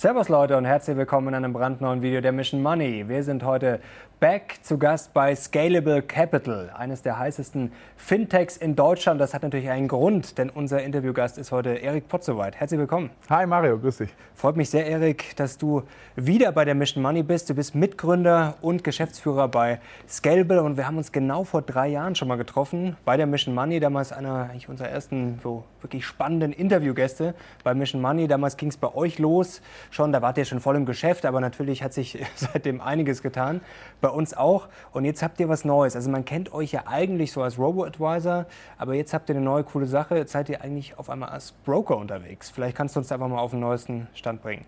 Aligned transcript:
Servus 0.00 0.30
Leute 0.30 0.56
und 0.56 0.64
herzlich 0.64 0.96
willkommen 0.96 1.28
in 1.28 1.34
einem 1.34 1.52
brandneuen 1.52 2.00
Video 2.00 2.22
der 2.22 2.32
Mission 2.32 2.62
Money. 2.62 3.06
Wir 3.06 3.22
sind 3.22 3.44
heute 3.44 3.80
back 4.18 4.58
zu 4.62 4.78
Gast 4.78 5.12
bei 5.14 5.34
Scalable 5.34 6.00
Capital, 6.02 6.70
eines 6.74 7.02
der 7.02 7.18
heißesten 7.18 7.72
Fintechs 7.96 8.56
in 8.56 8.76
Deutschland. 8.76 9.20
Das 9.20 9.32
hat 9.34 9.42
natürlich 9.42 9.70
einen 9.70 9.88
Grund, 9.88 10.36
denn 10.36 10.50
unser 10.50 10.82
Interviewgast 10.82 11.36
ist 11.36 11.52
heute 11.52 11.70
Erik 11.70 12.08
Potzowait. 12.08 12.54
Herzlich 12.56 12.80
willkommen. 12.80 13.10
Hi 13.28 13.46
Mario, 13.46 13.78
grüß 13.78 13.98
dich. 13.98 14.10
Freut 14.34 14.56
mich 14.56 14.70
sehr, 14.70 14.86
Erik, 14.86 15.36
dass 15.36 15.58
du 15.58 15.82
wieder 16.16 16.52
bei 16.52 16.64
der 16.66 16.74
Mission 16.74 17.02
Money 17.02 17.22
bist. 17.22 17.48
Du 17.48 17.54
bist 17.54 17.74
Mitgründer 17.74 18.56
und 18.62 18.84
Geschäftsführer 18.84 19.48
bei 19.48 19.80
Scalable 20.08 20.62
und 20.62 20.78
wir 20.78 20.86
haben 20.86 20.98
uns 20.98 21.12
genau 21.12 21.44
vor 21.44 21.60
drei 21.62 21.88
Jahren 21.88 22.14
schon 22.14 22.28
mal 22.28 22.36
getroffen 22.36 22.96
bei 23.06 23.16
der 23.18 23.26
Mission 23.26 23.54
Money. 23.54 23.80
Damals 23.80 24.12
einer 24.12 24.50
unserer 24.68 24.88
ersten 24.88 25.40
so 25.42 25.64
wirklich 25.80 26.04
spannenden 26.04 26.52
Interviewgäste 26.52 27.34
bei 27.64 27.74
Mission 27.74 28.02
Money. 28.02 28.28
Damals 28.28 28.58
ging 28.58 28.68
es 28.68 28.76
bei 28.76 28.94
euch 28.94 29.18
los 29.18 29.62
schon, 29.90 30.12
da 30.12 30.22
wart 30.22 30.38
ihr 30.38 30.44
schon 30.44 30.60
voll 30.60 30.76
im 30.76 30.86
Geschäft, 30.86 31.26
aber 31.26 31.40
natürlich 31.40 31.82
hat 31.82 31.92
sich 31.92 32.24
seitdem 32.34 32.80
einiges 32.80 33.22
getan. 33.22 33.60
Bei 34.00 34.08
uns 34.08 34.34
auch. 34.34 34.68
Und 34.92 35.04
jetzt 35.04 35.22
habt 35.22 35.40
ihr 35.40 35.48
was 35.48 35.64
Neues. 35.64 35.96
Also 35.96 36.10
man 36.10 36.24
kennt 36.24 36.52
euch 36.52 36.72
ja 36.72 36.84
eigentlich 36.86 37.32
so 37.32 37.42
als 37.42 37.58
Robo-Advisor, 37.58 38.46
aber 38.78 38.94
jetzt 38.94 39.12
habt 39.12 39.28
ihr 39.28 39.36
eine 39.36 39.44
neue 39.44 39.64
coole 39.64 39.86
Sache. 39.86 40.16
Jetzt 40.16 40.32
seid 40.32 40.48
ihr 40.48 40.62
eigentlich 40.62 40.98
auf 40.98 41.10
einmal 41.10 41.30
als 41.30 41.52
Broker 41.52 41.96
unterwegs. 41.96 42.50
Vielleicht 42.50 42.76
kannst 42.76 42.96
du 42.96 43.00
uns 43.00 43.12
einfach 43.12 43.28
mal 43.28 43.38
auf 43.38 43.50
den 43.50 43.60
neuesten 43.60 44.08
Stand 44.14 44.42
bringen. 44.42 44.64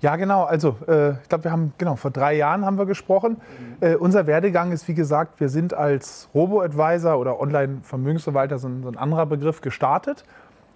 Ja, 0.00 0.16
genau. 0.16 0.44
Also 0.44 0.76
äh, 0.88 1.10
ich 1.12 1.28
glaube, 1.28 1.44
wir 1.44 1.52
haben 1.52 1.74
genau 1.76 1.96
vor 1.96 2.10
drei 2.10 2.34
Jahren 2.34 2.64
haben 2.64 2.78
wir 2.78 2.86
gesprochen. 2.86 3.36
Mhm. 3.80 3.86
Äh, 3.86 3.96
unser 3.96 4.26
Werdegang 4.26 4.72
ist 4.72 4.88
wie 4.88 4.94
gesagt, 4.94 5.40
wir 5.40 5.50
sind 5.50 5.74
als 5.74 6.28
Robo-Advisor 6.34 7.18
oder 7.18 7.38
Online-Vermögensverwalter 7.38 8.58
so, 8.58 8.70
so, 8.82 8.88
ein 8.88 8.96
anderer 8.96 9.26
Begriff 9.26 9.60
gestartet. 9.60 10.24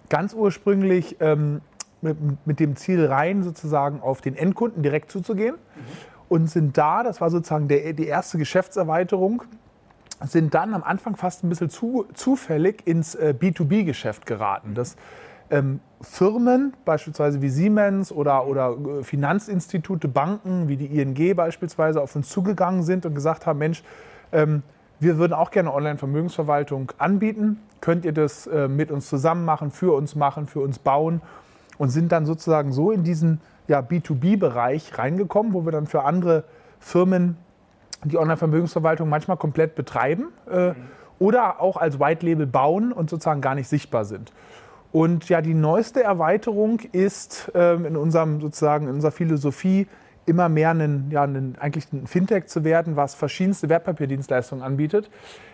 Ganz 0.09 0.35
ursprünglich 0.35 1.17
ähm, 1.21 1.61
mit, 2.05 2.47
mit, 2.47 2.59
dem 2.59 2.75
Ziel 2.75 3.05
rein 3.05 3.43
sozusagen 3.43 4.01
auf 4.01 4.21
den 4.21 4.35
Endkunden 4.35 4.83
direkt 4.83 5.11
zuzugehen. 5.11 5.55
Mhm 5.55 6.15
und 6.29 6.49
sind 6.49 6.77
da, 6.77 7.03
das 7.03 7.21
war 7.21 7.29
sozusagen 7.29 7.67
der, 7.67 7.93
die 7.93 8.07
erste 8.07 8.37
Geschäftserweiterung, 8.37 9.43
sind 10.25 10.53
dann 10.53 10.73
am 10.73 10.83
Anfang 10.83 11.15
fast 11.15 11.43
ein 11.43 11.49
bisschen 11.49 11.69
zu, 11.69 12.05
zufällig 12.13 12.85
ins 12.85 13.15
äh, 13.15 13.33
B2B-Geschäft 13.37 14.25
geraten. 14.25 14.73
Dass 14.73 14.95
ähm, 15.49 15.81
Firmen, 16.01 16.73
beispielsweise 16.85 17.41
wie 17.41 17.49
Siemens 17.49 18.11
oder, 18.11 18.47
oder 18.47 18.75
äh, 18.99 19.03
Finanzinstitute, 19.03 20.07
Banken 20.07 20.67
wie 20.67 20.77
die 20.77 20.99
ING 20.99 21.35
beispielsweise, 21.35 22.01
auf 22.01 22.15
uns 22.15 22.29
zugegangen 22.29 22.83
sind 22.83 23.05
und 23.05 23.13
gesagt 23.13 23.45
haben, 23.45 23.59
Mensch, 23.59 23.83
ähm, 24.31 24.63
wir 24.99 25.17
würden 25.17 25.33
auch 25.33 25.51
gerne 25.51 25.73
Online-Vermögensverwaltung 25.73 26.93
anbieten. 26.97 27.59
Könnt 27.81 28.05
ihr 28.05 28.13
das 28.13 28.47
äh, 28.47 28.69
mit 28.69 28.91
uns 28.91 29.09
zusammen 29.09 29.43
machen, 29.43 29.69
für 29.69 29.93
uns 29.93 30.15
machen, 30.15 30.47
für 30.47 30.61
uns 30.61 30.79
bauen? 30.79 31.21
Und 31.77 31.89
sind 31.89 32.11
dann 32.11 32.25
sozusagen 32.25 32.71
so 32.71 32.91
in 32.91 33.03
diesen 33.03 33.41
ja, 33.67 33.79
B2B-Bereich 33.79 34.97
reingekommen, 34.97 35.53
wo 35.53 35.65
wir 35.65 35.71
dann 35.71 35.87
für 35.87 36.03
andere 36.03 36.43
Firmen 36.79 37.37
die 38.03 38.17
Online-Vermögensverwaltung 38.17 39.09
manchmal 39.09 39.37
komplett 39.37 39.75
betreiben 39.75 40.27
äh, 40.49 40.73
oder 41.19 41.61
auch 41.61 41.77
als 41.77 41.99
White-Label 41.99 42.45
bauen 42.45 42.91
und 42.91 43.09
sozusagen 43.09 43.41
gar 43.41 43.55
nicht 43.55 43.67
sichtbar 43.67 44.05
sind. 44.05 44.31
Und 44.91 45.27
ja, 45.27 45.41
die 45.41 45.53
neueste 45.53 46.03
Erweiterung 46.03 46.79
ist 46.91 47.51
ähm, 47.53 47.85
in 47.85 47.97
unserem 47.97 48.39
sozusagen 48.39 48.87
in 48.87 48.93
unserer 48.93 49.11
Philosophie 49.11 49.87
immer 50.25 50.49
mehr 50.49 50.71
ein, 50.71 51.07
ja, 51.11 51.23
ein, 51.23 51.55
eigentlich 51.59 51.91
ein 51.93 52.07
Fintech 52.07 52.47
zu 52.47 52.63
werden, 52.63 52.95
was 52.95 53.15
verschiedenste 53.15 53.69
Wertpapierdienstleistungen 53.69 54.63
anbietet, 54.63 55.09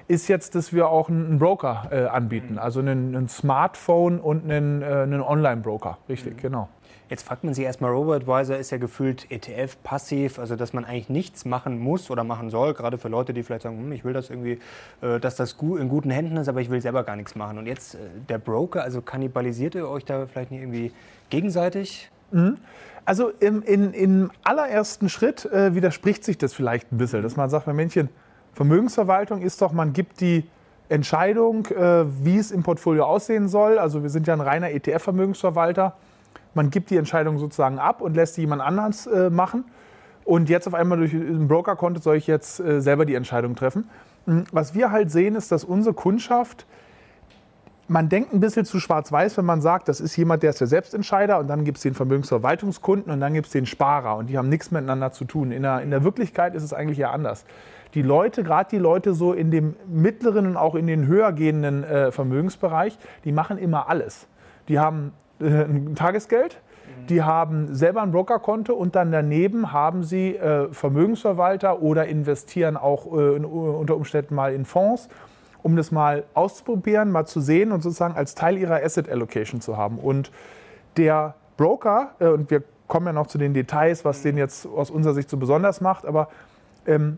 ist 0.07 0.27
jetzt, 0.27 0.55
dass 0.55 0.73
wir 0.73 0.89
auch 0.89 1.09
einen 1.09 1.39
Broker 1.39 1.89
äh, 1.91 2.05
anbieten, 2.05 2.53
mhm. 2.53 2.59
also 2.59 2.79
einen, 2.79 3.15
einen, 3.15 3.29
Smartphone 3.29 4.19
und 4.19 4.49
einen, 4.49 4.81
äh, 4.81 4.85
einen 4.85 5.21
Online-Broker, 5.21 5.97
richtig, 6.09 6.35
mhm. 6.37 6.41
genau. 6.41 6.69
Jetzt 7.09 7.23
fragt 7.23 7.43
man 7.43 7.53
sich 7.53 7.65
erstmal, 7.65 7.91
Robo-Advisor 7.91 8.55
ist 8.55 8.71
ja 8.71 8.77
gefühlt 8.77 9.29
ETF 9.29 9.75
passiv, 9.83 10.39
also 10.39 10.55
dass 10.55 10.71
man 10.71 10.85
eigentlich 10.85 11.09
nichts 11.09 11.43
machen 11.43 11.77
muss 11.77 12.09
oder 12.09 12.23
machen 12.23 12.49
soll, 12.49 12.73
gerade 12.73 12.97
für 12.97 13.09
Leute, 13.09 13.33
die 13.33 13.43
vielleicht 13.43 13.63
sagen, 13.63 13.77
hm, 13.77 13.91
ich 13.91 14.05
will 14.05 14.13
das 14.13 14.29
irgendwie, 14.29 14.59
äh, 15.01 15.19
dass 15.19 15.35
das 15.35 15.57
in 15.59 15.89
guten 15.89 16.09
Händen 16.09 16.37
ist, 16.37 16.47
aber 16.47 16.61
ich 16.61 16.69
will 16.69 16.79
selber 16.79 17.03
gar 17.03 17.17
nichts 17.17 17.35
machen. 17.35 17.57
Und 17.57 17.65
jetzt 17.65 17.95
äh, 17.95 17.97
der 18.29 18.37
Broker, 18.37 18.83
also 18.83 19.01
kannibalisiert 19.01 19.75
ihr 19.75 19.89
euch 19.89 20.05
da 20.05 20.25
vielleicht 20.25 20.51
nicht 20.51 20.61
irgendwie 20.61 20.93
gegenseitig? 21.29 22.10
Mhm. 22.31 22.57
Also 23.05 23.31
im, 23.39 23.63
in, 23.63 23.93
im 23.93 24.31
allerersten 24.43 25.09
Schritt 25.09 25.45
äh, 25.45 25.73
widerspricht 25.73 26.23
sich 26.23 26.37
das 26.37 26.53
vielleicht 26.53 26.91
ein 26.91 26.97
bisschen, 26.97 27.23
dass 27.23 27.35
man 27.35 27.49
sagt, 27.49 27.67
Männchen, 27.67 28.09
Vermögensverwaltung 28.53 29.41
ist 29.41 29.61
doch, 29.61 29.71
man 29.71 29.93
gibt 29.93 30.21
die 30.21 30.45
Entscheidung, 30.89 31.65
äh, 31.67 32.05
wie 32.23 32.37
es 32.37 32.51
im 32.51 32.63
Portfolio 32.63 33.05
aussehen 33.05 33.47
soll. 33.47 33.79
Also 33.79 34.03
wir 34.03 34.09
sind 34.09 34.27
ja 34.27 34.33
ein 34.33 34.41
reiner 34.41 34.69
ETF-Vermögensverwalter 34.71 35.95
man 36.53 36.69
gibt 36.69 36.89
die 36.89 36.97
Entscheidung 36.97 37.37
sozusagen 37.37 37.79
ab 37.79 38.01
und 38.01 38.15
lässt 38.15 38.35
sie 38.35 38.41
jemand 38.41 38.61
anders 38.61 39.07
äh, 39.07 39.29
machen. 39.29 39.65
Und 40.23 40.49
jetzt 40.49 40.67
auf 40.67 40.73
einmal 40.73 40.97
durch 40.97 41.13
ein 41.13 41.47
Brokerkonto 41.47 42.01
soll 42.01 42.17
ich 42.17 42.27
jetzt 42.27 42.59
äh, 42.59 42.81
selber 42.81 43.05
die 43.05 43.15
Entscheidung 43.15 43.55
treffen. 43.55 43.89
Hm, 44.25 44.45
was 44.51 44.73
wir 44.73 44.91
halt 44.91 45.11
sehen, 45.11 45.35
ist, 45.35 45.51
dass 45.51 45.63
unsere 45.63 45.95
Kundschaft, 45.95 46.65
man 47.91 48.07
denkt 48.07 48.33
ein 48.33 48.39
bisschen 48.39 48.63
zu 48.63 48.79
schwarz-weiß, 48.79 49.37
wenn 49.37 49.43
man 49.43 49.59
sagt, 49.59 49.89
das 49.89 49.99
ist 49.99 50.15
jemand, 50.15 50.43
der 50.43 50.51
ist 50.51 50.61
der 50.61 50.67
Selbstentscheider 50.67 51.39
und 51.39 51.47
dann 51.47 51.65
gibt 51.65 51.77
es 51.77 51.83
den 51.83 51.93
Vermögensverwaltungskunden 51.93 53.11
und 53.11 53.19
dann 53.19 53.33
gibt 53.33 53.47
es 53.47 53.51
den 53.51 53.65
Sparer 53.65 54.15
und 54.15 54.29
die 54.29 54.37
haben 54.37 54.47
nichts 54.47 54.71
miteinander 54.71 55.11
zu 55.11 55.25
tun. 55.25 55.51
In 55.51 55.63
der, 55.63 55.81
in 55.81 55.91
der 55.91 56.05
Wirklichkeit 56.05 56.55
ist 56.55 56.63
es 56.63 56.71
eigentlich 56.71 56.99
ja 56.99 57.11
anders. 57.11 57.43
Die 57.93 58.01
Leute, 58.01 58.43
gerade 58.43 58.69
die 58.69 58.77
Leute 58.77 59.13
so 59.13 59.33
in 59.33 59.51
dem 59.51 59.75
mittleren 59.87 60.47
und 60.47 60.55
auch 60.55 60.75
in 60.75 60.87
den 60.87 61.05
höher 61.05 61.33
gehenden 61.33 61.83
äh, 61.83 62.13
Vermögensbereich, 62.13 62.97
die 63.25 63.33
machen 63.33 63.57
immer 63.57 63.89
alles. 63.89 64.25
Die 64.69 64.79
haben 64.79 65.11
äh, 65.41 65.47
ein 65.47 65.95
Tagesgeld. 65.95 66.61
Die 67.09 67.23
haben 67.23 67.73
selber 67.73 68.03
ein 68.03 68.11
Brokerkonto 68.11 68.73
und 68.73 68.95
dann 68.95 69.11
daneben 69.11 69.71
haben 69.71 70.03
sie 70.03 70.35
äh, 70.35 70.71
Vermögensverwalter 70.71 71.81
oder 71.81 72.05
investieren 72.05 72.77
auch 72.77 73.17
äh, 73.17 73.35
in, 73.35 73.45
unter 73.45 73.95
Umständen 73.95 74.35
mal 74.35 74.53
in 74.53 74.65
Fonds, 74.65 75.09
um 75.63 75.75
das 75.75 75.91
mal 75.91 76.23
auszuprobieren, 76.33 77.11
mal 77.11 77.25
zu 77.25 77.41
sehen 77.41 77.71
und 77.71 77.81
sozusagen 77.81 78.15
als 78.15 78.35
Teil 78.35 78.57
ihrer 78.57 78.83
Asset 78.83 79.09
Allocation 79.09 79.61
zu 79.61 79.77
haben. 79.77 79.97
Und 79.97 80.31
der 80.97 81.35
Broker, 81.57 82.11
äh, 82.19 82.27
und 82.27 82.49
wir 82.49 82.63
kommen 82.87 83.05
ja 83.05 83.13
noch 83.13 83.27
zu 83.27 83.37
den 83.37 83.53
Details, 83.53 84.03
was 84.03 84.21
den 84.21 84.37
jetzt 84.37 84.67
aus 84.67 84.91
unserer 84.91 85.13
Sicht 85.13 85.29
so 85.29 85.37
besonders 85.37 85.79
macht, 85.79 86.05
aber 86.05 86.27
ähm, 86.85 87.17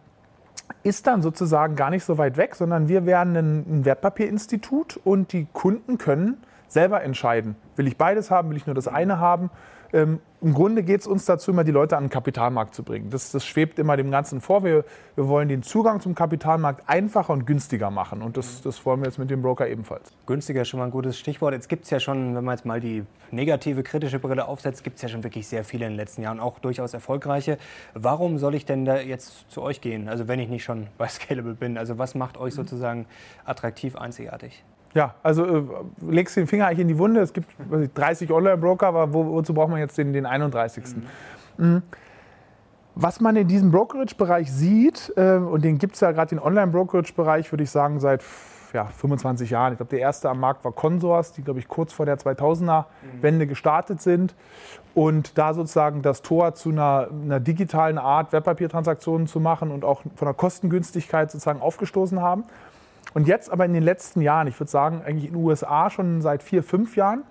ist 0.83 1.07
dann 1.07 1.21
sozusagen 1.21 1.75
gar 1.75 1.89
nicht 1.89 2.03
so 2.03 2.17
weit 2.17 2.37
weg, 2.37 2.55
sondern 2.55 2.87
wir 2.87 3.05
werden 3.05 3.35
ein, 3.35 3.65
ein 3.67 3.85
Wertpapierinstitut 3.85 4.99
und 5.03 5.33
die 5.33 5.47
Kunden 5.51 5.97
können 5.97 6.37
selber 6.67 7.03
entscheiden. 7.03 7.55
Will 7.75 7.87
ich 7.87 7.97
beides 7.97 8.31
haben, 8.31 8.49
will 8.49 8.57
ich 8.57 8.65
nur 8.65 8.75
das 8.75 8.87
eine 8.87 9.19
haben? 9.19 9.49
Ähm, 9.93 10.19
Im 10.41 10.55
Grunde 10.55 10.81
geht 10.81 11.01
es 11.01 11.07
uns 11.07 11.25
dazu, 11.25 11.51
immer 11.51 11.63
die 11.63 11.71
Leute 11.71 11.95
an 11.95 12.05
den 12.05 12.09
Kapitalmarkt 12.09 12.73
zu 12.73 12.81
bringen. 12.81 13.11
Das, 13.11 13.31
das 13.31 13.45
schwebt 13.45 13.77
immer 13.77 13.95
dem 13.95 14.09
Ganzen 14.09 14.41
vor. 14.41 14.63
Wir, 14.63 14.83
wir, 15.15 15.27
wollen 15.27 15.47
den 15.47 15.61
Zugang 15.61 16.01
zum 16.01 16.15
Kapitalmarkt 16.15 16.89
einfacher 16.89 17.31
und 17.31 17.45
günstiger 17.45 17.91
machen. 17.91 18.23
Und 18.23 18.35
das, 18.35 18.61
das 18.63 18.83
wollen 18.87 19.01
wir 19.01 19.05
jetzt 19.05 19.19
mit 19.19 19.29
dem 19.29 19.43
Broker 19.43 19.67
ebenfalls. 19.67 20.11
Günstiger 20.25 20.63
ist 20.63 20.69
schon 20.69 20.79
mal 20.79 20.85
ein 20.85 20.91
gutes 20.91 21.19
Stichwort. 21.19 21.53
Jetzt 21.53 21.69
gibt 21.69 21.83
es 21.83 21.91
ja 21.91 21.99
schon, 21.99 22.35
wenn 22.35 22.43
man 22.43 22.55
jetzt 22.55 22.65
mal 22.65 22.79
die 22.79 23.05
negative, 23.29 23.83
kritische 23.83 24.17
Brille 24.17 24.47
aufsetzt, 24.47 24.83
gibt 24.83 24.95
es 24.95 25.03
ja 25.03 25.09
schon 25.09 25.23
wirklich 25.23 25.47
sehr 25.47 25.63
viele 25.63 25.85
in 25.85 25.91
den 25.91 25.97
letzten 25.97 26.23
Jahren, 26.23 26.39
auch 26.39 26.57
durchaus 26.57 26.95
erfolgreiche. 26.95 27.59
Warum 27.93 28.39
soll 28.39 28.55
ich 28.55 28.65
denn 28.65 28.85
da 28.85 28.97
jetzt 28.97 29.49
zu 29.51 29.61
euch 29.61 29.79
gehen? 29.79 30.09
Also 30.09 30.27
wenn 30.27 30.39
ich 30.39 30.49
nicht 30.49 30.63
schon 30.63 30.87
bei 30.97 31.07
Scalable 31.07 31.53
bin. 31.53 31.77
Also 31.77 31.99
was 31.99 32.15
macht 32.15 32.37
euch 32.37 32.55
sozusagen 32.55 33.05
attraktiv, 33.45 33.95
einzigartig? 33.95 34.63
Ja, 34.93 35.15
also 35.23 35.45
äh, 35.45 35.63
legst 36.07 36.35
den 36.37 36.47
Finger 36.47 36.67
eigentlich 36.67 36.79
in 36.79 36.87
die 36.87 36.97
Wunde. 36.97 37.21
Es 37.21 37.33
gibt 37.33 37.49
ich, 37.81 37.93
30 37.93 38.31
Online-Broker, 38.31 38.87
aber 38.87 39.13
wo, 39.13 39.25
wozu 39.25 39.53
braucht 39.53 39.69
man 39.69 39.79
jetzt 39.79 39.97
den, 39.97 40.13
den 40.13 40.25
31. 40.25 40.83
Mhm. 41.57 41.65
Mhm. 41.65 41.81
Was 42.95 43.19
man 43.19 43.35
in 43.35 43.47
diesem 43.47 43.71
Brokerage-Bereich 43.71 44.51
sieht, 44.51 45.11
äh, 45.15 45.37
und 45.37 45.63
den 45.63 45.79
gibt 45.79 45.95
es 45.95 46.01
ja 46.01 46.11
gerade 46.11 46.29
den 46.29 46.39
Online-Brokerage-Bereich, 46.39 47.51
würde 47.51 47.63
ich 47.63 47.71
sagen, 47.71 47.99
seit 47.99 48.23
ja, 48.73 48.85
25 48.85 49.49
Jahren. 49.49 49.73
Ich 49.73 49.77
glaube, 49.77 49.89
der 49.89 49.99
erste 49.99 50.29
am 50.29 50.39
Markt 50.39 50.65
war 50.65 50.71
Consors, 50.71 51.31
die, 51.31 51.43
glaube 51.43 51.59
ich, 51.59 51.67
kurz 51.67 51.93
vor 51.93 52.05
der 52.05 52.17
2000er-Wende 52.17 53.45
mhm. 53.45 53.49
gestartet 53.49 54.01
sind 54.01 54.35
und 54.93 55.37
da 55.37 55.53
sozusagen 55.53 56.01
das 56.01 56.21
Tor 56.21 56.55
zu 56.55 56.69
einer, 56.69 57.07
einer 57.11 57.39
digitalen 57.39 57.97
Art, 57.97 58.33
Wertpapiertransaktionen 58.33 59.27
zu 59.27 59.39
machen 59.39 59.71
und 59.71 59.85
auch 59.85 60.01
von 60.15 60.25
der 60.25 60.33
Kostengünstigkeit 60.33 61.31
sozusagen 61.31 61.61
aufgestoßen 61.61 62.19
haben. 62.19 62.43
Und 63.13 63.27
jetzt 63.27 63.51
aber 63.51 63.65
in 63.65 63.73
den 63.73 63.83
letzten 63.83 64.21
Jahren, 64.21 64.47
ich 64.47 64.59
würde 64.59 64.71
sagen 64.71 65.01
eigentlich 65.05 65.25
in 65.25 65.33
den 65.33 65.43
USA 65.43 65.89
schon 65.89 66.21
seit 66.21 66.43
vier, 66.43 66.63
fünf 66.63 66.95
Jahren, 66.95 67.23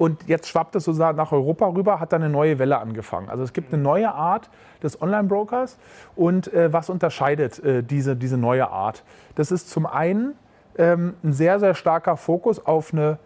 und 0.00 0.26
jetzt 0.28 0.48
schwappt 0.48 0.74
es 0.76 0.84
sozusagen 0.84 1.18
nach 1.18 1.30
Europa 1.30 1.66
rüber, 1.66 2.00
hat 2.00 2.14
dann 2.14 2.22
eine 2.22 2.32
neue 2.32 2.58
Welle 2.58 2.78
angefangen. 2.78 3.28
Also 3.28 3.42
es 3.42 3.52
gibt 3.52 3.70
eine 3.70 3.82
neue 3.82 4.10
Art 4.10 4.48
des 4.82 5.02
Online-Brokers. 5.02 5.76
Und 6.16 6.50
äh, 6.54 6.72
was 6.72 6.88
unterscheidet 6.88 7.62
äh, 7.62 7.82
diese, 7.82 8.16
diese 8.16 8.38
neue 8.38 8.70
Art? 8.70 9.04
Das 9.34 9.52
ist 9.52 9.68
zum 9.68 9.84
einen 9.84 10.36
ähm, 10.78 11.16
ein 11.22 11.34
sehr, 11.34 11.60
sehr 11.60 11.74
starker 11.74 12.16
Fokus 12.16 12.64
auf, 12.64 12.94
eine, 12.94 13.18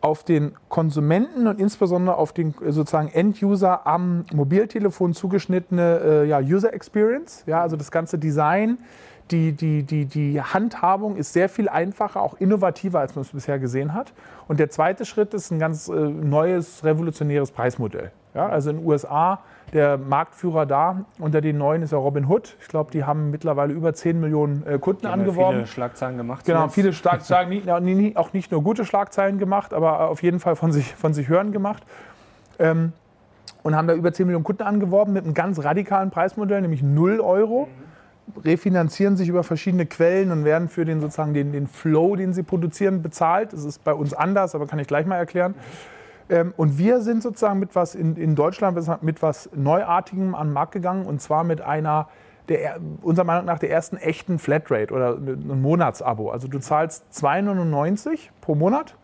auf 0.00 0.24
den 0.24 0.56
Konsumenten 0.68 1.46
und 1.46 1.60
insbesondere 1.60 2.16
auf 2.16 2.32
den 2.32 2.52
sozusagen 2.60 3.06
End-User 3.06 3.86
am 3.86 4.24
Mobiltelefon 4.32 5.14
zugeschnittene 5.14 6.00
äh, 6.04 6.24
ja, 6.24 6.40
User 6.40 6.74
Experience. 6.74 7.44
Ja, 7.46 7.62
also 7.62 7.76
das 7.76 7.92
ganze 7.92 8.18
Design, 8.18 8.78
die, 9.32 9.52
die, 9.52 9.82
die, 9.82 10.04
die 10.04 10.40
Handhabung 10.40 11.16
ist 11.16 11.32
sehr 11.32 11.48
viel 11.48 11.68
einfacher, 11.68 12.20
auch 12.20 12.34
innovativer, 12.34 13.00
als 13.00 13.14
man 13.14 13.22
es 13.22 13.30
bisher 13.30 13.58
gesehen 13.58 13.94
hat. 13.94 14.12
Und 14.46 14.60
der 14.60 14.70
zweite 14.70 15.04
Schritt 15.04 15.34
ist 15.34 15.50
ein 15.50 15.58
ganz 15.58 15.88
äh, 15.88 15.92
neues, 15.94 16.84
revolutionäres 16.84 17.50
Preismodell. 17.50 18.12
Ja, 18.34 18.48
also 18.48 18.70
in 18.70 18.78
den 18.78 18.86
USA 18.86 19.40
der 19.72 19.96
Marktführer 19.96 20.66
da 20.66 21.04
unter 21.18 21.40
den 21.40 21.58
neuen 21.58 21.82
ist 21.82 21.92
ja 21.92 21.98
Robin 21.98 22.26
Hood. 22.28 22.56
Ich 22.60 22.68
glaube, 22.68 22.90
die 22.90 23.04
haben 23.04 23.30
mittlerweile 23.30 23.72
über 23.72 23.94
10 23.94 24.20
Millionen 24.20 24.66
äh, 24.66 24.78
Kunden 24.78 25.02
die 25.02 25.06
angeworben. 25.08 25.60
Viele 25.60 25.66
Schlagzeilen 25.66 26.16
gemacht. 26.16 26.44
Genau, 26.44 26.60
zuletzt. 26.60 26.74
viele 26.74 26.92
Schlagzeilen, 26.92 28.16
auch 28.16 28.32
nicht 28.32 28.52
nur 28.52 28.62
gute 28.62 28.84
Schlagzeilen 28.84 29.38
gemacht, 29.38 29.72
aber 29.72 30.08
auf 30.08 30.22
jeden 30.22 30.40
Fall 30.40 30.56
von 30.56 30.72
sich, 30.72 30.94
von 30.94 31.14
sich 31.14 31.28
hören 31.28 31.52
gemacht. 31.52 31.82
Ähm, 32.58 32.92
und 33.62 33.76
haben 33.76 33.86
da 33.86 33.94
über 33.94 34.12
10 34.12 34.26
Millionen 34.26 34.44
Kunden 34.44 34.62
angeworben 34.62 35.12
mit 35.12 35.24
einem 35.24 35.34
ganz 35.34 35.62
radikalen 35.62 36.10
Preismodell, 36.10 36.60
nämlich 36.60 36.82
0 36.82 37.20
Euro. 37.20 37.68
Refinanzieren 38.44 39.16
sich 39.16 39.28
über 39.28 39.42
verschiedene 39.42 39.86
Quellen 39.86 40.30
und 40.30 40.44
werden 40.44 40.68
für 40.68 40.84
den 40.84 41.00
sozusagen 41.00 41.34
den, 41.34 41.52
den 41.52 41.66
Flow, 41.66 42.16
den 42.16 42.32
sie 42.32 42.42
produzieren, 42.42 43.02
bezahlt. 43.02 43.52
Das 43.52 43.64
ist 43.64 43.84
bei 43.84 43.92
uns 43.92 44.14
anders, 44.14 44.54
aber 44.54 44.66
kann 44.66 44.78
ich 44.78 44.86
gleich 44.86 45.06
mal 45.06 45.16
erklären. 45.16 45.54
Ähm, 46.30 46.54
und 46.56 46.78
wir 46.78 47.00
sind 47.00 47.22
sozusagen 47.22 47.58
mit 47.58 47.74
was 47.74 47.94
in, 47.94 48.16
in 48.16 48.34
Deutschland 48.34 49.02
mit 49.02 49.22
was 49.22 49.50
Neuartigem 49.54 50.34
an 50.34 50.48
den 50.48 50.52
Markt 50.52 50.72
gegangen 50.72 51.06
und 51.06 51.20
zwar 51.20 51.44
mit 51.44 51.60
einer 51.60 52.08
der, 52.48 52.80
unserer 53.02 53.24
Meinung 53.24 53.44
nach 53.44 53.58
der 53.58 53.70
ersten 53.70 53.96
echten 53.96 54.38
Flatrate 54.38 54.92
oder 54.92 55.16
ein 55.16 55.60
Monatsabo. 55.60 56.30
Also 56.30 56.48
du 56.48 56.58
zahlst 56.58 57.04
2,99 57.12 58.30
pro 58.40 58.54
Monat 58.54 58.96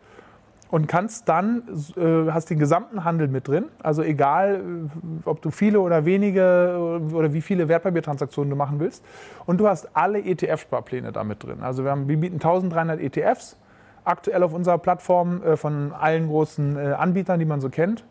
und 0.70 0.86
kannst 0.86 1.28
dann, 1.28 1.62
äh, 1.96 2.30
hast 2.30 2.50
den 2.50 2.58
gesamten 2.58 3.04
Handel 3.04 3.28
mit 3.28 3.48
drin. 3.48 3.66
Also 3.82 4.02
egal, 4.02 4.56
äh, 4.56 5.28
ob 5.28 5.40
du 5.42 5.50
viele 5.50 5.80
oder 5.80 6.04
wenige 6.04 7.00
äh, 7.10 7.14
oder 7.14 7.32
wie 7.32 7.40
viele 7.40 7.68
Wertpapiertransaktionen 7.68 8.50
du 8.50 8.56
machen 8.56 8.80
willst. 8.80 9.04
Und 9.46 9.58
du 9.58 9.68
hast 9.68 9.96
alle 9.96 10.18
ETF-Sparpläne 10.18 11.12
da 11.12 11.24
mit 11.24 11.42
drin. 11.42 11.62
Also 11.62 11.84
wir, 11.84 11.90
haben, 11.90 12.08
wir 12.08 12.18
bieten 12.18 12.36
1300 12.36 13.00
ETFs 13.00 13.56
aktuell 14.04 14.42
auf 14.42 14.52
unserer 14.52 14.78
Plattform 14.78 15.42
äh, 15.42 15.56
von 15.56 15.92
allen 15.92 16.28
großen 16.28 16.76
äh, 16.76 16.92
Anbietern, 16.92 17.38
die 17.38 17.46
man 17.46 17.60
so 17.60 17.68
kennt. 17.68 18.04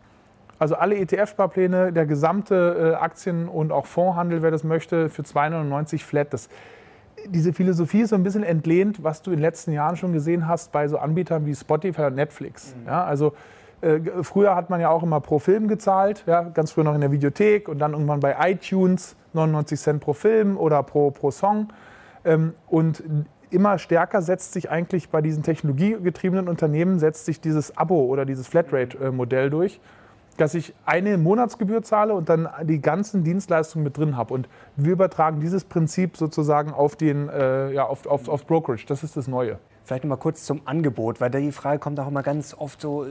Also 0.58 0.74
alle 0.74 0.96
ETF-Sparpläne, 0.96 1.92
der 1.92 2.06
gesamte 2.06 2.94
äh, 2.94 2.94
Aktien- 2.96 3.48
und 3.48 3.70
auch 3.70 3.86
Fondshandel, 3.86 4.42
wer 4.42 4.50
das 4.50 4.64
möchte, 4.64 5.08
für 5.08 5.22
2,99 5.22 6.02
flat. 6.02 6.32
Das 6.32 6.48
diese 7.30 7.52
Philosophie 7.52 8.00
ist 8.00 8.10
so 8.10 8.16
ein 8.16 8.22
bisschen 8.22 8.42
entlehnt, 8.42 9.02
was 9.02 9.22
du 9.22 9.30
in 9.30 9.38
den 9.38 9.42
letzten 9.42 9.72
Jahren 9.72 9.96
schon 9.96 10.12
gesehen 10.12 10.48
hast 10.48 10.72
bei 10.72 10.88
so 10.88 10.98
Anbietern 10.98 11.46
wie 11.46 11.54
Spotify 11.54 12.02
und 12.02 12.14
Netflix. 12.14 12.74
Mhm. 12.74 12.86
Ja, 12.86 13.04
also 13.04 13.32
äh, 13.80 14.00
früher 14.22 14.56
hat 14.56 14.70
man 14.70 14.80
ja 14.80 14.90
auch 14.90 15.02
immer 15.02 15.20
pro 15.20 15.38
Film 15.38 15.68
gezahlt, 15.68 16.24
ja, 16.26 16.42
ganz 16.42 16.72
früher 16.72 16.84
noch 16.84 16.94
in 16.94 17.00
der 17.00 17.12
Videothek 17.12 17.68
und 17.68 17.78
dann 17.78 17.92
irgendwann 17.92 18.20
bei 18.20 18.36
iTunes 18.40 19.16
99 19.34 19.78
Cent 19.78 20.00
pro 20.00 20.12
Film 20.12 20.56
oder 20.56 20.82
pro, 20.82 21.10
pro 21.10 21.30
Song. 21.30 21.68
Ähm, 22.24 22.54
und 22.66 23.02
immer 23.50 23.78
stärker 23.78 24.20
setzt 24.22 24.52
sich 24.52 24.70
eigentlich 24.70 25.10
bei 25.10 25.22
diesen 25.22 25.42
technologiegetriebenen 25.42 26.48
Unternehmen 26.48 26.98
setzt 26.98 27.24
sich 27.24 27.40
dieses 27.40 27.76
Abo 27.76 28.04
oder 28.04 28.24
dieses 28.24 28.46
Flatrate-Modell 28.48 29.50
durch 29.50 29.80
dass 30.38 30.54
ich 30.54 30.74
eine 30.86 31.18
Monatsgebühr 31.18 31.82
zahle 31.82 32.14
und 32.14 32.28
dann 32.28 32.48
die 32.62 32.80
ganzen 32.80 33.24
Dienstleistungen 33.24 33.84
mit 33.84 33.98
drin 33.98 34.16
habe. 34.16 34.32
Und 34.32 34.48
wir 34.76 34.92
übertragen 34.92 35.40
dieses 35.40 35.64
Prinzip 35.64 36.16
sozusagen 36.16 36.72
auf, 36.72 36.96
den, 36.96 37.28
äh, 37.28 37.72
ja, 37.72 37.84
auf, 37.84 38.06
auf, 38.06 38.28
auf 38.28 38.46
Brokerage. 38.46 38.86
Das 38.86 39.02
ist 39.02 39.16
das 39.16 39.28
Neue. 39.28 39.58
Vielleicht 39.88 40.04
noch 40.04 40.10
mal 40.10 40.16
kurz 40.16 40.44
zum 40.44 40.60
Angebot, 40.66 41.18
weil 41.18 41.30
die 41.30 41.50
Frage 41.50 41.78
kommt 41.78 41.98
auch 41.98 42.08
immer 42.08 42.22
ganz 42.22 42.52
oft 42.52 42.78
so, 42.78 43.06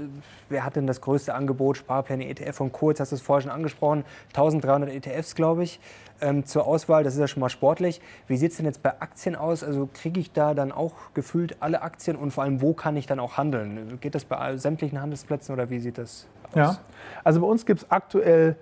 wer 0.48 0.64
hat 0.64 0.76
denn 0.76 0.86
das 0.86 1.02
größte 1.02 1.34
Angebot, 1.34 1.78
Sparpläne, 1.78 2.28
ETF 2.28 2.62
und 2.62 2.72
Co. 2.72 2.92
Jetzt 2.92 3.00
hast 3.00 3.12
du 3.12 3.16
es 3.16 3.22
vorher 3.24 3.42
schon 3.42 3.50
angesprochen, 3.50 4.06
1300 4.28 4.92
ETFs, 4.92 5.34
glaube 5.34 5.64
ich, 5.64 5.80
ähm, 6.22 6.46
zur 6.46 6.68
Auswahl, 6.68 7.04
das 7.04 7.16
ist 7.16 7.20
ja 7.20 7.28
schon 7.28 7.42
mal 7.42 7.50
sportlich. 7.50 8.00
Wie 8.28 8.38
sieht 8.38 8.52
es 8.52 8.58
denn 8.58 8.68
jetzt 8.68 8.84
bei 8.84 9.02
Aktien 9.02 9.36
aus? 9.36 9.64
Also 9.64 9.90
kriege 9.92 10.20
ich 10.20 10.34
da 10.34 10.54
dann 10.54 10.72
auch 10.72 10.94
gefühlt 11.16 11.58
alle 11.62 11.82
Aktien 11.82 12.16
und 12.16 12.30
vor 12.30 12.44
allem, 12.44 12.62
wo 12.62 12.74
kann 12.74 12.96
ich 12.96 13.08
dann 13.08 13.20
auch 13.20 13.38
handeln? 13.38 13.98
Geht 14.00 14.14
das 14.14 14.26
bei 14.26 14.56
sämtlichen 14.58 15.02
Handelsplätzen 15.02 15.54
oder 15.54 15.72
wie 15.72 15.80
sieht 15.80 15.98
das 15.98 16.28
aus? 16.52 16.56
Ja, 16.56 16.78
also 17.24 17.42
bei 17.42 17.48
uns 17.48 17.66
gibt 17.66 17.82
es 17.82 17.90
aktuell, 17.90 18.56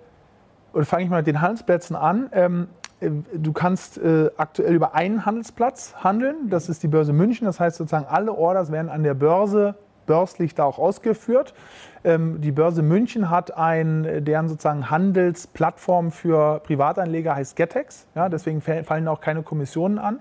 oder 0.72 0.86
fange 0.86 1.04
ich 1.04 1.10
mal 1.10 1.18
mit 1.18 1.26
den 1.26 1.42
Handelsplätzen 1.42 1.94
an, 1.94 2.30
ähm, 2.32 2.68
äh, 2.72 2.85
du 3.00 3.52
kannst 3.52 3.98
äh, 3.98 4.30
aktuell 4.36 4.74
über 4.74 4.94
einen 4.94 5.26
Handelsplatz 5.26 5.94
handeln. 6.02 6.48
Das 6.48 6.68
ist 6.68 6.82
die 6.82 6.88
Börse 6.88 7.12
München. 7.12 7.46
Das 7.46 7.60
heißt 7.60 7.76
sozusagen, 7.76 8.06
alle 8.06 8.32
Orders 8.32 8.72
werden 8.72 8.88
an 8.88 9.02
der 9.02 9.14
Börse 9.14 9.74
börslich 10.06 10.54
da 10.54 10.64
auch 10.64 10.78
ausgeführt. 10.78 11.52
Ähm, 12.04 12.40
die 12.40 12.52
Börse 12.52 12.82
München 12.82 13.28
hat 13.28 13.56
ein, 13.56 14.24
deren 14.24 14.48
sozusagen 14.48 14.90
Handelsplattform 14.90 16.10
für 16.10 16.60
Privatanleger 16.60 17.34
heißt 17.34 17.56
Getex. 17.56 18.06
Ja, 18.14 18.28
deswegen 18.28 18.60
fallen 18.62 19.08
auch 19.08 19.20
keine 19.20 19.42
Kommissionen 19.42 19.98
an. 19.98 20.20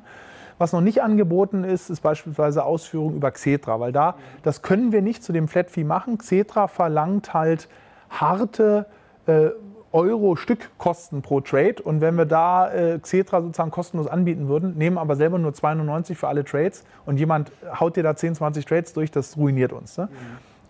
Was 0.58 0.72
noch 0.72 0.82
nicht 0.82 1.04
angeboten 1.04 1.64
ist, 1.64 1.90
ist 1.90 2.02
beispielsweise 2.02 2.64
Ausführung 2.64 3.16
über 3.16 3.32
Xetra, 3.32 3.80
weil 3.80 3.92
da, 3.92 4.16
das 4.42 4.62
können 4.62 4.94
wir 4.94 5.02
nicht 5.02 5.22
zu 5.22 5.34
dem 5.34 5.50
Flat 5.50 5.70
Fee 5.70 5.84
machen. 5.84 6.18
Xetra 6.18 6.68
verlangt 6.68 7.34
halt 7.34 7.68
harte 8.10 8.86
äh, 9.28 9.50
Euro-Stückkosten 9.96 11.22
pro 11.22 11.40
Trade. 11.40 11.76
Und 11.82 12.02
wenn 12.02 12.16
wir 12.16 12.26
da 12.26 12.72
äh, 12.72 13.00
Xetra 13.00 13.42
sozusagen 13.42 13.72
kostenlos 13.72 14.08
anbieten 14.08 14.50
würden, 14.50 14.78
nehmen 14.78 14.98
aber 14.98 15.16
selber 15.16 15.40
nur 15.40 15.52
2,99 15.52 16.16
für 16.16 16.28
alle 16.28 16.44
Trades 16.44 16.84
und 17.06 17.18
jemand 17.18 17.52
haut 17.80 17.96
dir 17.96 18.04
da 18.04 18.16
10, 18.16 18.36
20 18.36 18.66
Trades 18.66 18.94
durch, 18.94 19.10
das 19.10 19.38
ruiniert 19.38 19.72
uns. 19.72 19.98
Ne? 19.98 20.10
Mhm. 20.12 20.18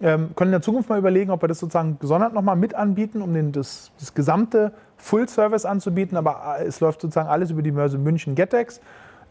Ähm, 0.01 0.29
können 0.35 0.49
in 0.49 0.53
der 0.53 0.61
Zukunft 0.61 0.89
mal 0.89 0.99
überlegen, 0.99 1.31
ob 1.31 1.41
wir 1.41 1.47
das 1.47 1.59
sozusagen 1.59 1.97
gesondert 1.99 2.33
nochmal 2.33 2.55
mit 2.55 2.75
anbieten, 2.75 3.21
um 3.21 3.33
den, 3.33 3.51
das, 3.51 3.91
das 3.99 4.13
gesamte 4.13 4.73
Full-Service 4.97 5.65
anzubieten. 5.65 6.17
Aber 6.17 6.57
äh, 6.59 6.65
es 6.65 6.79
läuft 6.79 7.01
sozusagen 7.01 7.27
alles 7.27 7.49
über 7.49 7.63
die 7.63 7.71
Mörse 7.71 7.97
München 7.97 8.35
Getex. 8.35 8.79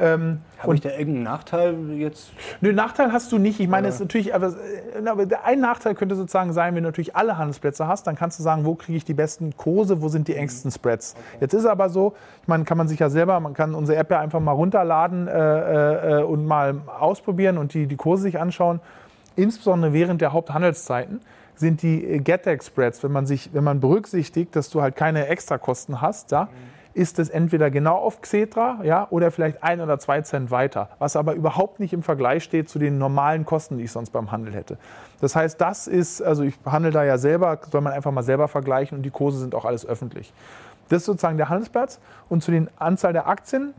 Ähm, 0.00 0.40
Habe 0.58 0.74
ich 0.74 0.80
da 0.80 0.90
irgendeinen 0.90 1.22
Nachteil 1.22 1.92
jetzt? 1.92 2.32
Nö, 2.60 2.72
Nachteil 2.72 3.12
hast 3.12 3.30
du 3.30 3.38
nicht. 3.38 3.60
Ich 3.60 3.68
meine, 3.68 3.86
es 3.86 3.94
ist 3.94 4.00
natürlich, 4.00 4.34
aber, 4.34 4.54
aber 5.04 5.26
ein 5.44 5.60
Nachteil 5.60 5.94
könnte 5.94 6.16
sozusagen 6.16 6.52
sein, 6.52 6.74
wenn 6.74 6.82
du 6.82 6.88
natürlich 6.88 7.14
alle 7.14 7.38
Handelsplätze 7.38 7.86
hast, 7.86 8.06
dann 8.06 8.16
kannst 8.16 8.38
du 8.38 8.42
sagen, 8.42 8.64
wo 8.64 8.74
kriege 8.74 8.96
ich 8.96 9.04
die 9.04 9.14
besten 9.14 9.56
Kurse, 9.56 10.02
wo 10.02 10.08
sind 10.08 10.26
die 10.26 10.34
engsten 10.34 10.72
Spreads. 10.72 11.14
Okay. 11.14 11.38
Jetzt 11.42 11.54
ist 11.54 11.66
aber 11.66 11.90
so, 11.90 12.14
ich 12.42 12.48
meine, 12.48 12.64
kann 12.64 12.76
man 12.76 12.88
sich 12.88 12.98
ja 12.98 13.08
selber, 13.08 13.38
man 13.38 13.54
kann 13.54 13.74
unsere 13.74 13.96
App 13.98 14.10
ja 14.10 14.18
einfach 14.18 14.40
mal 14.40 14.52
runterladen 14.52 15.28
äh, 15.28 16.20
äh, 16.20 16.22
und 16.24 16.44
mal 16.44 16.82
ausprobieren 16.98 17.56
und 17.56 17.72
die, 17.74 17.86
die 17.86 17.96
Kurse 17.96 18.24
sich 18.24 18.40
anschauen. 18.40 18.80
Insbesondere 19.36 19.92
während 19.92 20.20
der 20.20 20.32
Haupthandelszeiten 20.32 21.20
sind 21.54 21.82
die 21.82 22.20
Getex-Spreads, 22.22 23.04
wenn 23.04 23.12
man 23.12 23.26
sich, 23.26 23.50
wenn 23.52 23.62
man 23.62 23.78
berücksichtigt, 23.78 24.56
dass 24.56 24.70
du 24.70 24.82
halt 24.82 24.96
keine 24.96 25.28
Extrakosten 25.28 26.00
hast, 26.00 26.32
ja, 26.32 26.44
mhm 26.44 26.73
ist 26.94 27.18
es 27.18 27.28
entweder 27.28 27.70
genau 27.70 27.96
auf 27.96 28.20
Xetra 28.20 28.78
ja, 28.84 29.06
oder 29.10 29.30
vielleicht 29.30 29.62
ein 29.62 29.80
oder 29.80 29.98
zwei 29.98 30.22
Cent 30.22 30.50
weiter, 30.50 30.88
was 30.98 31.16
aber 31.16 31.34
überhaupt 31.34 31.80
nicht 31.80 31.92
im 31.92 32.02
Vergleich 32.02 32.44
steht 32.44 32.68
zu 32.68 32.78
den 32.78 32.98
normalen 32.98 33.44
Kosten, 33.44 33.78
die 33.78 33.84
ich 33.84 33.92
sonst 33.92 34.10
beim 34.10 34.30
Handel 34.30 34.54
hätte. 34.54 34.78
Das 35.20 35.34
heißt, 35.34 35.60
das 35.60 35.86
ist, 35.86 36.22
also 36.22 36.44
ich 36.44 36.54
handle 36.64 36.92
da 36.92 37.04
ja 37.04 37.18
selber, 37.18 37.58
soll 37.70 37.80
man 37.80 37.92
einfach 37.92 38.12
mal 38.12 38.22
selber 38.22 38.48
vergleichen 38.48 38.98
und 38.98 39.02
die 39.02 39.10
Kurse 39.10 39.38
sind 39.38 39.54
auch 39.54 39.64
alles 39.64 39.84
öffentlich. 39.84 40.32
Das 40.88 40.98
ist 40.98 41.06
sozusagen 41.06 41.36
der 41.36 41.48
Handelsplatz 41.48 41.98
und 42.28 42.42
zu 42.42 42.50
den 42.50 42.68
Anzahl 42.78 43.12
der 43.12 43.26
Aktien. 43.26 43.74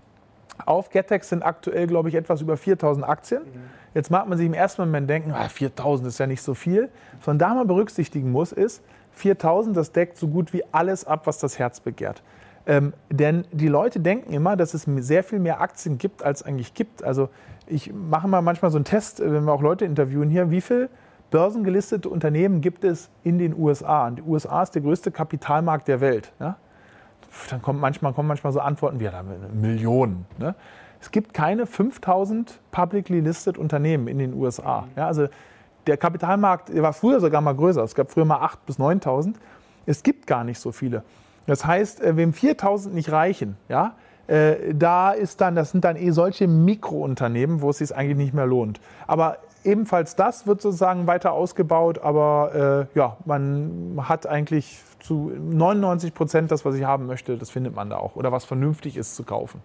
Auf 0.66 0.90
Getex 0.90 1.30
sind 1.30 1.44
aktuell, 1.44 1.88
glaube 1.88 2.10
ich, 2.10 2.16
etwas 2.16 2.42
über 2.42 2.58
4000 2.58 3.08
Aktien. 3.08 3.44
Mhm. 3.44 3.62
Jetzt 3.94 4.12
mag 4.12 4.28
man 4.28 4.38
sich 4.38 4.48
im 4.48 4.54
ersten 4.54 4.82
Moment 4.82 5.10
denken, 5.10 5.32
ah, 5.32 5.48
4000 5.48 6.10
ist 6.10 6.18
ja 6.18 6.28
nicht 6.28 6.42
so 6.42 6.54
viel. 6.54 6.90
Was 7.20 7.28
man 7.28 7.40
da 7.40 7.54
mal 7.54 7.66
berücksichtigen 7.66 8.32
muss, 8.32 8.52
ist, 8.52 8.82
4000, 9.12 9.76
das 9.76 9.92
deckt 9.92 10.18
so 10.18 10.28
gut 10.28 10.52
wie 10.54 10.64
alles 10.72 11.06
ab, 11.06 11.28
was 11.28 11.40
das 11.40 11.58
Herz 11.60 11.80
begehrt. 11.80 12.22
Ähm, 12.68 12.94
denn 13.12 13.46
die 13.52 13.68
Leute 13.68 14.00
denken 14.00 14.34
immer, 14.34 14.56
dass 14.56 14.74
es 14.74 14.84
sehr 14.84 15.24
viel 15.24 15.40
mehr 15.40 15.62
Aktien 15.62 15.98
gibt, 15.98 16.24
als 16.24 16.42
es 16.42 16.48
eigentlich 16.48 16.74
gibt. 16.74 17.04
Also 17.04 17.30
ich 17.68 17.94
mache 17.94 18.28
mal 18.28 18.42
manchmal 18.42 18.72
so 18.72 18.78
einen 18.78 18.86
Test, 18.86 19.20
äh, 19.20 19.32
wenn 19.32 19.46
wir 19.46 19.54
auch 19.54 19.62
Leute 19.62 19.86
interviewen 19.86 20.30
hier, 20.30 20.50
wie 20.50 20.62
viele 20.62 20.90
börsengelistete 21.32 22.10
Unternehmen 22.10 22.62
gibt 22.62 22.84
es 22.84 23.10
in 23.24 23.38
den 23.38 23.58
USA? 23.58 24.08
Und 24.08 24.18
die 24.18 24.24
USA 24.24 24.64
ist 24.64 24.72
der 24.72 24.82
größte 24.82 25.12
Kapitalmarkt 25.12 25.88
der 25.88 26.02
Welt. 26.02 26.32
Ja? 26.40 26.58
Dann 27.50 27.62
kommt 27.62 27.80
manchmal, 27.80 28.14
kommen 28.14 28.28
manchmal 28.28 28.54
so 28.54 28.60
Antworten 28.60 29.00
wie 29.00 29.06
ja, 29.06 29.24
Millionen. 29.54 30.26
Ne? 30.38 30.56
Es 31.02 31.12
gibt 31.12 31.34
keine 31.34 31.68
5000 31.68 32.60
publicly 32.72 33.20
listed 33.20 33.58
Unternehmen 33.58 34.08
in 34.08 34.18
den 34.18 34.34
USA. 34.34 34.88
Ja, 34.96 35.08
also 35.08 35.28
der 35.86 35.98
Kapitalmarkt 35.98 36.74
war 36.82 36.94
früher 36.94 37.20
sogar 37.20 37.42
mal 37.42 37.54
größer. 37.54 37.84
Es 37.84 37.94
gab 37.94 38.12
früher 38.12 38.26
mal 38.26 38.40
8.000 38.40 38.58
bis 38.66 38.80
9.000. 38.80 39.34
Es 39.86 40.02
gibt 40.02 40.26
gar 40.26 40.44
nicht 40.44 40.60
so 40.60 40.72
viele. 40.72 41.04
Das 41.48 41.66
heißt, 41.66 42.02
äh, 42.02 42.18
wem 42.18 42.34
4000 42.34 42.94
nicht 42.94 43.12
reichen, 43.12 43.58
ja, 43.70 43.96
äh, 44.28 44.74
da 44.74 45.12
ist 45.12 45.42
dann, 45.42 45.56
das 45.56 45.72
sind 45.72 45.86
dann 45.86 45.96
eh 45.96 46.12
solche 46.12 46.48
Mikrounternehmen, 46.48 47.62
wo 47.62 47.70
es 47.70 47.78
sich 47.78 47.96
eigentlich 47.96 48.18
nicht 48.18 48.34
mehr 48.34 48.48
lohnt. 48.48 48.80
Aber 49.08 49.38
ebenfalls 49.64 50.16
das 50.16 50.48
wird 50.48 50.62
sozusagen 50.62 51.08
weiter 51.08 51.32
ausgebaut, 51.32 52.00
aber 52.00 52.88
äh, 52.94 52.98
ja, 52.98 53.18
man 53.26 54.00
hat 54.02 54.26
eigentlich 54.26 54.82
zu 55.00 55.32
99 55.38 56.14
Prozent 56.14 56.52
das, 56.52 56.66
was 56.66 56.76
ich 56.76 56.84
haben 56.84 57.06
möchte, 57.06 57.38
das 57.38 57.52
findet 57.52 57.76
man 57.76 57.90
da 57.90 57.98
auch. 57.98 58.16
Oder 58.16 58.32
was 58.32 58.46
vernünftig 58.46 58.98
ist 58.98 59.16
zu 59.16 59.24
kaufen 59.24 59.62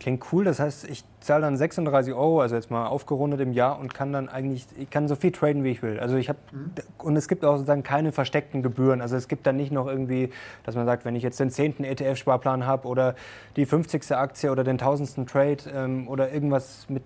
Klingt 0.00 0.24
cool. 0.32 0.44
Das 0.44 0.58
heißt, 0.58 0.88
ich 0.88 1.04
zahle 1.20 1.42
dann 1.42 1.58
36 1.58 2.14
Euro, 2.14 2.40
also 2.40 2.56
jetzt 2.56 2.70
mal 2.70 2.86
aufgerundet 2.86 3.38
im 3.40 3.52
Jahr 3.52 3.78
und 3.78 3.92
kann 3.92 4.14
dann 4.14 4.30
eigentlich, 4.30 4.66
ich 4.78 4.88
kann 4.88 5.08
so 5.08 5.14
viel 5.14 5.30
traden, 5.30 5.62
wie 5.62 5.72
ich 5.72 5.82
will. 5.82 6.00
Also 6.00 6.16
ich 6.16 6.30
habe, 6.30 6.38
mhm. 6.52 6.72
und 6.96 7.16
es 7.16 7.28
gibt 7.28 7.44
auch 7.44 7.56
sozusagen 7.56 7.82
keine 7.82 8.10
versteckten 8.10 8.62
Gebühren. 8.62 9.02
Also 9.02 9.16
es 9.16 9.28
gibt 9.28 9.46
dann 9.46 9.56
nicht 9.56 9.72
noch 9.72 9.86
irgendwie, 9.86 10.30
dass 10.64 10.74
man 10.74 10.86
sagt, 10.86 11.04
wenn 11.04 11.16
ich 11.16 11.22
jetzt 11.22 11.38
den 11.38 11.50
10. 11.50 11.84
ETF-Sparplan 11.84 12.64
habe 12.64 12.88
oder 12.88 13.14
die 13.56 13.66
50. 13.66 14.12
Aktie 14.12 14.50
oder 14.50 14.64
den 14.64 14.80
1000. 14.80 15.28
Trade 15.28 15.58
ähm, 15.70 16.08
oder 16.08 16.32
irgendwas 16.32 16.86
mit 16.88 17.02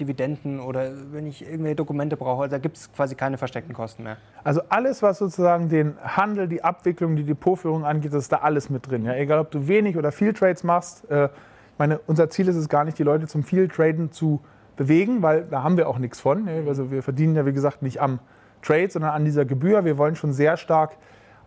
Dividenden 0.00 0.58
oder 0.58 0.90
wenn 1.12 1.26
ich 1.26 1.46
irgendwelche 1.46 1.76
Dokumente 1.76 2.16
brauche, 2.16 2.42
also 2.42 2.56
da 2.56 2.58
gibt 2.58 2.76
es 2.76 2.92
quasi 2.92 3.14
keine 3.14 3.38
versteckten 3.38 3.72
Kosten 3.72 4.02
mehr. 4.02 4.16
Also 4.42 4.62
alles, 4.68 5.00
was 5.00 5.18
sozusagen 5.18 5.68
den 5.68 5.94
Handel, 6.02 6.48
die 6.48 6.64
Abwicklung, 6.64 7.14
die 7.14 7.22
Depotführung 7.22 7.84
angeht, 7.84 8.12
das 8.12 8.24
ist 8.24 8.32
da 8.32 8.38
alles 8.38 8.68
mit 8.68 8.90
drin. 8.90 9.04
Ja? 9.04 9.14
Egal, 9.14 9.38
ob 9.38 9.52
du 9.52 9.68
wenig 9.68 9.96
oder 9.96 10.10
viel 10.10 10.32
Trades 10.32 10.64
machst, 10.64 11.08
äh, 11.08 11.28
meine, 11.78 12.00
unser 12.06 12.30
Ziel 12.30 12.48
ist 12.48 12.56
es 12.56 12.68
gar 12.68 12.84
nicht, 12.84 12.98
die 12.98 13.02
Leute 13.02 13.26
zum 13.26 13.42
viel 13.42 13.68
Traden 13.68 14.12
zu 14.12 14.40
bewegen, 14.76 15.22
weil 15.22 15.44
da 15.44 15.62
haben 15.62 15.76
wir 15.76 15.88
auch 15.88 15.98
nichts 15.98 16.20
von. 16.20 16.48
Also 16.66 16.90
wir 16.90 17.02
verdienen 17.02 17.36
ja, 17.36 17.46
wie 17.46 17.52
gesagt, 17.52 17.82
nicht 17.82 18.00
am 18.00 18.20
Trade, 18.62 18.90
sondern 18.90 19.12
an 19.12 19.24
dieser 19.24 19.44
Gebühr. 19.44 19.84
Wir 19.84 19.98
wollen 19.98 20.16
schon 20.16 20.32
sehr 20.32 20.56
stark 20.56 20.96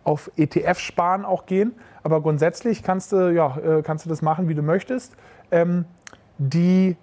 auf 0.04 0.30
ETF-Sparen 0.36 1.24
auch 1.24 1.46
gehen. 1.46 1.74
Aber 2.02 2.20
grundsätzlich 2.20 2.82
kannst 2.82 3.12
du, 3.12 3.34
ja, 3.34 3.56
äh, 3.58 3.82
kannst 3.82 4.04
du 4.04 4.08
das 4.08 4.22
machen, 4.22 4.48
wie 4.48 4.54
du 4.54 4.62
möchtest. 4.62 5.16
Ähm, 5.50 5.84
die, 6.38 6.96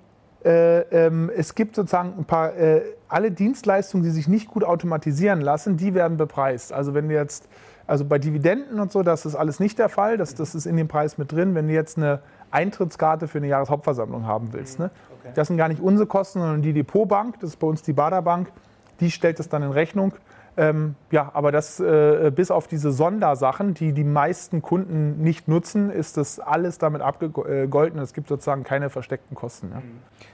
äh, 0.46 0.80
ähm, 0.80 1.30
es 1.36 1.56
gibt 1.56 1.76
sozusagen 1.76 2.14
ein 2.18 2.26
paar, 2.26 2.56
äh, 2.56 2.82
alle 3.10 3.32
Dienstleistungen, 3.32 4.04
die 4.04 4.12
sich 4.12 4.28
nicht 4.28 4.48
gut 4.48 4.64
automatisieren 4.64 5.42
lassen, 5.42 5.76
die 5.76 5.94
werden 5.94 6.16
bepreist. 6.16 6.72
Also 6.72 6.94
wenn 6.94 7.10
du 7.10 7.16
jetzt, 7.16 7.50
also 7.88 8.06
bei 8.06 8.20
Dividenden 8.20 8.80
und 8.80 8.92
so, 8.92 9.04
das 9.04 9.26
ist 9.26 9.36
alles 9.36 9.60
nicht 9.60 9.80
der 9.80 9.90
Fall. 9.90 10.18
Das, 10.18 10.36
das 10.36 10.56
ist 10.56 10.66
in 10.66 10.78
dem 10.78 10.88
Preis 10.88 11.18
mit 11.18 11.32
drin. 11.32 11.56
Wenn 11.56 11.68
du 11.68 11.74
jetzt 11.74 11.98
eine 11.98 12.22
Eintrittskarte 12.54 13.28
für 13.28 13.40
eine 13.40 13.48
Jahreshauptversammlung 13.48 14.26
haben 14.26 14.54
willst. 14.54 14.80
Ne? 14.80 14.92
Okay. 15.20 15.32
Das 15.36 15.48
sind 15.48 15.58
gar 15.58 15.68
nicht 15.68 15.82
unsere 15.82 16.08
Kosten, 16.08 16.40
sondern 16.40 16.62
die 16.62 16.74
Depotbank, 16.74 17.40
das 17.40 17.52
ist 17.52 17.60
bei 17.60 17.68
uns 17.68 17.82
die 17.82 17.94
Baderbank, 17.94 18.52
die 19.00 19.12
stellt 19.12 19.40
das 19.40 19.50
dann 19.50 19.64
in 19.64 19.72
Rechnung. 19.72 20.14
Ähm, 20.56 20.94
ja, 21.10 21.32
aber 21.34 21.52
das 21.52 21.80
äh, 21.80 22.32
bis 22.34 22.52
auf 22.52 22.68
diese 22.68 22.92
Sondersachen, 22.92 23.74
die 23.74 23.92
die 23.92 24.04
meisten 24.04 24.62
Kunden 24.62 25.20
nicht 25.24 25.48
nutzen, 25.48 25.90
ist 25.90 26.18
das 26.18 26.40
alles 26.40 26.78
damit 26.78 27.02
abgegolten. 27.02 28.00
Es 28.00 28.14
gibt 28.14 28.28
sozusagen 28.28 28.64
keine 28.64 28.92
versteckten 28.92 29.36
Kosten. 29.36 29.72
Ja. 29.74 29.82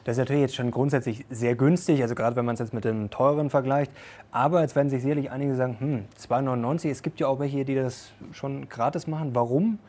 Das 0.04 0.16
ist 0.16 0.20
natürlich 0.20 0.42
jetzt 0.42 0.56
schon 0.56 0.72
grundsätzlich 0.72 1.26
sehr 1.30 1.56
günstig, 1.56 2.02
also 2.02 2.16
gerade 2.16 2.36
wenn 2.36 2.44
man 2.44 2.56
es 2.56 2.60
jetzt 2.60 2.74
mit 2.74 2.84
dem 2.84 3.10
teuren 3.10 3.50
vergleicht. 3.50 3.94
Aber 4.32 4.62
jetzt 4.62 4.76
werden 4.76 4.90
sich 4.90 5.02
sicherlich 5.04 5.32
einige 5.32 5.56
sagen, 5.56 5.78
hm, 5.80 6.06
2,99, 6.20 6.90
es 6.90 7.02
gibt 7.02 7.22
ja 7.22 7.28
auch 7.28 7.40
welche, 7.40 7.64
die 7.64 7.76
das 7.76 8.12
schon 8.34 8.68
gratis 8.68 9.08
machen. 9.08 9.32
Warum 9.34 9.80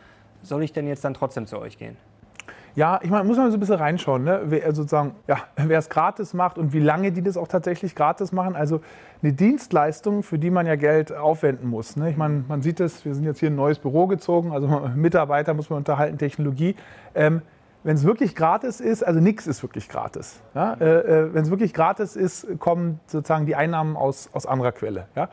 soll 0.42 0.62
ich 0.62 0.72
denn 0.72 0.86
jetzt 0.86 1.04
dann 1.04 1.14
trotzdem 1.14 1.46
zu 1.46 1.58
euch 1.58 1.76
gehen? 1.76 1.96
Ja, 2.76 3.00
ich 3.02 3.10
meine, 3.10 3.24
muss 3.24 3.36
man 3.36 3.50
so 3.50 3.56
ein 3.56 3.60
bisschen 3.60 3.76
reinschauen, 3.76 4.24
ne? 4.24 4.42
wer, 4.44 4.64
also 4.64 4.82
sozusagen, 4.82 5.14
ja, 5.26 5.38
wer 5.56 5.78
es 5.78 5.88
gratis 5.88 6.34
macht 6.34 6.58
und 6.58 6.72
wie 6.72 6.80
lange 6.80 7.12
die 7.12 7.22
das 7.22 7.36
auch 7.36 7.48
tatsächlich 7.48 7.94
gratis 7.94 8.32
machen. 8.32 8.56
Also 8.56 8.80
eine 9.22 9.32
Dienstleistung, 9.32 10.22
für 10.22 10.38
die 10.38 10.50
man 10.50 10.66
ja 10.66 10.76
Geld 10.76 11.12
aufwenden 11.12 11.68
muss. 11.68 11.96
Ne? 11.96 12.10
Ich 12.10 12.16
meine, 12.16 12.44
man 12.46 12.62
sieht 12.62 12.80
es, 12.80 13.04
wir 13.04 13.14
sind 13.14 13.24
jetzt 13.24 13.40
hier 13.40 13.50
ein 13.50 13.56
neues 13.56 13.78
Büro 13.78 14.06
gezogen, 14.06 14.52
also 14.52 14.68
Mitarbeiter 14.94 15.54
muss 15.54 15.70
man 15.70 15.78
unterhalten, 15.78 16.18
Technologie. 16.18 16.76
Ähm, 17.14 17.42
wenn 17.82 17.96
es 17.96 18.04
wirklich 18.04 18.34
gratis 18.34 18.80
ist, 18.80 19.02
also 19.02 19.20
nichts 19.20 19.46
ist 19.46 19.62
wirklich 19.62 19.88
gratis. 19.88 20.40
Ja? 20.54 20.74
Äh, 20.74 20.84
äh, 20.84 21.34
wenn 21.34 21.44
es 21.44 21.50
wirklich 21.50 21.72
gratis 21.72 22.14
ist, 22.14 22.46
kommen 22.58 23.00
sozusagen 23.06 23.46
die 23.46 23.56
Einnahmen 23.56 23.96
aus, 23.96 24.28
aus 24.32 24.46
anderer 24.46 24.72
Quelle. 24.72 25.06
Ja? 25.16 25.30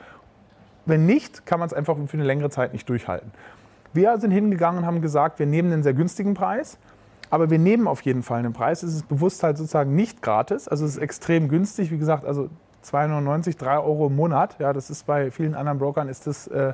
Wenn 0.85 1.05
nicht, 1.05 1.45
kann 1.45 1.59
man 1.59 1.67
es 1.67 1.73
einfach 1.73 1.97
für 2.07 2.13
eine 2.13 2.23
längere 2.23 2.49
Zeit 2.49 2.71
nicht 2.71 2.87
durchhalten. 2.87 3.31
Wir 3.93 4.17
sind 4.19 4.31
hingegangen 4.31 4.79
und 4.79 4.85
haben 4.85 5.01
gesagt, 5.01 5.39
wir 5.39 5.45
nehmen 5.45 5.73
einen 5.73 5.83
sehr 5.83 5.93
günstigen 5.93 6.33
Preis 6.33 6.77
aber 7.29 7.49
wir 7.49 7.59
nehmen 7.59 7.87
auf 7.87 8.01
jeden 8.01 8.23
Fall 8.23 8.39
einen 8.39 8.53
Preis. 8.53 8.83
Es 8.83 8.93
ist 8.93 9.07
bewusst 9.07 9.43
halt 9.43 9.57
sozusagen 9.57 9.95
nicht 9.95 10.21
gratis. 10.21 10.67
Also 10.67 10.85
es 10.85 10.95
ist 10.95 11.01
extrem 11.01 11.49
günstig. 11.49 11.91
Wie 11.91 11.97
gesagt, 11.97 12.25
also 12.25 12.49
2,99, 12.85 13.57
3 13.57 13.79
Euro 13.79 14.07
im 14.07 14.15
Monat. 14.15 14.57
Ja, 14.59 14.73
das 14.73 14.89
ist 14.89 15.05
bei 15.05 15.31
vielen 15.31 15.55
anderen 15.55 15.79
Brokern 15.79 16.07
ist 16.07 16.27
das, 16.27 16.47
äh, 16.47 16.73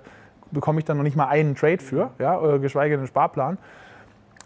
bekomme 0.51 0.79
ich 0.79 0.85
dann 0.85 0.97
noch 0.97 1.03
nicht 1.03 1.15
mal 1.15 1.27
einen 1.27 1.55
Trade 1.55 1.79
für, 1.79 2.11
ja, 2.19 2.39
oder 2.39 2.59
geschweige 2.59 2.91
denn 2.91 2.99
einen 2.99 3.07
Sparplan. 3.07 3.57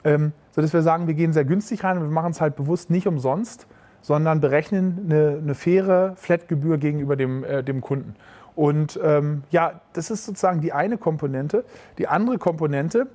Ähm, 0.04 0.32
sodass 0.52 0.74
wir 0.74 0.82
sagen, 0.82 1.08
wir 1.08 1.14
gehen 1.14 1.34
sehr 1.34 1.44
günstig 1.44 1.84
rein 1.84 1.98
und 1.98 2.04
wir 2.04 2.12
machen 2.12 2.32
es 2.32 2.40
halt 2.40 2.56
bewusst 2.56 2.90
nicht 2.90 3.08
umsonst, 3.08 3.68
sondern 4.02 4.40
berechnen 4.40 5.02
eine, 5.06 5.40
eine 5.42 5.56
faire 5.56 6.14
Flatgebühr 6.16 6.78
gegenüber 6.78 7.16
dem, 7.16 7.44
äh, 7.44 7.64
dem 7.64 7.82
Kunden. 7.82 8.16
Und 8.56 9.00
ähm, 9.04 9.44
ja, 9.52 9.82
das 9.94 10.10
ist 10.10 10.26
sozusagen 10.26 10.62
die 10.62 10.74
eine 10.74 10.98
Komponente. 10.98 11.66
Die 11.98 12.08
andere 12.08 12.38
Komponente, 12.38 13.08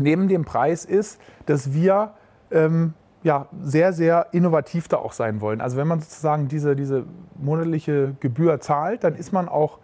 neben 0.00 0.28
dem 0.28 0.44
Preis 0.44 0.84
ist, 0.84 1.20
dass 1.46 1.72
wir 1.72 2.12
ähm, 2.50 2.94
ja, 3.22 3.46
sehr, 3.62 3.92
sehr 3.92 4.28
innovativ 4.32 4.88
da 4.88 4.98
auch 4.98 5.12
sein 5.12 5.40
wollen. 5.40 5.60
Also 5.60 5.76
wenn 5.76 5.88
man 5.88 6.00
sozusagen 6.00 6.48
diese, 6.48 6.76
diese 6.76 7.04
monatliche 7.36 8.14
Gebühr 8.20 8.60
zahlt, 8.60 9.04
dann 9.04 9.14
ist 9.14 9.32
man 9.32 9.48
auch, 9.48 9.78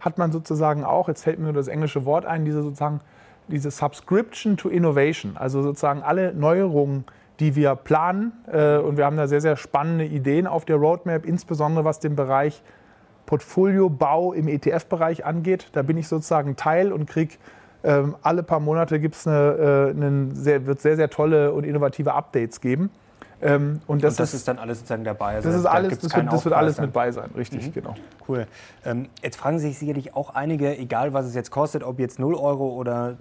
hat 0.00 0.18
man 0.18 0.32
sozusagen 0.32 0.84
auch, 0.84 1.08
jetzt 1.08 1.24
fällt 1.24 1.38
mir 1.38 1.46
nur 1.46 1.54
das 1.54 1.68
englische 1.68 2.04
Wort 2.04 2.24
ein, 2.24 2.44
diese 2.44 2.62
sozusagen 2.62 3.00
diese 3.48 3.70
Subscription 3.70 4.56
to 4.56 4.68
Innovation, 4.68 5.36
also 5.36 5.62
sozusagen 5.62 6.02
alle 6.02 6.34
Neuerungen, 6.34 7.04
die 7.40 7.56
wir 7.56 7.74
planen. 7.76 8.32
Äh, 8.50 8.78
und 8.78 8.96
wir 8.96 9.04
haben 9.04 9.16
da 9.16 9.26
sehr, 9.26 9.40
sehr 9.40 9.56
spannende 9.56 10.04
Ideen 10.04 10.46
auf 10.46 10.64
der 10.64 10.76
Roadmap, 10.76 11.24
insbesondere 11.24 11.84
was 11.84 12.00
den 12.00 12.16
Bereich 12.16 12.62
Portfoliobau 13.26 14.32
im 14.32 14.48
ETF-Bereich 14.48 15.24
angeht. 15.24 15.68
Da 15.72 15.82
bin 15.82 15.96
ich 15.96 16.08
sozusagen 16.08 16.56
Teil 16.56 16.92
und 16.92 17.06
kriege 17.08 17.34
ähm, 17.84 18.16
alle 18.22 18.42
paar 18.42 18.60
Monate 18.60 18.98
gibt's 19.00 19.26
eine, 19.26 19.36
äh, 19.36 19.90
eine 19.90 20.34
sehr, 20.34 20.66
wird 20.66 20.80
sehr, 20.80 20.96
sehr 20.96 21.10
tolle 21.10 21.52
und 21.52 21.64
innovative 21.64 22.12
Updates 22.14 22.60
geben. 22.60 22.90
Ähm, 23.40 23.80
und, 23.86 24.02
das, 24.02 24.14
und 24.14 24.20
das 24.20 24.30
ist, 24.30 24.40
ist, 24.40 24.48
dann 24.48 24.58
alles 24.58 24.78
sozusagen 24.78 25.04
dabei. 25.04 25.36
Also 25.36 25.48
das 25.48 25.60
ist 25.60 25.66
alles, 25.66 25.90
da 25.90 26.08
das, 26.08 26.16
wird, 26.16 26.32
das 26.32 26.44
wird, 26.44 26.54
alles 26.54 26.80
mit 26.80 26.92
bei 26.92 27.12
sein, 27.12 27.30
richtig, 27.36 27.68
mhm. 27.68 27.72
genau. 27.72 27.94
Cool. 28.28 28.46
Ähm, 28.84 29.08
jetzt 29.22 29.36
fragen 29.36 29.60
sich 29.60 29.78
sicherlich 29.78 30.14
auch 30.16 30.34
einige, 30.34 30.76
egal 30.76 31.12
was 31.12 31.26
es 31.26 31.34
jetzt 31.34 31.50
kostet, 31.50 31.84
ob 31.84 32.00
jetzt 32.00 32.18
0 32.18 32.34
Euro 32.34 32.68
oder 32.68 33.16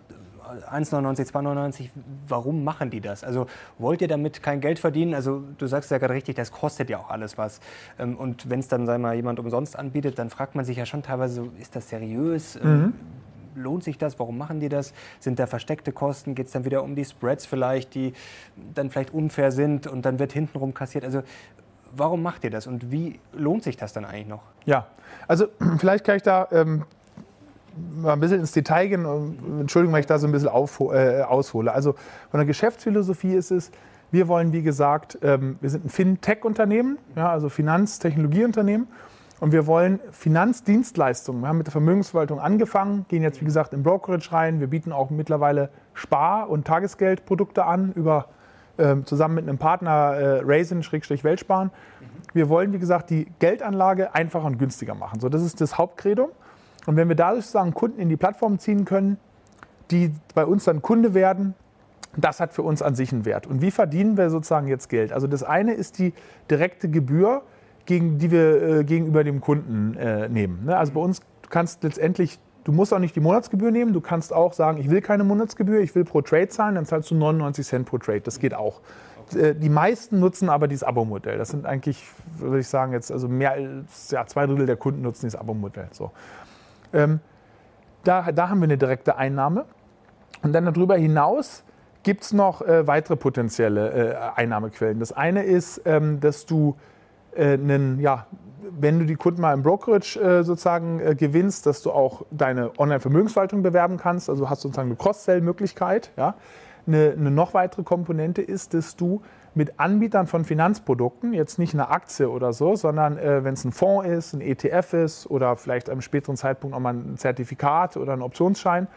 1,99, 0.71 1.31
2,99, 1.31 1.89
warum 2.27 2.63
machen 2.63 2.89
die 2.89 3.01
das? 3.01 3.23
Also 3.23 3.47
wollt 3.77 4.01
ihr 4.01 4.07
damit 4.07 4.41
kein 4.41 4.59
Geld 4.59 4.79
verdienen? 4.79 5.13
Also 5.13 5.43
du 5.57 5.67
sagst 5.67 5.91
ja 5.91 5.97
gerade 5.97 6.13
richtig, 6.13 6.35
das 6.35 6.51
kostet 6.51 6.89
ja 6.89 6.97
auch 6.97 7.09
alles 7.09 7.37
was. 7.37 7.59
Ähm, 7.99 8.15
und 8.15 8.49
wenn 8.49 8.59
es 8.59 8.67
dann, 8.67 8.87
sei 8.87 8.97
mal, 8.97 9.13
jemand 9.13 9.39
umsonst 9.39 9.77
anbietet, 9.77 10.17
dann 10.17 10.31
fragt 10.31 10.55
man 10.55 10.65
sich 10.65 10.77
ja 10.77 10.87
schon 10.87 11.03
teilweise, 11.03 11.47
ist 11.59 11.75
das 11.75 11.89
seriös? 11.89 12.55
Ähm, 12.55 12.81
mhm 12.81 12.93
lohnt 13.57 13.83
sich 13.83 13.97
das? 13.97 14.19
Warum 14.19 14.37
machen 14.37 14.59
die 14.59 14.69
das? 14.69 14.93
Sind 15.19 15.39
da 15.39 15.47
versteckte 15.47 15.91
Kosten? 15.91 16.35
Geht 16.35 16.47
es 16.47 16.53
dann 16.53 16.65
wieder 16.65 16.83
um 16.83 16.95
die 16.95 17.05
Spreads 17.05 17.45
vielleicht, 17.45 17.95
die 17.95 18.13
dann 18.73 18.89
vielleicht 18.89 19.13
unfair 19.13 19.51
sind 19.51 19.87
und 19.87 20.05
dann 20.05 20.19
wird 20.19 20.33
hintenrum 20.33 20.73
kassiert? 20.73 21.03
Also 21.03 21.23
warum 21.95 22.21
macht 22.21 22.43
ihr 22.43 22.49
das 22.49 22.67
und 22.67 22.91
wie 22.91 23.19
lohnt 23.33 23.63
sich 23.63 23.77
das 23.77 23.93
dann 23.93 24.05
eigentlich 24.05 24.27
noch? 24.27 24.43
Ja, 24.65 24.87
also 25.27 25.47
vielleicht 25.77 26.05
kann 26.05 26.17
ich 26.17 26.23
da 26.23 26.47
ähm, 26.51 26.83
mal 27.95 28.13
ein 28.13 28.19
bisschen 28.19 28.39
ins 28.39 28.51
Detail 28.51 28.87
gehen. 28.87 29.05
Entschuldigung, 29.59 29.93
wenn 29.93 30.01
ich 30.01 30.07
da 30.07 30.19
so 30.19 30.27
ein 30.27 30.31
bisschen 30.31 30.49
äh, 30.49 31.21
aushole. 31.21 31.71
Also 31.71 31.93
von 32.31 32.39
der 32.39 32.45
Geschäftsphilosophie 32.45 33.33
ist 33.33 33.51
es, 33.51 33.71
wir 34.11 34.27
wollen, 34.27 34.53
wie 34.53 34.61
gesagt, 34.61 35.17
ähm, 35.21 35.57
wir 35.59 35.69
sind 35.69 35.85
ein 35.85 35.89
Fintech-Unternehmen, 35.89 36.97
ja, 37.15 37.29
also 37.29 37.49
Finanztechnologieunternehmen. 37.49 38.87
Und 39.39 39.51
wir 39.51 39.67
wollen 39.67 40.00
Finanzdienstleistungen. 40.12 41.41
Wir 41.41 41.50
haben 41.50 41.58
mit 41.58 41.67
der 41.67 41.72
Vermögensverwaltung 41.72 42.39
angefangen, 42.39 43.06
gehen 43.08 43.22
jetzt, 43.22 43.39
wie 43.39 43.46
gesagt, 43.46 43.74
im 43.74 43.84
Brokerage 43.84 44.32
rein. 44.32 44.60
Wir 44.60 44.67
bieten 44.67 44.91
auch 44.91 45.12
mittlerweile 45.12 45.70
Spar- 45.94 46.50
und 46.50 46.65
Tagesgeldprodukte 46.65 47.63
an, 47.65 47.91
über, 47.94 48.29
äh, 48.77 48.96
zusammen 49.06 49.36
mit 49.36 49.48
einem 49.48 49.60
Partner 49.60 50.15
äh, 50.15 50.41
Raisin-Weltsparen. 50.44 51.70
Wir 52.34 52.50
wollen, 52.50 52.74
wie 52.74 52.79
gesagt, 52.79 53.12
die 53.12 53.27
Geldanlage 53.39 54.15
einfacher 54.15 54.46
und 54.46 54.58
günstiger 54.58 54.96
machen. 54.96 55.20
So, 55.20 55.29
das 55.29 55.44
ist 55.44 55.62
das 55.62 55.77
Hauptcredo. 55.77 56.32
Und 56.88 56.96
wenn 56.96 57.08
wir 57.08 57.15
dadurch 57.15 57.46
sozusagen 57.46 57.74
Kunden 57.75 58.00
in 58.00 58.10
die 58.10 58.17
Plattform 58.17 58.58
ziehen 58.58 58.86
können, 58.86 59.17
die 59.91 60.13
bei 60.34 60.46
uns 60.46 60.63
dann 60.63 60.82
Kunde 60.82 61.13
werden, 61.13 61.53
das 62.15 62.39
hat 62.39 62.53
für 62.53 62.63
uns 62.63 62.82
an 62.82 62.96
sich 62.96 63.13
einen 63.13 63.25
Wert. 63.25 63.46
Und 63.46 63.62
wie 63.62 63.70
verdienen 63.70 64.17
wir 64.17 64.32
sozusagen 64.32 64.67
jetzt 64.67 64.89
Geld? 64.89 65.13
Also 65.13 65.27
das 65.27 65.44
eine 65.44 65.74
ist 65.74 66.00
die 66.00 66.13
direkte 66.50 66.89
Gebühr, 66.89 67.44
gegen, 67.88 68.20
die 68.20 68.29
wir 68.29 68.62
äh, 68.62 68.84
gegenüber 68.84 69.24
dem 69.24 69.41
Kunden 69.41 69.96
äh, 69.96 70.29
nehmen. 70.29 70.65
Ne? 70.65 70.77
Also 70.77 70.94
bei 70.94 71.00
uns, 71.00 71.22
du 71.41 71.50
kannst 71.50 71.84
letztendlich, 71.84 72.38
du 72.65 72.72
musst 72.72 72.94
auch 72.94 73.00
nicht 73.00 73.15
die 73.15 73.22
Monatsgebühr 73.22 73.72
nehmen, 73.72 73.94
du 73.94 74.01
kannst 74.01 74.32
auch 74.34 74.53
sagen, 74.53 74.77
ich 74.77 74.89
will 74.89 75.01
keine 75.01 75.24
Monatsgebühr, 75.24 75.79
ich 75.79 75.96
will 75.96 76.03
pro 76.03 76.22
Trade 76.22 76.50
zahlen, 76.50 76.75
dann 76.75 76.86
zahlst 76.86 77.10
du 77.10 77.15
99 77.15 77.65
Cent 77.65 77.88
pro 77.88 77.98
Trade. 77.98 78.22
Das 78.22 78.39
geht 78.39 78.53
auch. 78.53 78.82
Okay. 79.32 79.50
Äh, 79.50 79.56
die 79.56 79.70
meisten 79.70 80.20
nutzen 80.20 80.50
aber 80.50 80.67
dieses 80.67 80.84
Abo-Modell. 80.84 81.38
Das 81.38 81.50
sind 81.50 81.65
eigentlich, 81.65 82.03
würde 82.38 82.60
ich 82.60 82.67
sagen, 82.67 82.91
jetzt 82.91 83.12
also 83.12 83.27
mehr 83.27 83.53
als 83.53 84.12
ja, 84.12 84.25
zwei 84.27 84.46
Drittel 84.46 84.65
der 84.65 84.77
Kunden 84.77 85.01
nutzen 85.01 85.25
dieses 85.25 85.39
Abo-Modell. 85.39 85.88
So. 85.91 86.12
Ähm, 86.94 87.22
da, 88.03 88.32
da 88.34 88.50
haben 88.50 88.60
wir 88.60 88.65
eine 88.65 88.77
direkte 88.77 89.15
Einnahme. 89.15 89.65
Und 90.44 90.53
dann 90.53 90.65
darüber 90.65 90.98
hinaus 90.98 91.63
gibt 92.03 92.24
es 92.24 92.34
noch 92.34 92.62
äh, 92.62 92.86
weitere 92.86 93.15
potenzielle 93.15 94.13
äh, 94.13 94.15
Einnahmequellen. 94.36 95.00
Das 95.00 95.13
eine 95.13 95.44
ist, 95.44 95.82
ähm, 95.86 96.20
dass 96.20 96.46
du 96.46 96.75
einen, 97.36 98.00
ja, 98.00 98.27
wenn 98.79 99.00
du 99.00 99.05
die 99.05 99.15
Kunden 99.15 99.41
mal 99.41 99.53
im 99.53 99.63
Brokerage 99.63 100.19
äh, 100.19 100.43
sozusagen 100.43 101.00
äh, 101.00 101.15
gewinnst, 101.15 101.65
dass 101.65 101.81
du 101.81 101.91
auch 101.91 102.25
deine 102.31 102.77
Online-Vermögensverwaltung 102.77 103.63
bewerben 103.63 103.98
kannst. 103.98 104.29
Also 104.29 104.50
hast 104.50 104.62
sozusagen 104.62 104.89
eine 104.89 104.98
Cross-Sell-Möglichkeit. 104.98 106.12
Ja. 106.17 106.36
Eine, 106.86 107.15
eine, 107.17 107.31
noch 107.31 107.53
weitere 107.53 107.84
Komponente 107.84 108.41
ist, 108.41 108.74
dass 108.74 108.96
du 108.96 109.22
mit 109.55 109.79
Anbietern 109.79 110.27
von 110.27 110.46
Finanzprodukten, 110.46 111.34
jetzt 111.34 111.57
nicht 111.57 111.74
eine 111.74 111.89
Aktie 111.89 112.29
oder 112.29 112.53
so, 112.53 112.75
sondern 112.75 113.17
äh, 113.17 113.43
wenn 113.43 113.55
es 113.55 113.65
ein 113.65 113.72
Fonds 113.72 114.07
ist, 114.07 114.34
ein 114.34 114.41
ETF 114.41 114.93
ist 114.93 115.29
oder 115.29 115.57
vielleicht 115.57 115.89
am 115.89 116.01
späteren 116.01 116.38
Zeitpunkt 116.38 116.75
auch 116.75 116.79
mal 116.79 116.93
ein 116.93 117.17
Zertifikat 117.17 117.98
oder 117.98 118.13
ein 118.13 118.22
Optionsschein, 118.22 118.88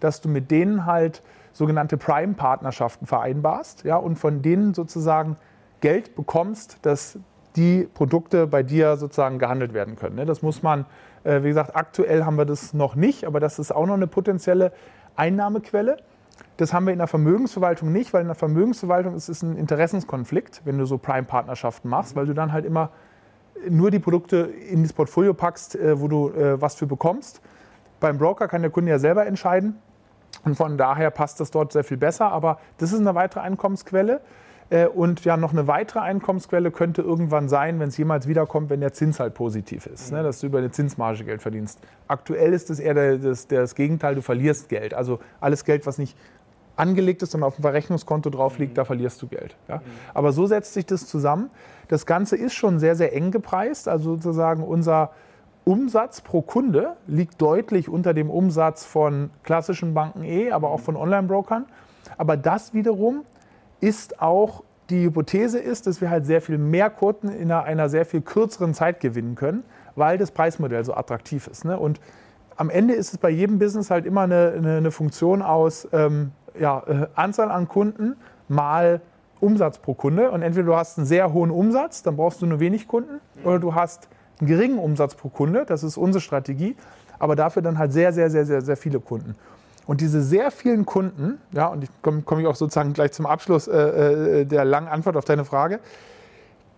dass 0.00 0.20
du 0.20 0.28
mit 0.28 0.50
denen 0.50 0.86
halt 0.86 1.22
sogenannte 1.52 1.96
Prime-Partnerschaften 1.96 3.06
vereinbarst 3.06 3.84
ja, 3.84 3.96
und 3.96 4.16
von 4.16 4.42
denen 4.42 4.74
sozusagen 4.74 5.36
Geld 5.80 6.14
bekommst, 6.14 6.78
dass 6.82 7.18
die 7.56 7.88
Produkte 7.94 8.46
bei 8.46 8.62
dir 8.62 8.96
sozusagen 8.96 9.38
gehandelt 9.38 9.72
werden 9.72 9.96
können. 9.96 10.16
Ne? 10.16 10.26
Das 10.26 10.42
muss 10.42 10.62
man, 10.62 10.84
äh, 11.24 11.42
wie 11.42 11.48
gesagt, 11.48 11.74
aktuell 11.74 12.24
haben 12.24 12.36
wir 12.36 12.44
das 12.44 12.74
noch 12.74 12.94
nicht, 12.94 13.24
aber 13.24 13.40
das 13.40 13.58
ist 13.58 13.74
auch 13.74 13.86
noch 13.86 13.94
eine 13.94 14.06
potenzielle 14.06 14.72
Einnahmequelle. 15.16 15.96
Das 16.58 16.72
haben 16.72 16.86
wir 16.86 16.92
in 16.92 16.98
der 16.98 17.08
Vermögensverwaltung 17.08 17.92
nicht, 17.92 18.12
weil 18.12 18.22
in 18.22 18.28
der 18.28 18.34
Vermögensverwaltung 18.34 19.14
ist 19.14 19.28
es 19.28 19.42
ein 19.42 19.56
Interessenskonflikt, 19.56 20.62
wenn 20.64 20.78
du 20.78 20.84
so 20.84 20.98
Prime-Partnerschaften 20.98 21.88
machst, 21.88 22.16
weil 22.16 22.26
du 22.26 22.34
dann 22.34 22.52
halt 22.52 22.64
immer 22.64 22.90
nur 23.68 23.90
die 23.90 23.98
Produkte 23.98 24.36
in 24.36 24.82
das 24.82 24.92
Portfolio 24.92 25.34
packst, 25.34 25.76
äh, 25.76 26.00
wo 26.00 26.08
du 26.08 26.30
äh, 26.30 26.60
was 26.60 26.74
für 26.74 26.86
bekommst. 26.86 27.40
Beim 28.00 28.18
Broker 28.18 28.48
kann 28.48 28.62
der 28.62 28.70
Kunde 28.70 28.90
ja 28.90 28.98
selber 28.98 29.26
entscheiden 29.26 29.76
und 30.44 30.56
von 30.56 30.76
daher 30.76 31.10
passt 31.10 31.40
das 31.40 31.50
dort 31.50 31.72
sehr 31.72 31.84
viel 31.84 31.96
besser. 31.96 32.30
Aber 32.30 32.58
das 32.78 32.92
ist 32.92 33.00
eine 33.00 33.14
weitere 33.14 33.40
Einkommensquelle. 33.40 34.20
Äh, 34.70 34.86
und 34.86 35.24
ja, 35.24 35.36
noch 35.36 35.52
eine 35.52 35.66
weitere 35.66 36.00
Einkommensquelle 36.00 36.70
könnte 36.70 37.02
irgendwann 37.02 37.48
sein, 37.48 37.78
wenn 37.78 37.88
es 37.88 37.96
jemals 37.96 38.26
wiederkommt, 38.26 38.70
wenn 38.70 38.80
der 38.80 38.92
Zins 38.92 39.20
halt 39.20 39.34
positiv 39.34 39.86
ist, 39.86 40.12
ne, 40.12 40.22
dass 40.22 40.40
du 40.40 40.46
über 40.46 40.58
eine 40.58 40.70
Zinsmarge 40.70 41.24
Geld 41.24 41.42
verdienst. 41.42 41.78
Aktuell 42.08 42.52
ist 42.52 42.70
es 42.70 42.80
eher 42.80 43.18
das, 43.18 43.46
das, 43.46 43.74
Gegenteil, 43.74 44.16
du 44.16 44.22
verlierst 44.22 44.68
Geld. 44.68 44.94
Also 44.94 45.20
alles 45.40 45.64
Geld, 45.64 45.86
was 45.86 45.98
nicht 45.98 46.16
angelegt 46.74 47.22
ist 47.22 47.34
und 47.34 47.42
auf 47.42 47.56
dem 47.56 47.62
Verrechnungskonto 47.62 48.28
drauf 48.28 48.58
liegt, 48.58 48.72
mhm. 48.72 48.76
da 48.76 48.84
verlierst 48.84 49.22
du 49.22 49.28
Geld. 49.28 49.56
Ja? 49.68 49.76
Mhm. 49.76 49.82
Aber 50.14 50.32
so 50.32 50.46
setzt 50.46 50.74
sich 50.74 50.84
das 50.84 51.06
zusammen. 51.06 51.50
Das 51.88 52.04
Ganze 52.04 52.36
ist 52.36 52.54
schon 52.54 52.78
sehr, 52.78 52.96
sehr 52.96 53.14
eng 53.14 53.30
gepreist. 53.30 53.88
Also 53.88 54.16
sozusagen 54.16 54.64
unser 54.64 55.12
Umsatz 55.64 56.20
pro 56.20 56.42
Kunde 56.42 56.96
liegt 57.06 57.40
deutlich 57.40 57.88
unter 57.88 58.14
dem 58.14 58.30
Umsatz 58.30 58.84
von 58.84 59.30
klassischen 59.42 59.94
Banken 59.94 60.22
eh, 60.24 60.50
aber 60.50 60.70
auch 60.70 60.80
von 60.80 60.96
Online-Brokern. 60.96 61.66
Aber 62.18 62.36
das 62.36 62.74
wiederum 62.74 63.24
ist 63.80 64.20
auch 64.20 64.62
die 64.90 65.04
Hypothese 65.04 65.58
ist, 65.58 65.86
dass 65.86 66.00
wir 66.00 66.10
halt 66.10 66.26
sehr 66.26 66.40
viel 66.40 66.58
mehr 66.58 66.90
Kunden 66.90 67.28
in 67.28 67.50
einer, 67.50 67.64
einer 67.64 67.88
sehr 67.88 68.06
viel 68.06 68.20
kürzeren 68.20 68.72
Zeit 68.72 69.00
gewinnen 69.00 69.34
können, 69.34 69.64
weil 69.96 70.16
das 70.18 70.30
Preismodell 70.30 70.84
so 70.84 70.94
attraktiv 70.94 71.48
ist. 71.48 71.64
Ne? 71.64 71.78
Und 71.78 72.00
am 72.56 72.70
Ende 72.70 72.94
ist 72.94 73.12
es 73.12 73.18
bei 73.18 73.30
jedem 73.30 73.58
Business 73.58 73.90
halt 73.90 74.06
immer 74.06 74.22
eine, 74.22 74.54
eine, 74.56 74.76
eine 74.76 74.90
Funktion 74.90 75.42
aus 75.42 75.88
ähm, 75.92 76.30
ja, 76.58 76.82
äh, 76.86 77.06
Anzahl 77.14 77.50
an 77.50 77.68
Kunden 77.68 78.16
mal 78.48 79.00
Umsatz 79.40 79.78
pro 79.78 79.94
Kunde. 79.94 80.30
Und 80.30 80.42
entweder 80.42 80.66
du 80.66 80.76
hast 80.76 80.98
einen 80.98 81.06
sehr 81.06 81.32
hohen 81.32 81.50
Umsatz, 81.50 82.02
dann 82.02 82.16
brauchst 82.16 82.40
du 82.40 82.46
nur 82.46 82.60
wenig 82.60 82.88
Kunden, 82.88 83.20
oder 83.44 83.58
du 83.58 83.74
hast 83.74 84.08
einen 84.40 84.48
geringen 84.48 84.78
Umsatz 84.78 85.14
pro 85.14 85.28
Kunde, 85.28 85.64
das 85.66 85.82
ist 85.82 85.96
unsere 85.96 86.20
Strategie, 86.20 86.76
aber 87.18 87.36
dafür 87.36 87.62
dann 87.62 87.78
halt 87.78 87.92
sehr, 87.92 88.12
sehr, 88.12 88.30
sehr, 88.30 88.46
sehr, 88.46 88.60
sehr 88.60 88.76
viele 88.76 89.00
Kunden. 89.00 89.34
Und 89.86 90.00
diese 90.00 90.22
sehr 90.22 90.50
vielen 90.50 90.84
Kunden, 90.84 91.38
ja, 91.52 91.68
und 91.68 91.84
ich 91.84 91.90
komme 92.02 92.22
komm 92.24 92.40
ich 92.40 92.46
auch 92.46 92.56
sozusagen 92.56 92.92
gleich 92.92 93.12
zum 93.12 93.26
Abschluss 93.26 93.68
äh, 93.68 94.40
äh, 94.40 94.44
der 94.44 94.64
langen 94.64 94.88
Antwort 94.88 95.16
auf 95.16 95.24
deine 95.24 95.44
Frage, 95.44 95.80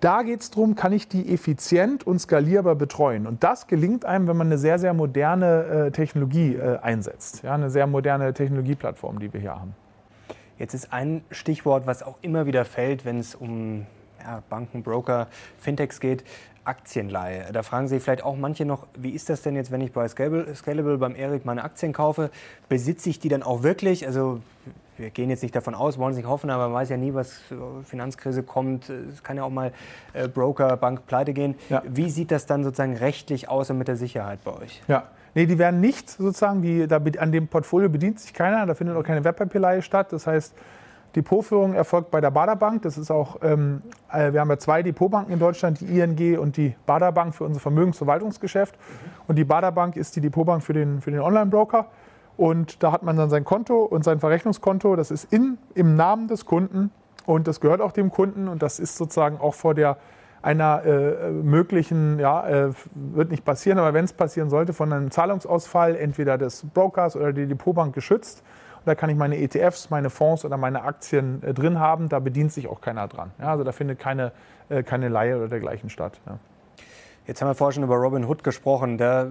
da 0.00 0.23
geht 0.23 0.43
es 0.43 0.50
darum, 0.50 0.77
kann 0.77 0.93
ich 0.93 1.09
die 1.09 1.33
effizient 1.33 2.07
und 2.07 2.21
skalierbar 2.21 2.77
betreuen. 2.77 3.27
Und 3.27 3.43
das 3.43 3.67
gelingt 3.67 4.05
einem, 4.05 4.29
wenn 4.29 4.37
man 4.37 4.47
eine 4.47 4.59
sehr, 4.59 4.79
sehr 4.79 4.95
moderne 4.95 5.87
äh, 5.87 5.91
Technologie 5.91 6.55
äh, 6.55 6.79
einsetzt. 6.79 7.43
Ja, 7.43 7.55
eine 7.55 7.71
sehr 7.71 7.87
moderne 7.87 8.33
Technologieplattform, 8.33 9.19
die 9.19 9.33
wir 9.33 9.41
hier 9.41 9.59
haben. 9.59 9.75
Jetzt 10.59 10.75
ist 10.75 10.93
ein 10.93 11.23
Stichwort, 11.31 11.87
was 11.87 12.03
auch 12.03 12.19
immer 12.23 12.47
wieder 12.47 12.65
fällt, 12.65 13.05
wenn 13.05 13.19
es 13.19 13.35
um 13.35 13.87
ja, 14.21 14.43
Banken, 14.49 14.83
Broker, 14.83 15.29
Fintechs 15.59 15.99
geht, 15.99 16.25
Aktienleihe. 16.68 17.46
Da 17.52 17.62
fragen 17.62 17.88
sich 17.88 18.02
vielleicht 18.02 18.22
auch 18.22 18.37
manche 18.37 18.64
noch, 18.64 18.87
wie 18.96 19.10
ist 19.10 19.28
das 19.28 19.42
denn 19.42 19.56
jetzt, 19.56 19.70
wenn 19.70 19.80
ich 19.80 19.92
bei 19.92 20.06
Scalable, 20.06 20.54
Scalable 20.54 20.98
beim 20.98 21.16
Erik 21.16 21.44
meine 21.44 21.64
Aktien 21.64 21.92
kaufe? 21.92 22.30
Besitze 22.68 23.08
ich 23.10 23.18
die 23.18 23.28
dann 23.28 23.42
auch 23.42 23.62
wirklich? 23.62 24.06
Also 24.06 24.40
wir 24.98 25.10
gehen 25.10 25.30
jetzt 25.30 25.42
nicht 25.42 25.56
davon 25.56 25.75
aus, 25.75 25.96
wollen 25.98 26.10
es 26.10 26.16
nicht 26.16 26.28
hoffen, 26.28 26.50
aber 26.50 26.64
man 26.64 26.75
weiß 26.75 26.90
ja 26.90 26.96
nie, 26.96 27.14
was 27.14 27.40
Finanzkrise 27.84 28.42
kommt. 28.42 28.90
Es 28.90 29.22
kann 29.22 29.37
ja 29.37 29.44
auch 29.44 29.50
mal 29.50 29.72
äh, 30.12 30.28
Broker, 30.28 30.76
Bank 30.76 31.06
pleite 31.06 31.32
gehen. 31.32 31.54
Ja. 31.70 31.82
Wie 31.87 32.10
sieht 32.10 32.30
das 32.30 32.46
dann 32.46 32.64
sozusagen 32.64 32.96
rechtlich 32.96 33.48
aus 33.48 33.70
und 33.70 33.78
mit 33.78 33.88
der 33.88 33.96
Sicherheit 33.96 34.40
bei 34.44 34.52
euch? 34.52 34.82
Ja, 34.88 35.04
Nee, 35.35 35.46
die 35.46 35.59
werden 35.59 35.81
nicht 35.81 36.11
sozusagen, 36.11 36.62
die, 36.62 36.88
da, 36.88 37.00
an 37.18 37.31
dem 37.31 37.46
Portfolio 37.48 37.88
bedient 37.88 38.18
sich 38.18 38.33
keiner, 38.33 38.66
da 38.66 38.74
findet 38.74 38.96
auch 38.96 39.04
keine 39.04 39.22
Wertpapierleihe 39.22 39.83
statt. 39.83 40.12
Das 40.12 40.26
heißt, 40.26 40.54
Depotführung 41.16 41.75
erfolgt 41.75 42.11
bei 42.11 42.21
der 42.21 42.31
Baderbank. 42.31 42.83
Das 42.83 42.99
ist 42.99 43.11
auch, 43.11 43.38
ähm, 43.42 43.83
äh, 44.12 44.33
wir 44.33 44.40
haben 44.40 44.51
ja 44.51 44.59
zwei 44.59 44.83
Depotbanken 44.83 45.33
in 45.33 45.38
Deutschland, 45.38 45.81
die 45.81 46.01
ING 46.01 46.38
und 46.38 46.57
die 46.57 46.75
Baderbank 46.87 47.35
für 47.35 47.44
unser 47.44 47.61
Vermögensverwaltungsgeschäft. 47.61 48.77
Und 49.27 49.37
die 49.37 49.44
Baderbank 49.44 49.97
ist 49.97 50.16
die 50.16 50.21
Depotbank 50.21 50.62
für 50.62 50.73
den, 50.73 51.01
für 51.01 51.11
den 51.11 51.21
Online-Broker. 51.21 51.87
Und 52.37 52.83
da 52.83 52.92
hat 52.92 53.03
man 53.03 53.16
dann 53.16 53.31
sein 53.31 53.44
Konto 53.44 53.83
und 53.83 54.05
sein 54.05 54.21
Verrechnungskonto. 54.21 54.94
Das 54.97 55.11
ist 55.11 55.33
in, 55.33 55.59
im 55.75 55.97
Namen 55.97 56.29
des 56.29 56.44
Kunden 56.44 56.90
und 57.27 57.49
das 57.49 57.61
gehört 57.61 57.81
auch 57.81 57.92
dem 57.92 58.11
Kunden. 58.11 58.47
Und 58.47 58.62
das 58.62 58.79
ist 58.79 58.97
sozusagen 58.97 59.38
auch 59.38 59.55
vor 59.55 59.75
der 59.75 59.97
einer 60.40 60.85
äh, 60.85 61.31
möglichen, 61.31 62.18
ja, 62.18 62.47
äh, 62.49 62.73
wird 62.94 63.31
nicht 63.31 63.44
passieren, 63.44 63.79
aber 63.79 63.92
wenn 63.92 64.05
es 64.05 64.12
passieren 64.12 64.51
sollte, 64.51 64.73
von 64.73 64.92
einem 64.92 65.11
Zahlungsausfall 65.11 65.97
entweder 65.97 66.38
des 66.38 66.64
Brokers 66.73 67.16
oder 67.16 67.33
der 67.33 67.47
Depotbank 67.47 67.94
geschützt. 67.94 68.42
Da 68.88 68.94
kann 68.94 69.11
ich 69.11 69.16
meine 69.16 69.37
ETFs, 69.37 69.90
meine 69.90 70.09
Fonds 70.09 70.46
oder 70.46 70.57
meine 70.57 70.83
Aktien 70.83 71.42
äh, 71.42 71.53
drin 71.53 71.79
haben. 71.79 72.09
Da 72.09 72.20
bedient 72.20 72.55
sich 72.55 72.68
auch 72.68 72.81
keiner 72.81 73.07
dran. 73.07 73.33
Ja, 73.38 73.51
also 73.51 73.62
da 73.62 73.72
findet 73.72 73.98
keine, 73.98 74.33
äh, 74.70 74.83
keine 74.83 75.11
Leihe 75.11 75.37
oder 75.37 75.48
dergleichen 75.48 75.90
statt. 75.90 76.18
Ja. 76.24 76.38
Jetzt 77.27 77.42
haben 77.42 77.48
wir 77.51 77.55
vorher 77.55 77.74
schon 77.74 77.83
über 77.83 77.96
Robin 77.96 78.24
Hood 78.24 78.42
gesprochen. 78.42 78.96
Da 78.96 79.27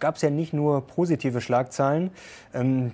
gab 0.00 0.16
es 0.16 0.22
ja 0.22 0.30
nicht 0.30 0.52
nur 0.52 0.84
positive 0.84 1.40
Schlagzeilen. 1.40 2.10
Ähm, 2.52 2.92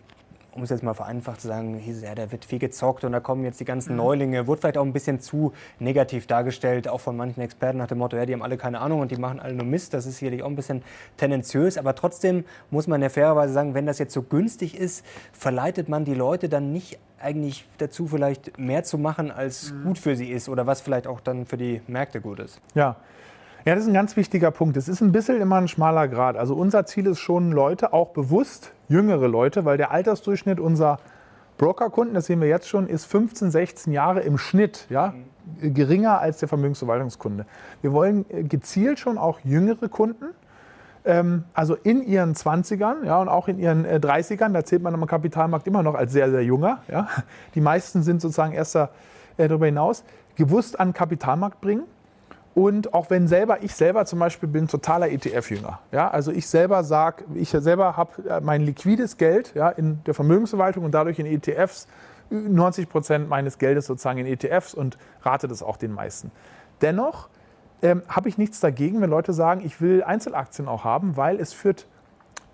um 0.55 0.62
es 0.62 0.71
jetzt 0.71 0.83
mal 0.83 0.95
vereinfacht 0.95 1.40
zu 1.40 1.49
sagen, 1.49 1.75
hieß 1.75 1.99
es, 1.99 2.03
ja, 2.03 2.14
da 2.14 2.31
wird 2.31 2.45
viel 2.45 2.59
gezockt 2.59 3.05
und 3.05 3.12
da 3.12 3.21
kommen 3.21 3.45
jetzt 3.45 3.61
die 3.61 3.64
ganzen 3.64 3.93
mhm. 3.93 3.99
Neulinge. 3.99 4.47
Wurde 4.47 4.61
vielleicht 4.61 4.79
auch 4.79 4.85
ein 4.85 4.93
bisschen 4.93 5.21
zu 5.21 5.53
negativ 5.79 6.27
dargestellt, 6.27 6.88
auch 6.88 7.01
von 7.01 7.17
manchen 7.17 7.40
Experten 7.40 7.79
nach 7.79 7.88
dem 7.88 7.99
Motto, 7.99 8.17
ja, 8.17 8.27
die 8.27 8.33
haben 8.33 8.43
alle 8.43 8.57
keine 8.57 8.81
Ahnung 8.81 9.01
und 9.01 9.11
die 9.11 9.17
machen 9.17 9.40
alle 9.40 9.55
nur 9.55 9.67
Mist. 9.67 9.95
Das 9.95 10.07
ist 10.07 10.19
sicherlich 10.19 10.43
auch 10.43 10.49
ein 10.49 10.57
bisschen 10.57 10.83
tendenziös, 11.17 11.77
aber 11.77 11.95
trotzdem 11.95 12.45
muss 12.71 12.87
man 12.87 13.03
ja 13.03 13.09
fairerweise 13.09 13.53
sagen, 13.53 13.75
wenn 13.75 13.87
das 13.87 13.99
jetzt 13.99 14.14
so 14.14 14.23
günstig 14.23 14.79
ist, 14.79 15.05
verleitet 15.33 15.88
man 15.88 16.05
die 16.05 16.14
Leute 16.14 16.49
dann 16.49 16.73
nicht 16.73 16.99
eigentlich 17.21 17.67
dazu, 17.79 18.07
vielleicht 18.07 18.59
mehr 18.59 18.85
zu 18.85 18.99
machen, 18.99 19.31
als 19.31 19.73
mhm. 19.73 19.85
gut 19.85 19.99
für 19.99 20.14
sie 20.14 20.31
ist 20.31 20.49
oder 20.49 20.67
was 20.67 20.81
vielleicht 20.81 21.07
auch 21.07 21.21
dann 21.21 21.47
für 21.47 21.57
die 21.57 21.81
Märkte 21.87 22.21
gut 22.21 22.38
ist. 22.38 22.61
Ja, 22.75 22.97
ja, 23.64 23.74
das 23.74 23.85
ist 23.85 23.88
ein 23.88 23.94
ganz 23.94 24.16
wichtiger 24.16 24.50
Punkt. 24.50 24.77
Es 24.77 24.88
ist 24.88 25.00
ein 25.00 25.11
bisschen 25.11 25.40
immer 25.40 25.57
ein 25.57 25.68
schmaler 25.68 26.07
Grad. 26.07 26.37
Also 26.37 26.55
unser 26.55 26.85
Ziel 26.85 27.07
ist 27.07 27.20
schon 27.20 27.50
Leute, 27.50 27.94
auch 27.94 28.11
bewusst 28.11 28.72
jüngere 28.88 29.27
Leute, 29.27 29.64
weil 29.64 29.79
der 29.79 29.90
Altersdurchschnitt 29.90 30.61
unserer 30.61 30.98
Brokerkunden, 31.57 32.14
das 32.14 32.27
sehen 32.27 32.42
wir 32.42 32.48
jetzt 32.48 32.68
schon, 32.68 32.88
ist 32.88 33.07
15, 33.07 33.50
16 33.50 33.92
Jahre 33.92 34.20
im 34.20 34.37
Schnitt, 34.37 34.87
ja, 34.90 35.14
geringer 35.62 36.20
als 36.20 36.38
der 36.38 36.48
Vermögensverwaltungskunde. 36.48 37.46
Wir 37.81 37.92
wollen 37.92 38.27
äh, 38.29 38.42
gezielt 38.42 38.98
schon 38.98 39.16
auch 39.16 39.40
jüngere 39.44 39.88
Kunden, 39.88 40.27
ähm, 41.07 41.44
also 41.55 41.74
in 41.74 42.03
ihren 42.03 42.35
20ern 42.35 43.05
ja, 43.05 43.18
und 43.20 43.29
auch 43.29 43.48
in 43.48 43.59
ihren 43.59 43.87
30ern, 43.87 44.50
äh, 44.50 44.53
da 44.53 44.64
zählt 44.64 44.83
man 44.83 44.94
am 44.94 45.07
Kapitalmarkt 45.07 45.66
immer 45.66 45.83
noch 45.83 45.94
als 45.94 46.12
sehr, 46.12 46.31
sehr 46.31 46.44
junger. 46.44 46.83
Ja. 46.88 47.09
Die 47.55 47.61
meisten 47.62 48.03
sind 48.03 48.20
sozusagen 48.20 48.53
erst 48.53 48.74
äh, 48.74 48.88
darüber 49.37 49.66
hinaus, 49.66 50.05
gewusst 50.35 50.79
an 50.81 50.88
den 50.88 50.94
Kapitalmarkt 50.94 51.61
bringen 51.61 51.85
und 52.55 52.95
auch 52.95 53.11
wenn 53.11 53.27
selber, 53.27 53.62
ich 53.62 53.75
selber 53.75 54.07
zum 54.07 54.21
Beispiel 54.21 54.49
bin 54.49 54.69
totaler 54.69 55.11
ETF-Jünger. 55.11 55.81
Ja, 55.90 56.09
also 56.09 56.31
ich 56.31 56.47
selber 56.47 56.85
sage, 56.85 57.25
ich 57.35 57.51
selber 57.51 57.97
habe 57.97 58.29
äh, 58.29 58.40
mein 58.40 58.62
liquides 58.62 59.17
Geld 59.17 59.53
ja, 59.55 59.71
in 59.71 60.03
der 60.05 60.14
Vermögensverwaltung 60.14 60.85
und 60.85 60.93
dadurch 60.93 61.19
in 61.19 61.27
ETFs, 61.27 61.88
90 62.31 62.88
Prozent 62.88 63.29
meines 63.29 63.59
Geldes 63.59 63.87
sozusagen 63.87 64.19
in 64.19 64.27
ETFs 64.27 64.73
und 64.73 64.99
rate 65.23 65.49
das 65.49 65.62
auch 65.62 65.77
den 65.77 65.93
meisten. 65.93 66.31
Dennoch 66.81 67.29
ähm, 67.83 68.03
habe 68.09 68.29
ich 68.29 68.38
nichts 68.38 68.61
dagegen, 68.61 69.01
wenn 69.01 69.11
Leute 69.11 69.33
sagen, 69.33 69.61
ich 69.64 69.81
will 69.81 70.03
Einzelaktien 70.03 70.69
auch 70.69 70.85
haben, 70.85 71.17
weil 71.17 71.40
es 71.40 71.53
führt, 71.53 71.87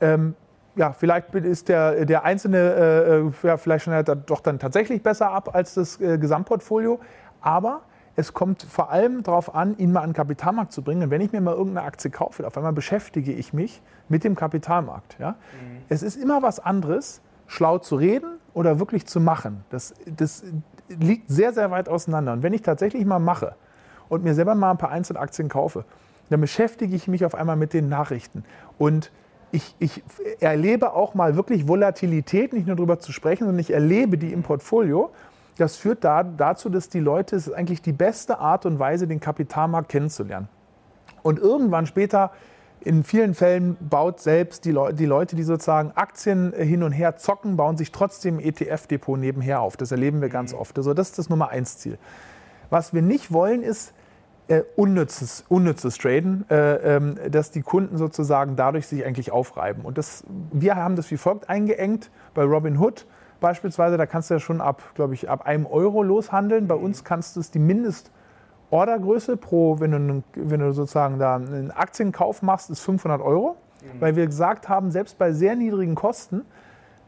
ähm, 0.01 0.35
ja, 0.77 0.93
vielleicht 0.93 1.35
ist 1.35 1.69
der, 1.69 2.07
der 2.07 2.25
Einzelne 2.25 2.59
äh, 2.59 3.19
äh 3.19 3.33
ja, 3.43 3.57
vielleicht 3.59 3.85
schon 3.85 4.05
doch 4.27 4.41
dann 4.41 4.59
tatsächlich 4.59 5.03
besser 5.03 5.31
ab 5.31 5.55
als 5.55 5.75
das 5.75 6.01
äh, 6.01 6.17
Gesamtportfolio, 6.17 7.01
aber 7.43 7.83
es 8.17 8.35
kommt 8.35 8.63
vor 8.63 8.91
allem 8.91 9.23
darauf 9.23 9.55
an, 9.55 9.77
ihn 9.79 9.93
mal 9.93 10.01
an 10.01 10.11
den 10.11 10.15
Kapitalmarkt 10.15 10.73
zu 10.73 10.83
bringen. 10.83 11.05
Und 11.05 11.11
wenn 11.11 11.21
ich 11.21 11.33
mir 11.33 11.41
mal 11.41 11.55
irgendeine 11.55 11.87
Aktie 11.87 12.11
kaufe, 12.11 12.47
auf 12.47 12.57
einmal 12.57 12.73
beschäftige 12.73 13.33
ich 13.33 13.53
mich 13.53 13.83
mit 14.09 14.25
dem 14.25 14.35
Kapitalmarkt. 14.35 15.17
Ja? 15.19 15.31
Mhm. 15.31 15.83
Es 15.89 16.03
ist 16.03 16.17
immer 16.17 16.43
was 16.43 16.61
anderes, 16.61 17.21
schlau 17.47 17.79
zu 17.79 17.97
reden 17.97 18.39
oder 18.53 18.79
wirklich 18.79 19.07
zu 19.07 19.21
machen. 19.21 19.65
Das, 19.71 19.95
das 20.07 20.45
liegt 20.89 21.29
sehr, 21.29 21.53
sehr 21.53 21.71
weit 21.71 21.89
auseinander. 21.89 22.33
Und 22.33 22.43
wenn 22.43 22.53
ich 22.53 22.63
tatsächlich 22.63 23.05
mal 23.05 23.19
mache 23.19 23.55
und 24.09 24.25
mir 24.25 24.35
selber 24.35 24.55
mal 24.55 24.73
ein 24.73 24.79
paar 24.79 24.91
Einzelaktien 24.91 25.49
kaufe, 25.49 25.85
dann 26.31 26.41
beschäftige 26.41 26.95
ich 26.95 27.09
mich 27.09 27.25
auf 27.25 27.35
einmal 27.35 27.57
mit 27.57 27.73
den 27.73 27.89
Nachrichten. 27.89 28.45
Und 28.79 29.11
ich, 29.53 29.75
ich, 29.79 30.03
erlebe 30.39 30.93
auch 30.93 31.15
mal 31.15 31.35
wirklich 31.35 31.67
Volatilität, 31.67 32.53
nicht 32.53 32.67
nur 32.67 32.77
darüber 32.77 33.01
zu 33.01 33.13
sprechen, 33.13 33.45
sondern 33.45 33.59
ich 33.59 33.73
erlebe 33.73 34.17
die 34.17 34.33
im 34.33 34.43
Portfolio 34.43 35.11
das 35.61 35.77
führt 35.77 36.05
da, 36.05 36.23
dazu, 36.23 36.71
dass 36.71 36.89
die 36.89 37.01
Leute, 37.01 37.37
es 37.37 37.47
ist 37.47 37.53
eigentlich 37.53 37.83
die 37.83 37.93
beste 37.93 38.39
Art 38.39 38.65
und 38.65 38.79
Weise, 38.79 39.07
den 39.07 39.21
Kapitalmarkt 39.21 39.91
kennenzulernen. 39.91 40.49
Und 41.23 41.39
irgendwann 41.39 41.87
später, 41.87 42.31
in 42.81 43.05
vielen 43.05 43.35
Fällen, 43.35 43.77
baut 43.79 44.21
selbst 44.21 44.65
die, 44.65 44.73
Le 44.73 44.95
die 44.95 45.05
Leute, 45.05 45.37
die 45.37 45.43
sozusagen 45.43 45.93
Aktien 45.95 46.55
hin 46.55 46.83
und 46.83 46.93
her 46.93 47.17
zocken, 47.17 47.59
bauen 47.59 47.77
sich 47.77 47.93
trotzdem 47.93 48.41
ETF-Depot 48.41 49.19
nebenher 49.19 49.61
auf. 49.61 49.77
Das 49.77 49.93
erleben 49.93 50.23
wir 50.23 50.31
ganz 50.31 50.55
oft. 50.55 50.79
Also 50.79 50.95
das 50.95 51.11
ist 51.11 51.19
das 51.19 51.29
Nummer 51.29 51.51
eins 51.51 51.77
Ziel. 51.77 51.99
Was 52.71 52.95
wir 52.95 53.03
nicht 53.03 53.31
wollen, 53.31 53.63
ist, 53.63 53.93
äh, 54.49 54.63
unnützes, 54.77 55.45
unnützes 55.49 55.99
Traden, 55.99 56.47
äh, 56.49 56.97
ähm, 56.97 57.17
dass 57.31 57.51
die 57.51 57.61
Kunden 57.61 57.99
sozusagen 57.99 58.57
dadurch 58.57 58.87
sich 58.87 59.05
eigentlich 59.05 59.31
aufreiben. 59.31 59.85
Und 59.85 59.99
das, 59.99 60.25
wir 60.53 60.77
haben 60.77 60.97
das 60.97 61.11
wie 61.11 61.19
folgt 61.19 61.51
eingeengt 61.51 62.11
bei 62.33 62.45
Robinhood 62.45 63.07
beispielsweise. 63.41 63.97
Da 63.97 64.07
kannst 64.07 64.31
du 64.31 64.35
ja 64.35 64.41
schon 64.41 64.61
ab, 64.61 64.83
glaube 64.95 65.15
ich, 65.15 65.29
ab 65.29 65.47
einem 65.47 65.67
Euro 65.67 66.03
loshandeln. 66.03 66.69
Bei 66.69 66.75
uns 66.75 67.05
kannst 67.05 67.37
du 67.37 67.41
es 67.41 67.51
die 67.51 67.59
Mindestordergröße 67.59 69.37
pro, 69.37 69.81
wenn 69.81 69.91
du, 69.91 70.23
wenn 70.35 70.61
du 70.61 70.73
sozusagen 70.73 71.19
da 71.19 71.37
einen 71.37 71.71
Aktienkauf 71.71 72.43
machst, 72.43 72.71
ist 72.71 72.81
500 72.81 73.21
Euro. 73.21 73.57
Mhm. 73.83 74.01
Weil 74.01 74.17
wir 74.17 74.27
gesagt 74.27 74.69
haben, 74.69 74.91
selbst 74.91 75.19
bei 75.19 75.33
sehr 75.33 75.57
niedrigen 75.57 75.95
Kosten 75.95 76.45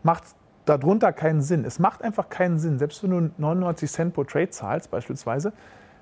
macht 0.02 0.24
darunter 0.64 1.12
keinen 1.12 1.42
Sinn. 1.42 1.64
Es 1.64 1.78
macht 1.78 2.02
einfach 2.02 2.28
keinen 2.28 2.58
Sinn, 2.58 2.78
selbst 2.78 3.02
wenn 3.02 3.10
du 3.10 3.30
99 3.38 3.90
Cent 3.90 4.14
pro 4.14 4.24
Trade 4.24 4.50
zahlst 4.50 4.90
beispielsweise, 4.90 5.52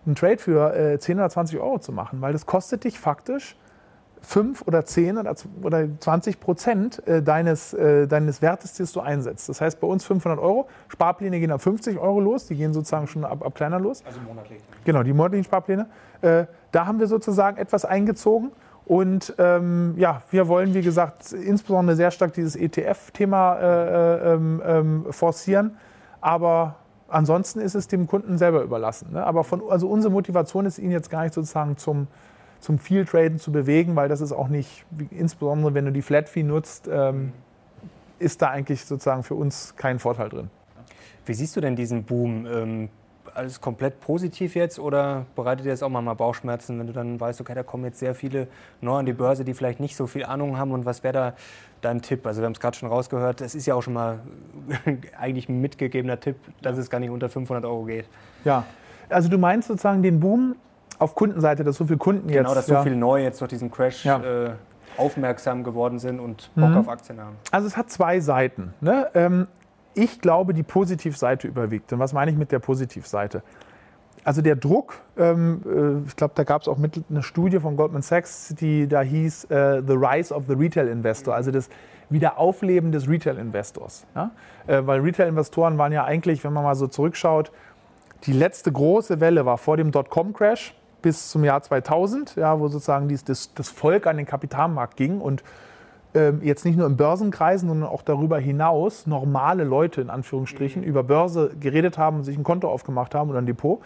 einen 0.06 0.14
Trade 0.14 0.38
für 0.38 0.74
äh, 0.74 0.98
10 0.98 1.18
oder 1.18 1.30
20 1.30 1.58
Euro 1.58 1.78
zu 1.78 1.92
machen, 1.92 2.20
weil 2.20 2.32
das 2.32 2.46
kostet 2.46 2.84
dich 2.84 2.98
faktisch 2.98 3.56
5 4.22 4.62
oder 4.66 4.84
10 4.84 5.18
oder, 5.18 5.34
oder 5.62 5.88
20 5.98 6.40
Prozent 6.40 7.06
äh, 7.06 7.22
deines, 7.22 7.72
äh, 7.74 8.06
deines 8.06 8.42
Wertes, 8.42 8.74
das 8.74 8.92
du 8.92 9.00
einsetzt. 9.00 9.48
Das 9.48 9.60
heißt 9.60 9.80
bei 9.80 9.86
uns 9.86 10.04
500 10.04 10.38
Euro, 10.38 10.68
Sparpläne 10.88 11.40
gehen 11.40 11.50
ab 11.50 11.62
50 11.62 11.98
Euro 11.98 12.20
los, 12.20 12.46
die 12.46 12.54
gehen 12.54 12.72
sozusagen 12.72 13.06
schon 13.06 13.24
ab, 13.24 13.44
ab 13.44 13.54
kleiner 13.54 13.80
los. 13.80 14.02
Also 14.06 14.20
monatlich. 14.20 14.60
Genau, 14.84 15.02
die 15.02 15.12
monatlichen 15.12 15.44
Sparpläne. 15.44 15.86
Äh, 16.20 16.46
da 16.72 16.86
haben 16.86 16.98
wir 16.98 17.06
sozusagen 17.06 17.56
etwas 17.56 17.84
eingezogen. 17.84 18.52
Und 18.84 19.34
ähm, 19.38 19.94
ja, 19.96 20.22
wir 20.30 20.48
wollen, 20.48 20.74
wie 20.74 20.82
gesagt, 20.82 21.32
insbesondere 21.32 21.96
sehr 21.96 22.10
stark 22.10 22.32
dieses 22.32 22.56
ETF-Thema 22.56 23.56
äh, 23.56 24.34
ähm, 24.34 24.62
ähm, 24.64 25.06
forcieren. 25.10 25.76
Aber 26.20 26.76
Ansonsten 27.10 27.58
ist 27.58 27.74
es 27.74 27.88
dem 27.88 28.06
Kunden 28.06 28.38
selber 28.38 28.62
überlassen. 28.62 29.12
Ne? 29.12 29.26
Aber 29.26 29.42
von, 29.42 29.62
also 29.68 29.88
unsere 29.88 30.12
Motivation 30.12 30.64
ist, 30.64 30.78
ihn 30.78 30.92
jetzt 30.92 31.10
gar 31.10 31.24
nicht 31.24 31.34
sozusagen 31.34 31.76
zum, 31.76 32.06
zum 32.60 32.78
Viel-Traden 32.78 33.38
zu 33.38 33.52
bewegen, 33.52 33.96
weil 33.96 34.08
das 34.08 34.20
ist 34.20 34.32
auch 34.32 34.48
nicht, 34.48 34.84
insbesondere 35.10 35.74
wenn 35.74 35.86
du 35.86 35.92
die 35.92 36.02
Flat-Fee 36.02 36.42
nutzt, 36.42 36.88
ähm, 36.92 37.32
ist 38.18 38.42
da 38.42 38.50
eigentlich 38.50 38.84
sozusagen 38.84 39.22
für 39.22 39.34
uns 39.34 39.74
kein 39.76 39.98
Vorteil 39.98 40.28
drin. 40.28 40.50
Wie 41.24 41.34
siehst 41.34 41.56
du 41.56 41.60
denn 41.60 41.76
diesen 41.76 42.04
Boom? 42.04 42.46
Ähm, 42.46 42.88
alles 43.34 43.60
komplett 43.60 44.00
positiv 44.00 44.54
jetzt 44.54 44.78
oder 44.78 45.26
bereitet 45.36 45.66
dir 45.66 45.70
das 45.70 45.82
auch 45.82 45.88
mal 45.88 46.14
Bauchschmerzen, 46.14 46.78
wenn 46.78 46.86
du 46.86 46.92
dann 46.92 47.20
weißt, 47.20 47.40
okay, 47.40 47.54
da 47.54 47.62
kommen 47.62 47.84
jetzt 47.84 47.98
sehr 47.98 48.14
viele 48.14 48.48
neu 48.80 48.96
an 48.96 49.06
die 49.06 49.12
Börse, 49.12 49.44
die 49.44 49.54
vielleicht 49.54 49.80
nicht 49.80 49.96
so 49.96 50.06
viel 50.06 50.24
Ahnung 50.24 50.56
haben 50.58 50.72
und 50.72 50.84
was 50.84 51.02
wäre 51.02 51.12
da 51.12 51.34
dein 51.80 52.02
Tipp? 52.02 52.26
Also 52.26 52.40
wir 52.40 52.46
haben 52.46 52.52
es 52.52 52.60
gerade 52.60 52.76
schon 52.76 52.88
rausgehört, 52.88 53.40
es 53.40 53.54
ist 53.54 53.66
ja 53.66 53.74
auch 53.74 53.82
schon 53.82 53.94
mal 53.94 54.20
eigentlich 55.18 55.48
ein 55.48 55.60
mitgegebener 55.60 56.20
Tipp, 56.20 56.36
dass 56.62 56.78
es 56.78 56.90
gar 56.90 56.98
nicht 56.98 57.10
unter 57.10 57.28
500 57.28 57.64
Euro 57.64 57.84
geht. 57.84 58.06
Ja, 58.44 58.64
also 59.08 59.28
du 59.28 59.38
meinst 59.38 59.68
sozusagen 59.68 60.02
den 60.02 60.20
Boom 60.20 60.56
auf 61.00 61.14
Kundenseite, 61.14 61.64
dass 61.64 61.76
so 61.76 61.86
viele 61.86 61.98
Kunden 61.98 62.28
genau, 62.28 62.34
jetzt... 62.34 62.44
Genau, 62.44 62.54
dass 62.54 62.66
so 62.66 62.74
ja. 62.74 62.82
viele 62.82 62.96
neu 62.96 63.22
jetzt 63.22 63.40
durch 63.40 63.48
diesen 63.48 63.70
Crash 63.70 64.04
ja. 64.04 64.20
äh, 64.20 64.50
aufmerksam 64.96 65.64
geworden 65.64 65.98
sind 65.98 66.20
und 66.20 66.50
Bock 66.54 66.70
mhm. 66.70 66.76
auf 66.76 66.88
Aktien 66.88 67.20
haben. 67.20 67.36
Also 67.50 67.66
es 67.66 67.76
hat 67.76 67.90
zwei 67.90 68.20
Seiten. 68.20 68.74
Ne? 68.80 69.08
Ähm, 69.14 69.46
ich 69.94 70.20
glaube, 70.20 70.54
die 70.54 70.62
Positivseite 70.62 71.48
überwiegt. 71.48 71.92
Und 71.92 71.98
was 71.98 72.12
meine 72.12 72.30
ich 72.30 72.36
mit 72.36 72.52
der 72.52 72.58
Positivseite? 72.58 73.42
Also 74.22 74.42
der 74.42 74.56
Druck, 74.56 75.00
ähm, 75.16 75.62
äh, 75.64 76.06
ich 76.06 76.16
glaube, 76.16 76.34
da 76.36 76.44
gab 76.44 76.62
es 76.62 76.68
auch 76.68 76.76
mit 76.76 77.02
eine 77.08 77.22
Studie 77.22 77.58
von 77.58 77.76
Goldman 77.76 78.02
Sachs, 78.02 78.54
die 78.54 78.86
da 78.86 79.00
hieß 79.00 79.44
äh, 79.44 79.82
The 79.86 79.94
Rise 79.94 80.34
of 80.34 80.44
the 80.46 80.54
Retail 80.54 80.88
Investor, 80.88 81.34
also 81.34 81.50
das 81.50 81.70
Wiederaufleben 82.10 82.92
des 82.92 83.08
Retail-Investors. 83.08 84.04
Ja? 84.14 84.30
Äh, 84.66 84.86
weil 84.86 85.00
Retail-Investoren 85.00 85.78
waren 85.78 85.92
ja 85.92 86.04
eigentlich, 86.04 86.44
wenn 86.44 86.52
man 86.52 86.64
mal 86.64 86.74
so 86.74 86.86
zurückschaut, 86.86 87.50
die 88.24 88.32
letzte 88.32 88.70
große 88.70 89.20
Welle 89.20 89.46
war 89.46 89.56
vor 89.56 89.78
dem 89.78 89.90
Dotcom-Crash 89.92 90.74
bis 91.02 91.30
zum 91.30 91.44
Jahr 91.44 91.62
2000, 91.62 92.36
ja, 92.36 92.58
wo 92.58 92.68
sozusagen 92.68 93.08
dies, 93.08 93.24
das, 93.24 93.54
das 93.54 93.68
Volk 93.68 94.06
an 94.06 94.16
den 94.16 94.26
Kapitalmarkt 94.26 94.96
ging 94.96 95.20
und 95.20 95.42
ähm, 96.14 96.40
jetzt 96.42 96.64
nicht 96.64 96.76
nur 96.76 96.86
in 96.86 96.96
Börsenkreisen, 96.96 97.68
sondern 97.68 97.88
auch 97.88 98.02
darüber 98.02 98.38
hinaus 98.38 99.06
normale 99.06 99.64
Leute 99.64 100.00
in 100.00 100.10
Anführungsstrichen 100.10 100.82
mhm. 100.82 100.88
über 100.88 101.04
Börse 101.04 101.52
geredet 101.60 101.98
haben, 101.98 102.24
sich 102.24 102.36
ein 102.36 102.44
Konto 102.44 102.68
aufgemacht 102.68 103.14
haben 103.14 103.30
oder 103.30 103.38
ein 103.38 103.46
Depot. 103.46 103.80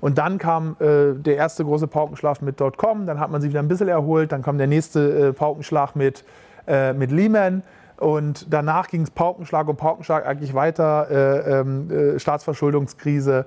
Und 0.00 0.18
dann 0.18 0.38
kam 0.38 0.76
äh, 0.80 1.14
der 1.14 1.36
erste 1.36 1.64
große 1.64 1.86
Paukenschlag 1.86 2.42
mit 2.42 2.58
.com, 2.76 3.06
dann 3.06 3.20
hat 3.20 3.30
man 3.30 3.40
sich 3.40 3.50
wieder 3.50 3.60
ein 3.60 3.68
bisschen 3.68 3.88
erholt, 3.88 4.32
dann 4.32 4.42
kam 4.42 4.58
der 4.58 4.66
nächste 4.66 5.28
äh, 5.28 5.32
Paukenschlag 5.32 5.94
mit, 5.94 6.24
äh, 6.66 6.92
mit 6.92 7.10
Lehman 7.10 7.62
und 7.98 8.52
danach 8.52 8.88
ging 8.88 9.02
es 9.02 9.10
Paukenschlag 9.10 9.68
und 9.68 9.76
Paukenschlag 9.76 10.26
eigentlich 10.26 10.54
weiter, 10.54 11.08
äh, 11.10 11.60
ähm, 11.60 11.90
äh, 11.90 12.18
Staatsverschuldungskrise 12.18 13.46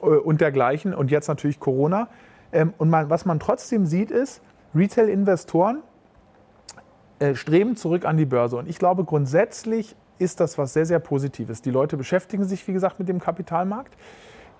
äh, 0.00 0.06
und 0.06 0.40
dergleichen 0.40 0.94
und 0.94 1.10
jetzt 1.10 1.28
natürlich 1.28 1.58
Corona. 1.58 2.08
Ähm, 2.52 2.74
und 2.78 2.90
man, 2.90 3.10
was 3.10 3.24
man 3.24 3.40
trotzdem 3.40 3.86
sieht 3.86 4.10
ist, 4.10 4.40
Retail-Investoren 4.74 5.82
äh, 7.18 7.34
streben 7.34 7.76
zurück 7.76 8.04
an 8.04 8.16
die 8.16 8.26
Börse. 8.26 8.56
Und 8.56 8.68
ich 8.68 8.78
glaube, 8.78 9.04
grundsätzlich 9.04 9.96
ist 10.18 10.40
das 10.40 10.58
was 10.58 10.72
sehr, 10.72 10.86
sehr 10.86 10.98
Positives. 10.98 11.62
Die 11.62 11.70
Leute 11.70 11.96
beschäftigen 11.96 12.44
sich, 12.44 12.66
wie 12.68 12.72
gesagt, 12.72 12.98
mit 12.98 13.08
dem 13.08 13.20
Kapitalmarkt. 13.20 13.94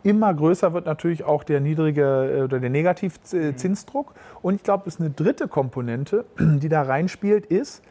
Immer 0.02 0.32
größer 0.32 0.72
wird 0.72 0.86
natürlich 0.86 1.24
auch 1.24 1.42
der 1.42 1.60
niedrige 1.60 2.38
äh, 2.38 2.42
oder 2.42 2.60
der 2.60 2.70
Negativzinsdruck. 2.70 4.14
Und 4.42 4.54
ich 4.54 4.62
glaube, 4.62 4.84
es 4.86 4.94
ist 4.94 5.00
eine 5.00 5.10
dritte 5.10 5.48
Komponente, 5.48 6.24
die 6.38 6.68
da 6.68 6.82
reinspielt, 6.82 7.46
ist, 7.46 7.82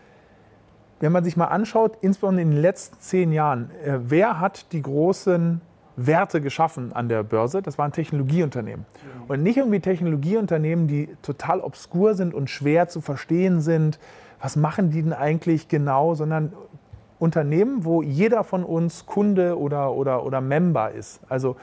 wenn 1.00 1.12
man 1.12 1.24
sich 1.24 1.38
mal 1.38 1.46
anschaut, 1.46 1.98
insbesondere 2.02 2.42
in 2.44 2.52
den 2.52 2.62
letzten 2.62 3.00
zehn 3.00 3.32
Jahren, 3.32 3.70
äh, 3.84 4.00
wer 4.02 4.40
hat 4.40 4.72
die 4.72 4.82
großen 4.82 5.62
Werte 5.98 6.42
geschaffen 6.42 6.94
an 6.94 7.10
der 7.10 7.24
Börse? 7.24 7.62
Das 7.62 7.78
waren 7.78 7.92
Technologieunternehmen. 7.92 8.86
Und 9.28 9.44
nicht 9.44 9.58
irgendwie 9.58 9.80
Technologieunternehmen, 9.80 10.88
die 10.88 11.10
total 11.22 11.60
obskur 11.60 12.14
sind 12.14 12.34
und 12.34 12.50
schwer 12.50 12.88
zu 12.88 13.02
verstehen 13.02 13.60
sind, 13.60 14.00
was 14.40 14.56
machen 14.56 14.92
die 14.92 15.02
denn 15.02 15.14
eigentlich 15.14 15.68
genau, 15.68 16.14
sondern 16.14 16.54
Unternehmen, 17.20 17.84
wo 17.84 18.04
jeder 18.04 18.44
von 18.44 18.64
uns 18.64 19.08
Kunde 19.08 19.58
oder, 19.58 19.92
oder, 19.94 20.24
oder 20.24 20.40
Member 20.40 20.92
ist. 20.92 21.20
Also 21.28 21.56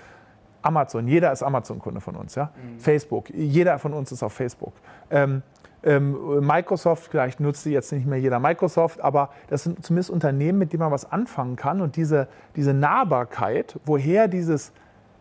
Amazon, 0.62 1.06
jeder 1.06 1.30
ist 1.30 1.42
Amazon-Kunde 1.42 2.00
von 2.00 2.16
uns. 2.16 2.34
Ja? 2.34 2.46
Mhm. 2.46 2.80
Facebook, 2.80 3.30
jeder 3.30 3.78
von 3.78 3.92
uns 3.92 4.10
ist 4.10 4.22
auf 4.22 4.32
Facebook. 4.32 4.72
Ähm, 5.10 5.30
ähm, 5.30 5.42
Microsoft, 5.84 7.08
vielleicht 7.10 7.40
nutzt 7.40 7.62
sie 7.62 7.72
jetzt 7.72 7.92
nicht 7.92 8.06
mehr 8.06 8.18
jeder 8.18 8.38
Microsoft, 8.38 9.02
aber 9.02 9.28
das 9.48 9.64
sind 9.64 9.84
zumindest 9.84 10.10
Unternehmen, 10.10 10.58
mit 10.58 10.72
denen 10.72 10.80
man 10.80 10.90
was 10.90 11.10
anfangen 11.10 11.56
kann. 11.56 11.82
Und 11.82 11.96
diese, 11.96 12.28
diese 12.56 12.72
Nahbarkeit, 12.72 13.78
woher 13.84 14.26
dieses, 14.28 14.72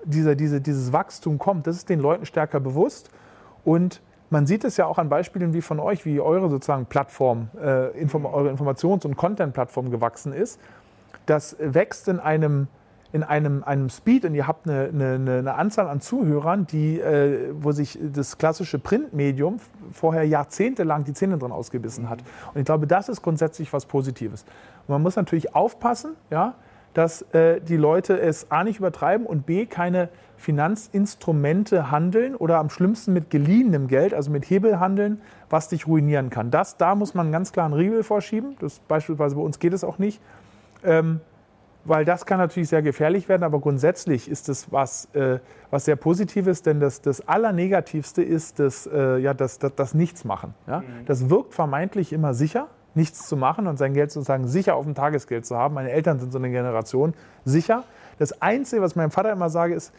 diese, 0.05 0.35
diese, 0.35 0.61
dieses 0.61 0.93
Wachstum 0.93 1.37
kommt, 1.37 1.67
das 1.67 1.77
ist 1.77 1.89
den 1.89 1.99
Leuten 1.99 2.25
stärker 2.25 2.59
bewusst. 2.59 3.09
Und 3.65 4.01
man 4.29 4.47
sieht 4.47 4.63
es 4.63 4.77
ja 4.77 4.85
auch 4.85 4.97
an 4.97 5.09
Beispielen 5.09 5.53
wie 5.53 5.61
von 5.61 5.79
euch, 5.79 6.05
wie 6.05 6.19
eure 6.19 6.49
sozusagen 6.49 6.85
Plattform, 6.85 7.49
äh, 7.61 7.91
Inform 7.99 8.25
eure 8.25 8.49
Informations- 8.49 9.05
und 9.05 9.15
Content-Plattform 9.15 9.91
gewachsen 9.91 10.33
ist. 10.33 10.59
Das 11.25 11.55
wächst 11.59 12.07
in 12.07 12.19
einem, 12.19 12.67
in 13.13 13.23
einem, 13.23 13.63
einem 13.63 13.89
Speed 13.89 14.25
und 14.25 14.33
ihr 14.33 14.47
habt 14.47 14.67
eine, 14.67 14.89
eine, 14.91 15.37
eine 15.37 15.53
Anzahl 15.53 15.87
an 15.87 16.01
Zuhörern, 16.01 16.65
die, 16.65 16.99
äh, 16.99 17.53
wo 17.53 17.71
sich 17.71 17.97
das 18.01 18.39
klassische 18.39 18.79
Printmedium 18.79 19.57
vorher 19.91 20.23
jahrzehntelang 20.27 21.03
die 21.03 21.13
Zähne 21.13 21.37
drin 21.37 21.51
ausgebissen 21.51 22.09
hat. 22.09 22.19
Und 22.53 22.59
ich 22.59 22.65
glaube, 22.65 22.87
das 22.87 23.09
ist 23.09 23.21
grundsätzlich 23.21 23.71
was 23.71 23.85
Positives. 23.85 24.45
Und 24.87 24.93
man 24.93 25.03
muss 25.03 25.15
natürlich 25.15 25.53
aufpassen, 25.55 26.15
ja, 26.31 26.55
dass 26.95 27.21
äh, 27.33 27.61
die 27.61 27.77
Leute 27.77 28.19
es 28.19 28.49
A 28.51 28.63
nicht 28.63 28.79
übertreiben 28.79 29.27
und 29.27 29.45
B 29.45 29.67
keine 29.67 30.09
Finanzinstrumente 30.37 31.91
handeln 31.91 32.35
oder 32.35 32.57
am 32.57 32.71
schlimmsten 32.71 33.13
mit 33.13 33.29
geliehenem 33.29 33.87
Geld, 33.87 34.15
also 34.15 34.31
mit 34.31 34.49
Hebel 34.49 34.79
handeln, 34.79 35.21
was 35.51 35.69
dich 35.69 35.87
ruinieren 35.87 36.31
kann. 36.31 36.49
Das, 36.49 36.77
da 36.77 36.95
muss 36.95 37.13
man 37.13 37.31
ganz 37.31 37.51
klar 37.51 37.65
einen 37.65 37.75
Riegel 37.75 38.03
vorschieben. 38.03 38.55
Das 38.59 38.79
beispielsweise 38.79 39.35
bei 39.35 39.41
uns 39.41 39.59
geht 39.59 39.73
es 39.73 39.83
auch 39.83 39.99
nicht. 39.99 40.19
Ähm, 40.83 41.21
weil 41.85 42.05
das 42.05 42.25
kann 42.25 42.37
natürlich 42.37 42.69
sehr 42.69 42.81
gefährlich 42.81 43.27
werden, 43.29 43.43
aber 43.43 43.59
grundsätzlich 43.59 44.29
ist 44.29 44.49
es 44.49 44.71
was, 44.71 45.13
äh, 45.13 45.39
was 45.69 45.85
sehr 45.85 45.95
Positives, 45.95 46.61
denn 46.61 46.79
das, 46.79 47.01
das 47.01 47.27
Allernegativste 47.27 48.23
ist 48.23 48.59
das, 48.59 48.87
äh, 48.87 49.17
ja, 49.17 49.33
das, 49.33 49.59
das, 49.59 49.75
das 49.75 49.93
Nichtsmachen. 49.93 50.53
Ja? 50.67 50.79
Mhm. 50.79 51.05
Das 51.05 51.29
wirkt 51.29 51.53
vermeintlich 51.53 52.13
immer 52.13 52.33
sicher, 52.33 52.67
nichts 52.95 53.27
zu 53.27 53.35
machen 53.35 53.67
und 53.67 53.77
sein 53.77 53.93
Geld 53.93 54.11
sozusagen 54.11 54.47
sicher 54.47 54.75
auf 54.75 54.85
dem 54.85 54.95
Tagesgeld 54.95 55.45
zu 55.45 55.57
haben. 55.57 55.73
Meine 55.73 55.91
Eltern 55.91 56.19
sind 56.19 56.31
so 56.31 56.37
eine 56.37 56.51
Generation 56.51 57.13
sicher. 57.43 57.83
Das 58.19 58.41
Einzige, 58.41 58.81
was 58.81 58.95
meinem 58.95 59.11
Vater 59.11 59.31
immer 59.31 59.49
sage, 59.49 59.73
ist, 59.73 59.93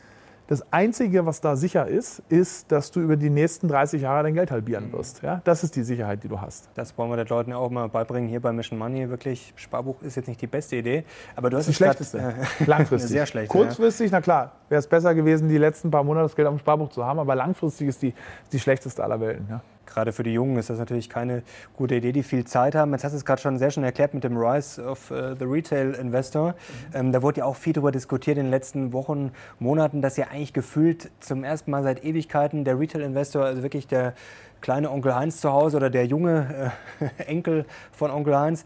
Das 0.47 0.63
Einzige, 0.73 1.25
was 1.25 1.41
da 1.41 1.57
sicher 1.57 1.87
ist, 1.87 2.23
ist, 2.29 2.71
dass 2.71 2.91
du 2.91 3.01
über 3.01 3.17
die 3.17 3.31
nächsten 3.31 3.67
30 3.67 4.03
Jahre 4.03 4.25
dein 4.25 4.35
Geld 4.35 4.51
halbieren 4.51 4.93
wirst. 4.93 5.23
Ja? 5.23 5.41
Das 5.45 5.65
ist 5.65 5.75
die 5.75 5.83
Sicherheit, 5.83 6.23
die 6.23 6.29
du 6.29 6.39
hast. 6.39 6.69
Das 6.75 6.97
wollen 6.99 7.11
wir 7.11 7.17
den 7.17 7.29
Leuten 7.29 7.55
auch 7.55 7.71
mal 7.71 7.89
beibringen 7.89 8.29
hier 8.29 8.41
bei 8.41 8.53
Mission 8.53 8.79
Money. 8.79 9.09
Wirklich, 9.09 9.55
Sparbuch 9.57 10.03
ist 10.03 10.17
jetzt 10.17 10.29
nicht 10.29 10.43
die 10.43 10.47
beste 10.47 10.77
Idee, 10.77 11.05
aber 11.35 11.49
du 11.49 11.57
hast 11.57 11.69
das 11.69 11.77
schlechteste. 11.77 12.15
Äh, 12.25 12.65
langfristig. 12.67 13.11
Sehr 13.11 13.27
schlecht. 13.27 13.49
Kurzfristig, 13.49 14.11
ja. 14.11 14.19
na 14.19 14.21
klar, 14.23 14.53
wäre 14.69 14.79
es 14.79 14.87
besser 14.87 15.15
gewesen, 15.15 15.49
die 15.49 15.59
letzten 15.59 15.91
paar 15.91 16.03
Monate 16.03 16.25
das 16.25 16.37
Geld 16.37 16.49
auf 16.49 16.55
dem 16.55 16.59
Sparbuch 16.59 16.89
zu 16.89 17.05
haben, 17.05 17.19
aber 17.19 17.35
langfristig 17.35 17.89
ist 17.89 18.03
die, 18.03 18.15
die 18.53 18.59
schlechteste 18.59 19.03
aller 19.03 19.21
Welten. 19.21 19.47
Ja? 19.51 19.61
Gerade 19.87 20.13
für 20.13 20.23
die 20.23 20.33
Jungen 20.33 20.57
ist 20.57 20.71
das 20.71 20.79
natürlich 20.79 21.09
keine 21.09 21.43
gute 21.77 21.97
Idee, 21.97 22.13
die 22.13 22.23
viel 22.23 22.45
Zeit 22.45 22.75
haben. 22.75 22.93
Jetzt 22.93 23.05
hast 23.05 23.13
du 23.13 23.19
es 23.19 23.25
gerade 23.25 23.41
schon 23.41 23.59
sehr 23.59 23.71
schön 23.71 23.85
erklärt 23.85 24.15
mit 24.15 24.25
dem 24.25 24.37
Rise 24.37 24.83
of 24.85 25.11
uh, 25.11 25.35
the 25.39 25.45
Retail 25.45 25.95
Investor. 25.95 26.51
Mhm. 26.51 26.55
Ähm, 26.95 27.13
da 27.13 27.23
wurde 27.23 27.41
ja 27.41 27.45
auch 27.45 27.57
viel 27.57 27.73
darüber 27.73 27.93
diskutiert 27.93 28.39
in 28.39 28.45
den 28.45 28.51
letzten 28.51 28.93
Wochen, 28.93 29.33
Monaten, 29.59 30.03
dass 30.03 30.17
ja 30.17 30.29
eigentlich 30.29 30.53
gefühlt 30.53 31.11
zum 31.21 31.45
ersten 31.45 31.71
Mal 31.71 31.83
seit 31.83 32.05
Ewigkeiten 32.05 32.65
der 32.65 32.79
Retail 32.79 33.03
Investor, 33.03 33.45
also 33.45 33.63
wirklich 33.63 33.87
der 33.87 34.15
kleine 34.61 34.91
Onkel 34.91 35.15
Heinz 35.15 35.41
zu 35.41 35.53
Hause 35.53 35.77
oder 35.77 35.91
der 35.91 36.07
junge 36.07 36.73
äh, 37.01 37.23
Enkel 37.27 37.67
von 37.93 38.11
Onkel 38.11 38.37
Heinz, 38.37 38.65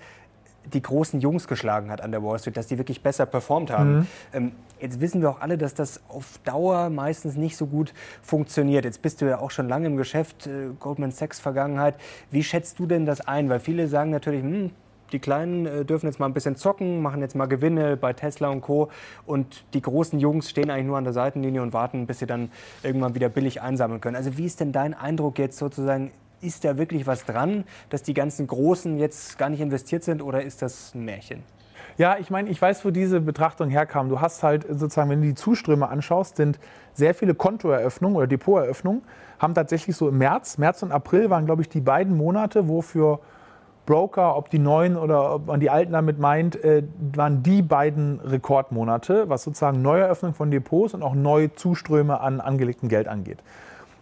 die 0.72 0.82
großen 0.82 1.20
Jungs 1.20 1.48
geschlagen 1.48 1.90
hat 1.90 2.00
an 2.00 2.10
der 2.10 2.22
Wall 2.22 2.38
Street, 2.38 2.56
dass 2.56 2.66
die 2.66 2.78
wirklich 2.78 3.02
besser 3.02 3.26
performt 3.26 3.70
haben. 3.70 3.98
Mhm. 3.98 4.06
Ähm, 4.32 4.52
jetzt 4.80 5.00
wissen 5.00 5.20
wir 5.20 5.30
auch 5.30 5.40
alle, 5.40 5.58
dass 5.58 5.74
das 5.74 6.00
auf 6.08 6.38
Dauer 6.44 6.90
meistens 6.90 7.36
nicht 7.36 7.56
so 7.56 7.66
gut 7.66 7.92
funktioniert. 8.22 8.84
Jetzt 8.84 9.02
bist 9.02 9.20
du 9.20 9.26
ja 9.26 9.38
auch 9.38 9.50
schon 9.50 9.68
lange 9.68 9.86
im 9.86 9.96
Geschäft, 9.96 10.46
äh, 10.46 10.68
Goldman 10.78 11.10
Sachs 11.10 11.40
Vergangenheit. 11.40 11.94
Wie 12.30 12.42
schätzt 12.42 12.78
du 12.78 12.86
denn 12.86 13.06
das 13.06 13.20
ein? 13.20 13.48
Weil 13.48 13.60
viele 13.60 13.88
sagen 13.88 14.10
natürlich, 14.10 14.42
hm, 14.42 14.70
die 15.12 15.18
Kleinen 15.18 15.66
äh, 15.66 15.84
dürfen 15.84 16.06
jetzt 16.06 16.18
mal 16.20 16.26
ein 16.26 16.34
bisschen 16.34 16.56
zocken, 16.56 17.00
machen 17.00 17.20
jetzt 17.20 17.34
mal 17.34 17.46
Gewinne 17.46 17.96
bei 17.96 18.12
Tesla 18.12 18.50
und 18.50 18.60
Co. 18.60 18.90
Und 19.26 19.64
die 19.74 19.82
großen 19.82 20.18
Jungs 20.20 20.50
stehen 20.50 20.70
eigentlich 20.70 20.86
nur 20.86 20.98
an 20.98 21.04
der 21.04 21.12
Seitenlinie 21.12 21.62
und 21.62 21.72
warten, 21.72 22.06
bis 22.06 22.18
sie 22.18 22.26
dann 22.26 22.50
irgendwann 22.82 23.14
wieder 23.14 23.28
billig 23.28 23.62
einsammeln 23.62 24.00
können. 24.00 24.16
Also 24.16 24.36
wie 24.36 24.44
ist 24.44 24.60
denn 24.60 24.72
dein 24.72 24.94
Eindruck 24.94 25.38
jetzt 25.38 25.58
sozusagen 25.58 26.10
ist 26.40 26.64
da 26.64 26.78
wirklich 26.78 27.06
was 27.06 27.24
dran, 27.24 27.64
dass 27.90 28.02
die 28.02 28.14
ganzen 28.14 28.46
Großen 28.46 28.98
jetzt 28.98 29.38
gar 29.38 29.48
nicht 29.48 29.60
investiert 29.60 30.04
sind 30.04 30.22
oder 30.22 30.42
ist 30.42 30.62
das 30.62 30.94
ein 30.94 31.04
Märchen? 31.04 31.42
Ja, 31.96 32.16
ich 32.18 32.30
meine, 32.30 32.48
ich 32.48 32.62
weiß, 32.62 32.84
wo 32.84 32.90
diese 32.90 33.20
Betrachtung 33.20 33.70
herkam. 33.70 34.08
Du 34.08 34.20
hast 34.20 34.44
halt 34.44 34.64
sozusagen, 34.68 35.10
wenn 35.10 35.20
du 35.20 35.26
die 35.26 35.34
Zuströme 35.34 35.88
anschaust, 35.88 36.36
sind 36.36 36.60
sehr 36.94 37.12
viele 37.12 37.34
Kontoeröffnungen 37.34 38.16
oder 38.16 38.28
Depoteröffnungen, 38.28 39.02
haben 39.40 39.54
tatsächlich 39.54 39.96
so 39.96 40.08
im 40.08 40.18
März, 40.18 40.58
März 40.58 40.84
und 40.84 40.92
April 40.92 41.28
waren, 41.28 41.44
glaube 41.44 41.62
ich, 41.62 41.68
die 41.68 41.80
beiden 41.80 42.16
Monate, 42.16 42.68
wo 42.68 42.82
für 42.82 43.18
Broker, 43.84 44.36
ob 44.36 44.50
die 44.50 44.58
neuen 44.58 44.96
oder 44.96 45.34
ob 45.34 45.46
man 45.46 45.60
die 45.60 45.70
alten 45.70 45.92
damit 45.92 46.18
meint, 46.18 46.62
äh, 46.62 46.84
waren 47.14 47.42
die 47.42 47.62
beiden 47.62 48.20
Rekordmonate, 48.20 49.28
was 49.28 49.42
sozusagen 49.42 49.82
Neueröffnung 49.82 50.34
von 50.34 50.50
Depots 50.50 50.94
und 50.94 51.02
auch 51.02 51.14
neue 51.14 51.54
Zuströme 51.54 52.20
an 52.20 52.40
angelegtem 52.40 52.88
Geld 52.88 53.08
angeht. 53.08 53.38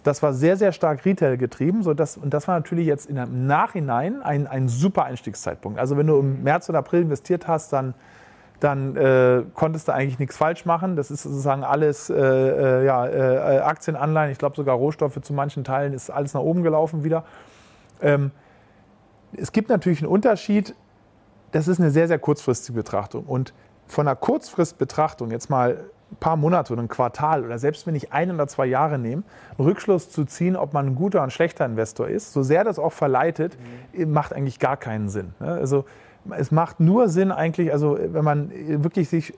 Das 0.06 0.22
war 0.22 0.32
sehr, 0.32 0.56
sehr 0.56 0.70
stark 0.70 1.04
Retail 1.04 1.36
getrieben. 1.36 1.82
Sodass, 1.82 2.16
und 2.16 2.32
das 2.32 2.46
war 2.46 2.54
natürlich 2.54 2.86
jetzt 2.86 3.10
im 3.10 3.46
Nachhinein 3.46 4.22
ein, 4.22 4.46
ein 4.46 4.68
super 4.68 5.04
Einstiegszeitpunkt. 5.04 5.80
Also 5.80 5.96
wenn 5.96 6.06
du 6.06 6.18
im 6.18 6.44
März 6.44 6.68
oder 6.68 6.78
April 6.78 7.02
investiert 7.02 7.48
hast, 7.48 7.72
dann, 7.72 7.94
dann 8.60 8.96
äh, 8.96 9.42
konntest 9.54 9.88
du 9.88 9.92
eigentlich 9.92 10.20
nichts 10.20 10.36
falsch 10.36 10.64
machen. 10.64 10.94
Das 10.94 11.10
ist 11.10 11.24
sozusagen 11.24 11.64
alles 11.64 12.08
äh, 12.08 12.14
äh 12.14 12.86
ja, 12.86 13.06
äh, 13.06 13.58
Aktien, 13.58 13.96
Anleihen, 13.96 14.30
ich 14.30 14.38
glaube 14.38 14.54
sogar 14.54 14.76
Rohstoffe 14.76 15.20
zu 15.20 15.32
manchen 15.32 15.64
Teilen 15.64 15.92
ist 15.92 16.08
alles 16.10 16.34
nach 16.34 16.40
oben 16.40 16.62
gelaufen 16.62 17.02
wieder. 17.02 17.24
Ähm, 18.00 18.30
es 19.32 19.50
gibt 19.50 19.68
natürlich 19.70 20.02
einen 20.02 20.10
Unterschied. 20.10 20.76
Das 21.50 21.66
ist 21.66 21.80
eine 21.80 21.90
sehr, 21.90 22.06
sehr 22.06 22.20
kurzfristige 22.20 22.76
Betrachtung. 22.76 23.24
Und 23.24 23.54
von 23.88 24.06
einer 24.06 24.16
Kurzfristbetrachtung, 24.16 25.32
jetzt 25.32 25.50
mal 25.50 25.90
paar 26.20 26.36
Monate 26.36 26.72
oder 26.72 26.82
ein 26.82 26.88
Quartal 26.88 27.44
oder 27.44 27.58
selbst 27.58 27.86
wenn 27.86 27.94
ich 27.94 28.12
ein 28.12 28.30
oder 28.30 28.46
zwei 28.46 28.66
Jahre 28.66 28.98
nehme, 28.98 29.22
einen 29.58 29.68
Rückschluss 29.68 30.10
zu 30.10 30.24
ziehen, 30.24 30.56
ob 30.56 30.72
man 30.72 30.86
ein 30.86 30.94
guter 30.94 31.18
oder 31.18 31.24
ein 31.24 31.30
schlechter 31.30 31.64
Investor 31.66 32.08
ist, 32.08 32.32
so 32.32 32.42
sehr 32.42 32.64
das 32.64 32.78
auch 32.78 32.92
verleitet, 32.92 33.56
mhm. 33.92 34.12
macht 34.12 34.32
eigentlich 34.32 34.58
gar 34.58 34.76
keinen 34.76 35.08
Sinn. 35.08 35.34
Ne? 35.40 35.48
Also 35.48 35.84
es 36.30 36.50
macht 36.50 36.80
nur 36.80 37.08
Sinn 37.08 37.32
eigentlich, 37.32 37.72
also 37.72 37.98
wenn 38.00 38.24
man 38.24 38.50
wirklich 38.82 39.08
sich 39.08 39.34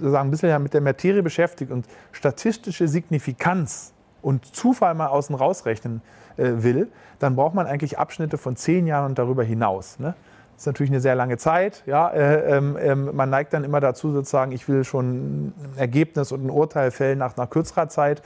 sagen, 0.00 0.28
ein 0.28 0.30
bisschen 0.30 0.62
mit 0.62 0.74
der 0.74 0.80
Materie 0.80 1.22
beschäftigt 1.22 1.70
und 1.70 1.86
statistische 2.12 2.88
Signifikanz 2.88 3.92
und 4.20 4.54
Zufall 4.54 4.94
mal 4.94 5.08
außen 5.08 5.34
rausrechnen 5.34 6.02
äh, 6.36 6.50
will, 6.56 6.88
dann 7.18 7.36
braucht 7.36 7.54
man 7.54 7.66
eigentlich 7.66 7.98
Abschnitte 7.98 8.38
von 8.38 8.56
zehn 8.56 8.86
Jahren 8.86 9.10
und 9.10 9.18
darüber 9.18 9.44
hinaus. 9.44 9.98
Ne? 9.98 10.14
Ist 10.62 10.66
natürlich 10.66 10.92
eine 10.92 11.00
sehr 11.00 11.16
lange 11.16 11.38
Zeit. 11.38 11.82
Ja, 11.86 12.08
äh, 12.10 12.58
äh, 12.58 12.94
man 12.94 13.30
neigt 13.30 13.52
dann 13.52 13.64
immer 13.64 13.80
dazu, 13.80 14.12
sozusagen, 14.12 14.52
ich 14.52 14.68
will 14.68 14.84
schon 14.84 15.48
ein 15.48 15.54
Ergebnis 15.76 16.30
und 16.30 16.46
ein 16.46 16.50
Urteil 16.50 16.92
fällen 16.92 17.18
nach, 17.18 17.36
nach 17.36 17.50
kürzerer 17.50 17.88
Zeit. 17.88 18.22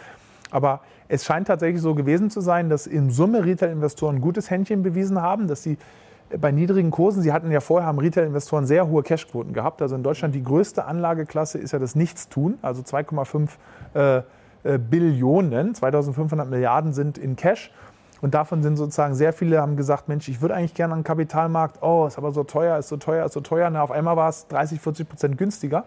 Aber 0.50 0.80
es 1.08 1.24
scheint 1.24 1.46
tatsächlich 1.46 1.80
so 1.80 1.94
gewesen 1.94 2.28
zu 2.30 2.42
sein, 2.42 2.68
dass 2.68 2.86
in 2.86 3.10
Summe 3.10 3.44
Retail-Investoren 3.44 4.16
ein 4.16 4.20
gutes 4.20 4.50
Händchen 4.50 4.82
bewiesen 4.82 5.22
haben, 5.22 5.48
dass 5.48 5.62
sie 5.62 5.78
bei 6.38 6.50
niedrigen 6.50 6.90
Kursen, 6.90 7.22
Sie 7.22 7.32
hatten 7.32 7.50
ja 7.50 7.60
vorher, 7.60 7.86
haben 7.86 8.00
Retail-Investoren 8.00 8.66
sehr 8.66 8.86
hohe 8.88 9.02
Cashquoten 9.02 9.54
gehabt. 9.54 9.80
Also 9.80 9.94
in 9.94 10.02
Deutschland 10.02 10.34
die 10.34 10.42
größte 10.42 10.84
Anlageklasse 10.84 11.56
ist 11.56 11.72
ja 11.72 11.78
das 11.78 11.94
Nichtstun, 11.94 12.58
also 12.60 12.82
2,5 12.82 13.48
äh, 13.94 14.22
äh, 14.64 14.78
Billionen, 14.78 15.74
2500 15.74 16.50
Milliarden 16.50 16.92
sind 16.92 17.16
in 17.16 17.36
Cash. 17.36 17.72
Und 18.20 18.34
davon 18.34 18.62
sind 18.62 18.76
sozusagen 18.76 19.14
sehr 19.14 19.32
viele 19.32 19.60
haben 19.60 19.76
gesagt, 19.76 20.08
Mensch, 20.08 20.28
ich 20.28 20.40
würde 20.40 20.54
eigentlich 20.54 20.74
gerne 20.74 20.94
an 20.94 21.00
den 21.00 21.04
Kapitalmarkt, 21.04 21.82
oh, 21.82 22.06
ist 22.06 22.16
aber 22.18 22.32
so 22.32 22.44
teuer, 22.44 22.78
ist 22.78 22.88
so 22.88 22.96
teuer, 22.96 23.26
ist 23.26 23.32
so 23.32 23.40
teuer. 23.40 23.68
Na, 23.70 23.82
auf 23.82 23.90
einmal 23.90 24.16
war 24.16 24.28
es 24.28 24.46
30, 24.48 24.80
40 24.80 25.08
Prozent 25.08 25.38
günstiger. 25.38 25.84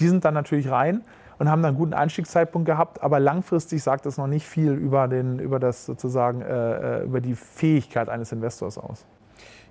Die 0.00 0.08
sind 0.08 0.24
dann 0.24 0.34
natürlich 0.34 0.70
rein 0.70 1.02
und 1.38 1.48
haben 1.48 1.62
dann 1.62 1.70
einen 1.70 1.78
guten 1.78 1.94
Einstiegszeitpunkt 1.94 2.66
gehabt, 2.66 3.02
aber 3.02 3.20
langfristig 3.20 3.82
sagt 3.82 4.06
das 4.06 4.16
noch 4.16 4.26
nicht 4.26 4.46
viel 4.46 4.72
über, 4.72 5.06
den, 5.06 5.38
über, 5.38 5.60
das 5.60 5.86
sozusagen, 5.86 6.42
äh, 6.42 7.00
äh 7.00 7.04
über 7.04 7.20
die 7.20 7.34
Fähigkeit 7.34 8.08
eines 8.08 8.32
Investors 8.32 8.76
aus. 8.76 9.04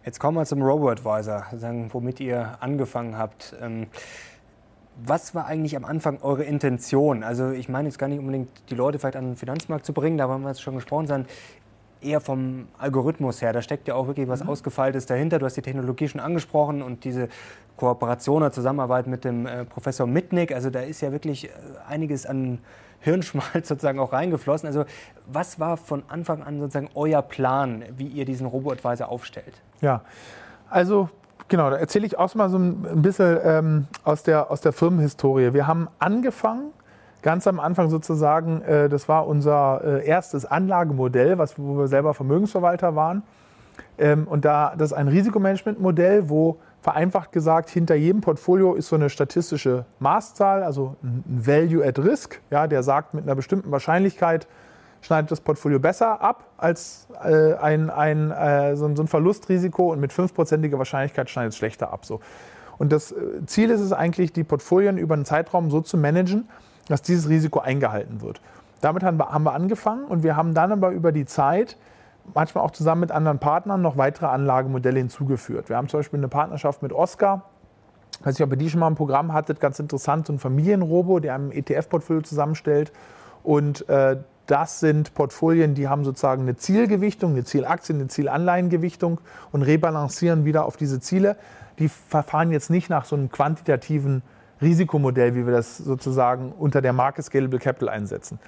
Jetzt 0.06 0.20
kommen 0.20 0.38
wir 0.38 0.46
zum 0.46 0.62
Robo-Advisor, 0.62 1.48
womit 1.92 2.22
ihr 2.22 2.58
angefangen 2.62 3.18
habt. 3.18 3.56
Ähm 3.62 3.88
was 5.06 5.36
war 5.36 5.46
eigentlich 5.46 5.76
am 5.76 5.86
Anfang 5.86 6.20
eure 6.22 6.44
Intention? 6.44 7.24
Also 7.24 7.52
ich 7.52 7.70
meine 7.70 7.88
jetzt 7.88 8.00
gar 8.00 8.08
nicht 8.08 8.20
unbedingt 8.20 8.50
die 8.70 8.76
Leute 8.76 9.00
vielleicht 9.00 9.16
an 9.16 9.26
den 9.26 9.36
Finanzmarkt 9.36 9.86
zu 9.86 9.94
bringen, 9.94 10.18
da 10.18 10.28
haben 10.28 10.42
wir 10.42 10.50
jetzt 10.50 10.62
schon 10.62 10.76
gesprochen, 10.76 11.08
sondern 11.08 11.30
eher 12.02 12.22
vom 12.22 12.68
Algorithmus 12.78 13.42
her. 13.42 13.54
Da 13.54 13.62
steckt 13.62 13.88
ja 13.88 13.96
auch 13.96 14.08
wirklich 14.08 14.28
was 14.28 14.44
mhm. 14.44 14.50
Ausgefeiltes 14.50 15.06
dahinter. 15.06 15.40
Du 15.40 15.46
hast 15.46 15.56
die 15.56 15.62
Technologie 15.62 16.08
schon 16.08 16.22
angesprochen 16.22 16.82
und 16.82 17.04
diese 17.04 17.30
Kooperation 17.78 18.38
oder 18.38 18.52
Zusammenarbeit 18.52 19.08
mit 19.08 19.24
dem 19.24 19.46
äh, 19.46 19.66
Professor 19.66 20.08
Mitnick. 20.08 20.54
Also 20.54 20.70
da 20.70 20.82
ist 20.82 21.02
ja 21.02 21.12
wirklich 21.12 21.46
äh, 21.46 21.50
einiges 21.88 22.26
an 22.26 22.60
Hirnschmalz 23.00 23.54
sozusagen 23.68 24.00
auch 24.00 24.14
reingeflossen. 24.14 24.68
Also 24.68 24.86
was 25.28 25.60
war 25.60 25.78
von 25.78 26.04
Anfang 26.08 26.44
an 26.44 26.60
sozusagen 26.60 26.90
euer 26.96 27.22
Plan, 27.22 27.84
wie 27.96 28.08
ihr 28.08 28.26
diesen 28.26 28.48
Robo-Advisor 28.48 29.10
aufstellt? 29.10 29.62
Ja, 29.82 30.02
also 30.70 31.10
genau, 31.48 31.70
da 31.70 31.78
erzähle 31.78 32.06
ich 32.06 32.18
auch 32.18 32.34
mal 32.36 32.50
so 32.50 32.58
ein 32.58 33.02
bisschen 33.02 33.40
ähm, 33.44 33.88
aus, 34.04 34.24
der, 34.24 34.52
aus 34.52 34.62
der 34.62 34.74
Firmenhistorie. 34.74 35.54
Wir 35.54 35.68
haben 35.68 35.88
angefangen 36.00 36.72
ganz 37.22 37.48
am 37.48 37.60
Anfang 37.60 37.90
sozusagen, 37.90 38.62
äh, 38.62 38.90
das 38.90 39.08
war 39.10 39.28
unser 39.28 39.82
äh, 39.84 40.06
erstes 40.06 40.46
Anlagemodell, 40.46 41.38
was, 41.38 41.58
wo 41.58 41.78
wir 41.78 41.88
selber 41.88 42.14
Vermögensverwalter 42.14 42.96
waren. 42.96 43.24
Ähm, 43.98 44.28
und 44.28 44.46
da, 44.46 44.74
das 44.78 44.92
ist 44.92 44.98
ein 44.98 45.08
Risikomanagementmodell, 45.08 46.30
wo 46.30 46.58
vereinfacht 46.82 47.32
gesagt, 47.32 47.70
hinter 47.70 47.96
jedem 47.96 48.22
Portfolio 48.22 48.76
ist 48.76 48.88
so 48.88 48.96
eine 48.96 49.10
statistische 49.10 49.86
Maßzahl, 50.00 50.64
also 50.64 50.96
ein 51.04 51.24
Value 51.26 51.86
at 51.86 52.00
Risk, 52.00 52.40
ja, 52.50 52.68
der 52.68 52.84
sagt, 52.84 53.14
mit 53.14 53.24
einer 53.24 53.36
bestimmten 53.36 53.72
Wahrscheinlichkeit 53.72 54.48
schneidet 55.02 55.32
das 55.32 55.42
Portfolio 55.42 55.80
besser 55.80 56.22
ab 56.22 56.46
als 56.58 57.08
äh, 57.24 57.54
ein, 57.56 57.90
ein, 57.90 58.32
äh, 58.32 58.76
so, 58.76 58.86
ein, 58.86 59.08
Verlustrisiko 59.08 59.92
und 59.92 60.00
mit 60.00 60.14
fünfprozentiger 60.14 60.78
Wahrscheinlichkeit 60.78 61.30
schneidet 61.30 61.54
es 61.54 61.58
schlechter 61.58 61.92
ab. 61.92 62.06
So. 62.06 62.20
Und 62.78 62.92
das 62.92 63.12
äh, 63.12 63.46
Ziel 63.46 63.70
ist 63.70 63.82
es 63.82 63.92
eigentlich, 63.92 64.34
die 64.34 64.44
Portfolien 64.44 64.98
über 64.98 65.16
einen 65.16 65.26
Zeitraum 65.26 65.70
so 65.70 65.82
zu 65.82 65.98
managen, 65.98 66.48
dass 66.90 67.02
dieses 67.02 67.30
Risiko 67.30 67.60
eingehalten 67.60 68.22
wird. 68.22 68.42
Damit 68.82 69.04
haben 69.04 69.18
wir, 69.18 69.30
haben 69.30 69.44
wir 69.44 69.54
angefangen 69.54 70.06
und 70.06 70.24
wir 70.24 70.36
haben 70.36 70.54
dann 70.54 70.72
aber 70.72 70.92
über 70.92 71.12
die 71.12 71.26
Zeit 71.26 71.78
manchmal 72.34 72.64
auch 72.64 72.72
zusammen 72.72 73.02
mit 73.02 73.12
anderen 73.12 73.40
Partnern 73.40 73.82
noch 73.82 73.98
weitere 73.98 74.28
Anlagemodelle 74.28 75.00
hinzugeführt. 75.00 75.70
Wir 75.70 75.78
haben 75.78 75.88
zum 75.88 76.00
Beispiel 76.00 76.20
eine 76.20 76.28
Partnerschaft 76.28 76.84
mit 76.84 76.92
Oscar. 76.92 77.44
Ich 78.20 78.26
weiß 78.26 78.38
nicht, 78.38 78.44
ob 78.44 78.52
ihr 78.52 78.58
die 78.58 78.70
schon 78.70 78.80
mal 78.80 78.88
im 78.88 78.96
Programm 78.96 79.34
hattet, 79.34 79.60
ganz 79.60 79.80
interessant, 79.80 80.28
so 80.28 80.34
ein 80.34 80.40
Familienrobo, 80.40 81.20
der 81.20 81.36
ein 81.36 81.52
ETF-Portfolio 81.52 82.22
zusammenstellt. 82.22 82.92
Und 83.44 83.88
äh, 83.90 84.18
das 84.48 84.80
sind 84.80 85.14
Portfolien, 85.14 85.76
die 85.76 85.88
haben 85.88 86.04
sozusagen 86.04 86.44
eine 86.44 86.56
Zielgewichtung, 86.56 87.32
eine 87.32 87.44
Zielaktien, 87.44 88.00
eine 88.00 88.08
Zielanleihengewichtung 88.08 89.20
und 89.52 89.62
rebalancieren 89.62 90.46
wieder 90.46 90.66
auf 90.66 90.78
diese 90.78 91.00
Ziele. 91.00 91.36
Die 91.80 91.90
verfahren 91.90 92.52
jetzt 92.52 92.70
nicht 92.70 92.90
nach 92.90 93.06
so 93.06 93.16
einem 93.16 93.30
quantitativen 93.30 94.24
Risikomodell, 94.62 95.36
wie 95.36 95.46
wir 95.46 95.54
das 95.54 95.78
sozusagen 95.78 96.52
unter 96.58 96.82
der 96.82 96.94
Marke 96.94 97.22
Scalable 97.22 97.60
Capital 97.60 97.90
einsetzen. 97.90 98.40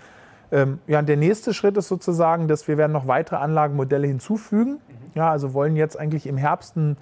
Ähm, 0.51 0.79
ja, 0.87 1.01
der 1.01 1.17
nächste 1.17 1.53
Schritt 1.53 1.77
ist 1.77 1.87
sozusagen, 1.87 2.47
dass 2.47 2.67
wir 2.67 2.77
werden 2.77 2.91
noch 2.91 3.07
weitere 3.07 3.37
Anlagemodelle 3.37 4.07
hinzufügen. 4.07 4.71
Mhm. 4.71 5.11
Ja, 5.13 5.31
also 5.31 5.53
wollen 5.53 5.75
jetzt 5.75 5.99
eigentlich 5.99 6.25
im 6.25 6.37
Herbst 6.37 6.75
ein 6.75 6.97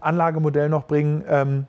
Anlagemodell 0.00 0.68
noch 0.68 0.84
bringen, 0.84 1.24
ähm, 1.28 1.66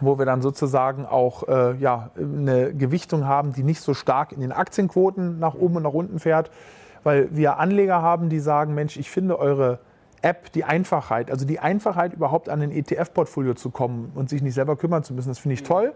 wo 0.00 0.18
wir 0.18 0.26
dann 0.26 0.40
sozusagen 0.40 1.04
auch 1.04 1.48
äh, 1.48 1.76
ja, 1.76 2.10
eine 2.16 2.72
Gewichtung 2.72 3.26
haben, 3.26 3.52
die 3.52 3.62
nicht 3.62 3.80
so 3.80 3.94
stark 3.94 4.32
in 4.32 4.40
den 4.40 4.52
Aktienquoten 4.52 5.38
nach 5.38 5.54
oben 5.54 5.76
und 5.76 5.82
nach 5.82 5.92
unten 5.92 6.18
fährt, 6.18 6.50
weil 7.02 7.28
wir 7.32 7.58
Anleger 7.58 8.00
haben, 8.00 8.28
die 8.28 8.38
sagen, 8.38 8.74
Mensch, 8.74 8.96
ich 8.96 9.10
finde 9.10 9.38
eure 9.38 9.80
App 10.22 10.52
die 10.52 10.64
Einfachheit, 10.64 11.30
also 11.30 11.44
die 11.44 11.58
Einfachheit 11.58 12.14
überhaupt 12.14 12.48
an 12.48 12.62
ein 12.62 12.70
ETF-Portfolio 12.70 13.54
zu 13.54 13.70
kommen 13.70 14.12
und 14.14 14.30
sich 14.30 14.42
nicht 14.42 14.54
selber 14.54 14.76
kümmern 14.76 15.02
zu 15.02 15.14
müssen, 15.14 15.28
das 15.28 15.38
finde 15.38 15.54
ich 15.54 15.62
toll. 15.62 15.92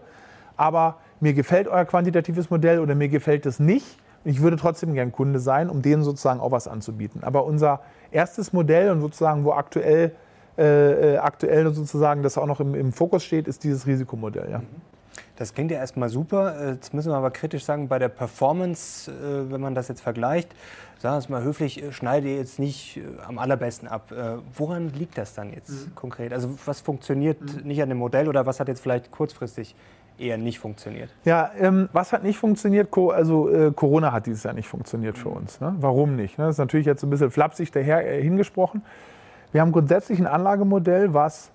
Aber 0.57 0.97
mir 1.19 1.33
gefällt 1.33 1.67
euer 1.67 1.85
quantitatives 1.85 2.49
Modell 2.49 2.79
oder 2.79 2.95
mir 2.95 3.09
gefällt 3.09 3.45
es 3.45 3.59
nicht. 3.59 3.97
Ich 4.23 4.41
würde 4.41 4.57
trotzdem 4.57 4.93
gern 4.93 5.11
Kunde 5.11 5.39
sein, 5.39 5.69
um 5.69 5.81
denen 5.81 6.03
sozusagen 6.03 6.39
auch 6.39 6.51
was 6.51 6.67
anzubieten. 6.67 7.23
Aber 7.23 7.45
unser 7.45 7.81
erstes 8.11 8.51
Modell 8.51 8.91
und 8.91 8.99
sozusagen, 8.99 9.45
wo 9.45 9.53
aktuell, 9.53 10.11
äh, 10.57 11.13
äh 11.13 11.17
aktuell 11.17 11.71
sozusagen 11.71 12.23
das 12.23 12.37
auch 12.37 12.47
noch 12.47 12.59
im, 12.59 12.75
im 12.75 12.91
Fokus 12.91 13.23
steht, 13.23 13.47
ist 13.47 13.63
dieses 13.63 13.87
Risikomodell. 13.87 14.51
Ja. 14.51 14.61
Das 15.37 15.53
klingt 15.53 15.71
ja 15.71 15.77
erstmal 15.77 16.09
super. 16.09 16.59
Äh, 16.59 16.71
jetzt 16.73 16.93
müssen 16.93 17.11
wir 17.11 17.15
aber 17.15 17.31
kritisch 17.31 17.63
sagen, 17.63 17.87
bei 17.87 17.99
der 17.99 18.09
Performance, 18.09 19.09
äh, 19.11 19.51
wenn 19.51 19.61
man 19.61 19.75
das 19.75 19.87
jetzt 19.87 20.01
vergleicht, 20.01 20.53
sagen 20.99 21.15
wir 21.15 21.19
es 21.19 21.29
mal 21.29 21.43
höflich, 21.43 21.83
schneidet 21.91 22.29
ihr 22.29 22.37
jetzt 22.37 22.59
nicht 22.59 22.99
am 23.25 23.37
allerbesten 23.37 23.87
ab. 23.87 24.11
Woran 24.55 24.91
liegt 24.93 25.15
das 25.19 25.35
dann 25.35 25.53
jetzt 25.53 25.69
mhm. 25.69 25.95
konkret? 25.95 26.33
Also 26.33 26.57
was 26.65 26.81
funktioniert 26.81 27.39
mhm. 27.39 27.67
nicht 27.67 27.83
an 27.83 27.89
dem 27.89 27.99
Modell 27.99 28.27
oder 28.27 28.47
was 28.47 28.59
hat 28.59 28.67
jetzt 28.67 28.81
vielleicht 28.81 29.11
kurzfristig 29.11 29.75
eher 30.17 30.37
nicht 30.37 30.59
funktioniert? 30.59 31.09
Ja, 31.25 31.51
ähm, 31.59 31.89
was 31.93 32.13
hat 32.13 32.23
nicht 32.23 32.37
funktioniert? 32.37 32.91
Co 32.91 33.11
also 33.11 33.49
äh, 33.49 33.71
Corona 33.71 34.11
hat 34.11 34.25
dieses 34.25 34.43
Jahr 34.43 34.53
nicht 34.53 34.67
funktioniert 34.67 35.17
für 35.17 35.29
uns. 35.29 35.59
Ne? 35.59 35.75
Warum 35.79 36.15
nicht? 36.15 36.37
Ne? 36.37 36.45
Das 36.45 36.55
ist 36.55 36.59
natürlich 36.59 36.85
jetzt 36.85 37.03
ein 37.03 37.09
bisschen 37.09 37.31
flapsig 37.31 37.71
daher 37.71 38.07
äh, 38.07 38.21
hingesprochen. 38.21 38.83
Wir 39.51 39.61
haben 39.61 39.71
grundsätzlich 39.71 40.19
ein 40.19 40.27
Anlagemodell, 40.27 41.13
was 41.13 41.51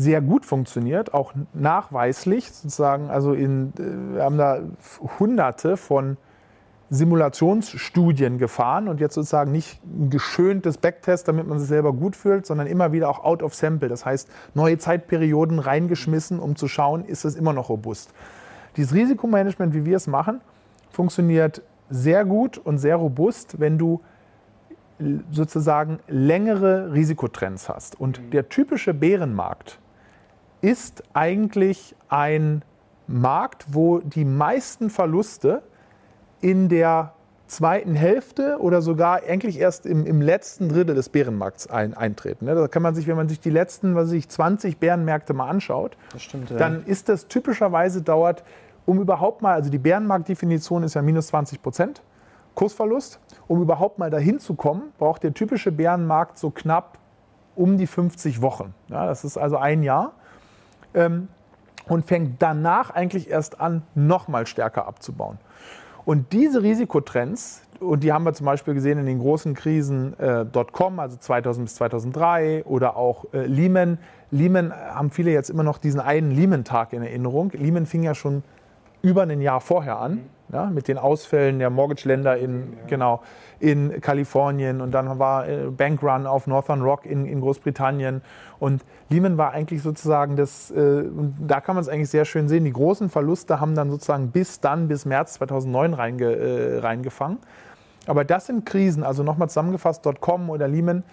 sehr 0.00 0.22
gut 0.22 0.46
funktioniert, 0.46 1.12
auch 1.12 1.34
nachweislich 1.52 2.50
sozusagen. 2.50 3.10
Also 3.10 3.34
in, 3.34 3.72
äh, 3.78 4.14
wir 4.14 4.22
haben 4.22 4.38
da 4.38 4.60
hunderte 5.18 5.76
von 5.76 6.16
Simulationsstudien 6.88 8.38
gefahren 8.38 8.88
und 8.88 8.98
jetzt 8.98 9.14
sozusagen 9.14 9.52
nicht 9.52 9.78
ein 9.84 10.08
geschöntes 10.08 10.78
Backtest, 10.78 11.28
damit 11.28 11.46
man 11.46 11.58
sich 11.58 11.68
selber 11.68 11.92
gut 11.92 12.16
fühlt, 12.16 12.46
sondern 12.46 12.66
immer 12.66 12.92
wieder 12.92 13.10
auch 13.10 13.22
out 13.22 13.42
of 13.42 13.54
sample. 13.54 13.88
Das 13.88 14.04
heißt, 14.06 14.28
neue 14.54 14.78
Zeitperioden 14.78 15.58
reingeschmissen, 15.58 16.40
um 16.40 16.56
zu 16.56 16.66
schauen, 16.66 17.04
ist 17.04 17.24
es 17.24 17.36
immer 17.36 17.52
noch 17.52 17.68
robust. 17.68 18.12
Dieses 18.76 18.94
Risikomanagement, 18.94 19.74
wie 19.74 19.84
wir 19.84 19.96
es 19.96 20.06
machen, 20.06 20.40
funktioniert 20.90 21.62
sehr 21.90 22.24
gut 22.24 22.56
und 22.56 22.78
sehr 22.78 22.96
robust, 22.96 23.60
wenn 23.60 23.76
du 23.76 24.00
sozusagen 25.30 26.00
längere 26.08 26.92
Risikotrends 26.92 27.68
hast. 27.68 28.00
Und 28.00 28.20
mhm. 28.20 28.30
der 28.30 28.48
typische 28.48 28.94
Bärenmarkt 28.94 29.78
ist 30.60 31.02
eigentlich 31.12 31.94
ein 32.08 32.62
Markt, 33.06 33.66
wo 33.72 33.98
die 33.98 34.24
meisten 34.24 34.90
Verluste 34.90 35.62
in 36.40 36.68
der 36.68 37.12
zweiten 37.46 37.94
Hälfte 37.94 38.58
oder 38.60 38.80
sogar 38.80 39.22
eigentlich 39.24 39.58
erst 39.58 39.84
im, 39.84 40.06
im 40.06 40.22
letzten 40.22 40.68
Drittel 40.68 40.94
des 40.94 41.08
Bärenmarkts 41.08 41.66
ein, 41.66 41.94
eintreten. 41.94 42.44
Ne? 42.44 42.54
Da 42.54 42.68
kann 42.68 42.82
man 42.82 42.94
sich, 42.94 43.08
wenn 43.08 43.16
man 43.16 43.28
sich 43.28 43.40
die 43.40 43.50
letzten, 43.50 43.96
was 43.96 44.12
ich, 44.12 44.28
20 44.28 44.78
Bärenmärkte 44.78 45.34
mal 45.34 45.48
anschaut, 45.48 45.96
stimmt, 46.16 46.50
ja. 46.50 46.56
dann 46.56 46.84
ist 46.84 47.08
das 47.08 47.26
typischerweise 47.26 48.02
dauert, 48.02 48.44
um 48.86 49.00
überhaupt 49.00 49.42
mal, 49.42 49.54
also 49.54 49.70
die 49.70 49.78
Bärenmarktdefinition 49.78 50.84
ist 50.84 50.94
ja 50.94 51.02
minus 51.02 51.28
20 51.28 51.60
Prozent 51.60 52.02
Kursverlust. 52.54 53.20
Um 53.46 53.62
überhaupt 53.62 53.98
mal 53.98 54.10
dahin 54.10 54.38
zu 54.38 54.54
kommen, 54.54 54.92
braucht 54.98 55.22
der 55.22 55.34
typische 55.34 55.72
Bärenmarkt 55.72 56.38
so 56.38 56.50
knapp 56.50 56.98
um 57.56 57.78
die 57.78 57.86
50 57.86 58.42
Wochen. 58.42 58.74
Ja, 58.88 59.06
das 59.06 59.24
ist 59.24 59.36
also 59.36 59.56
ein 59.56 59.82
Jahr. 59.82 60.12
Ähm, 60.94 61.28
und 61.88 62.06
fängt 62.06 62.40
danach 62.40 62.90
eigentlich 62.90 63.28
erst 63.28 63.60
an, 63.60 63.82
nochmal 63.94 64.46
stärker 64.46 64.86
abzubauen. 64.86 65.38
Und 66.04 66.32
diese 66.32 66.62
Risikotrends, 66.62 67.62
und 67.80 68.04
die 68.04 68.12
haben 68.12 68.24
wir 68.24 68.32
zum 68.32 68.46
Beispiel 68.46 68.74
gesehen 68.74 68.98
in 68.98 69.06
den 69.06 69.18
großen 69.18 69.54
Krisen 69.54 70.18
äh, 70.18 70.44
Dotcom, 70.44 71.00
also 71.00 71.16
2000 71.16 71.66
bis 71.66 71.74
2003 71.76 72.64
oder 72.64 72.96
auch 72.96 73.26
äh, 73.32 73.46
Lehman. 73.46 73.98
Lehman 74.30 74.72
haben 74.72 75.10
viele 75.10 75.32
jetzt 75.32 75.50
immer 75.50 75.62
noch 75.62 75.78
diesen 75.78 76.00
einen 76.00 76.30
Lehman-Tag 76.30 76.92
in 76.92 77.02
Erinnerung. 77.02 77.50
Lehman 77.52 77.86
fing 77.86 78.02
ja 78.02 78.14
schon 78.14 78.42
über 79.02 79.22
ein 79.22 79.40
Jahr 79.40 79.60
vorher 79.60 79.98
an, 79.98 80.20
ja, 80.52 80.66
mit 80.66 80.88
den 80.88 80.98
Ausfällen 80.98 81.58
der 81.58 81.70
Mortgage-Länder 81.70 82.36
in, 82.36 82.72
ja. 82.72 82.86
genau, 82.86 83.22
in 83.60 84.00
Kalifornien 84.00 84.80
und 84.80 84.92
dann 84.92 85.18
war 85.18 85.48
äh, 85.48 85.70
Bankrun 85.70 86.26
auf 86.26 86.46
Northern 86.46 86.82
Rock 86.82 87.06
in, 87.06 87.24
in 87.26 87.40
Großbritannien 87.40 88.22
und 88.58 88.84
Lehman 89.08 89.38
war 89.38 89.52
eigentlich 89.52 89.82
sozusagen 89.82 90.36
das, 90.36 90.70
äh, 90.70 91.04
da 91.46 91.60
kann 91.60 91.76
man 91.76 91.82
es 91.82 91.88
eigentlich 91.88 92.10
sehr 92.10 92.24
schön 92.24 92.48
sehen, 92.48 92.64
die 92.64 92.72
großen 92.72 93.10
Verluste 93.10 93.60
haben 93.60 93.74
dann 93.74 93.90
sozusagen 93.90 94.30
bis 94.30 94.60
dann, 94.60 94.88
bis 94.88 95.04
März 95.04 95.34
2009 95.34 95.94
reinge, 95.94 96.24
äh, 96.24 96.78
reingefangen. 96.78 97.38
Aber 98.06 98.24
das 98.24 98.46
sind 98.46 98.66
Krisen, 98.66 99.04
also 99.04 99.22
nochmal 99.22 99.48
zusammengefasst, 99.48 100.04
Dotcom 100.04 100.50
oder 100.50 100.66
Lehman, 100.66 101.04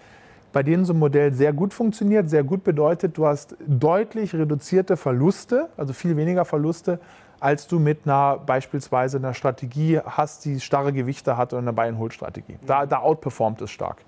bei 0.52 0.62
denen 0.62 0.84
so 0.84 0.94
ein 0.94 0.98
Modell 0.98 1.32
sehr 1.34 1.52
gut 1.52 1.74
funktioniert. 1.74 2.30
Sehr 2.30 2.42
gut 2.42 2.64
bedeutet, 2.64 3.18
du 3.18 3.26
hast 3.26 3.56
deutlich 3.66 4.34
reduzierte 4.34 4.96
Verluste, 4.96 5.68
also 5.76 5.92
viel 5.92 6.16
weniger 6.16 6.44
Verluste, 6.44 6.98
als 7.40 7.66
du 7.66 7.78
mit 7.78 8.00
einer 8.04 8.38
beispielsweise 8.38 9.18
einer 9.18 9.34
Strategie 9.34 10.00
hast, 10.04 10.44
die 10.44 10.60
starre 10.60 10.92
Gewichte 10.92 11.36
hat 11.36 11.52
oder 11.52 11.62
eine 11.62 11.72
Buy-and-Hold-Strategie. 11.72 12.58
Da, 12.66 12.86
da 12.86 13.00
outperformt 13.00 13.60
es 13.62 13.70
stark. 13.70 13.98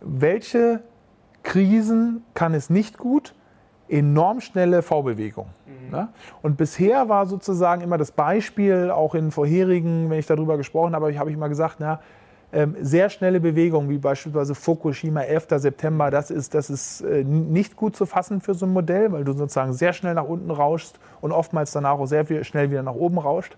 Welche 0.00 0.80
Krisen 1.42 2.24
kann 2.34 2.54
es 2.54 2.70
nicht 2.70 2.98
gut? 2.98 3.34
Enorm 3.88 4.40
schnelle 4.40 4.82
V-Bewegung. 4.82 5.46
Mhm. 5.66 5.90
Ne? 5.90 6.08
Und 6.42 6.56
bisher 6.56 7.08
war 7.08 7.26
sozusagen 7.26 7.82
immer 7.82 7.98
das 7.98 8.12
Beispiel, 8.12 8.90
auch 8.90 9.14
in 9.14 9.32
vorherigen, 9.32 10.08
wenn 10.10 10.18
ich 10.18 10.26
darüber 10.26 10.56
gesprochen 10.56 10.94
habe, 10.94 11.18
habe 11.18 11.30
ich 11.30 11.36
immer 11.36 11.48
gesagt, 11.48 11.76
na, 11.80 12.00
sehr 12.80 13.10
schnelle 13.10 13.40
Bewegungen, 13.40 13.88
wie 13.88 13.98
beispielsweise 13.98 14.54
Fukushima 14.54 15.22
11. 15.22 15.46
September, 15.56 16.10
das 16.10 16.30
ist, 16.30 16.54
das 16.54 16.68
ist 16.68 17.00
äh, 17.02 17.22
nicht 17.22 17.76
gut 17.76 17.94
zu 17.94 18.06
fassen 18.06 18.40
für 18.40 18.54
so 18.54 18.66
ein 18.66 18.72
Modell, 18.72 19.12
weil 19.12 19.24
du 19.24 19.32
sozusagen 19.32 19.72
sehr 19.72 19.92
schnell 19.92 20.14
nach 20.14 20.24
unten 20.24 20.50
rauschst 20.50 20.98
und 21.20 21.30
oftmals 21.30 21.70
danach 21.70 21.98
auch 21.98 22.06
sehr 22.06 22.44
schnell 22.44 22.70
wieder 22.70 22.82
nach 22.82 22.94
oben 22.94 23.18
rauscht. 23.18 23.56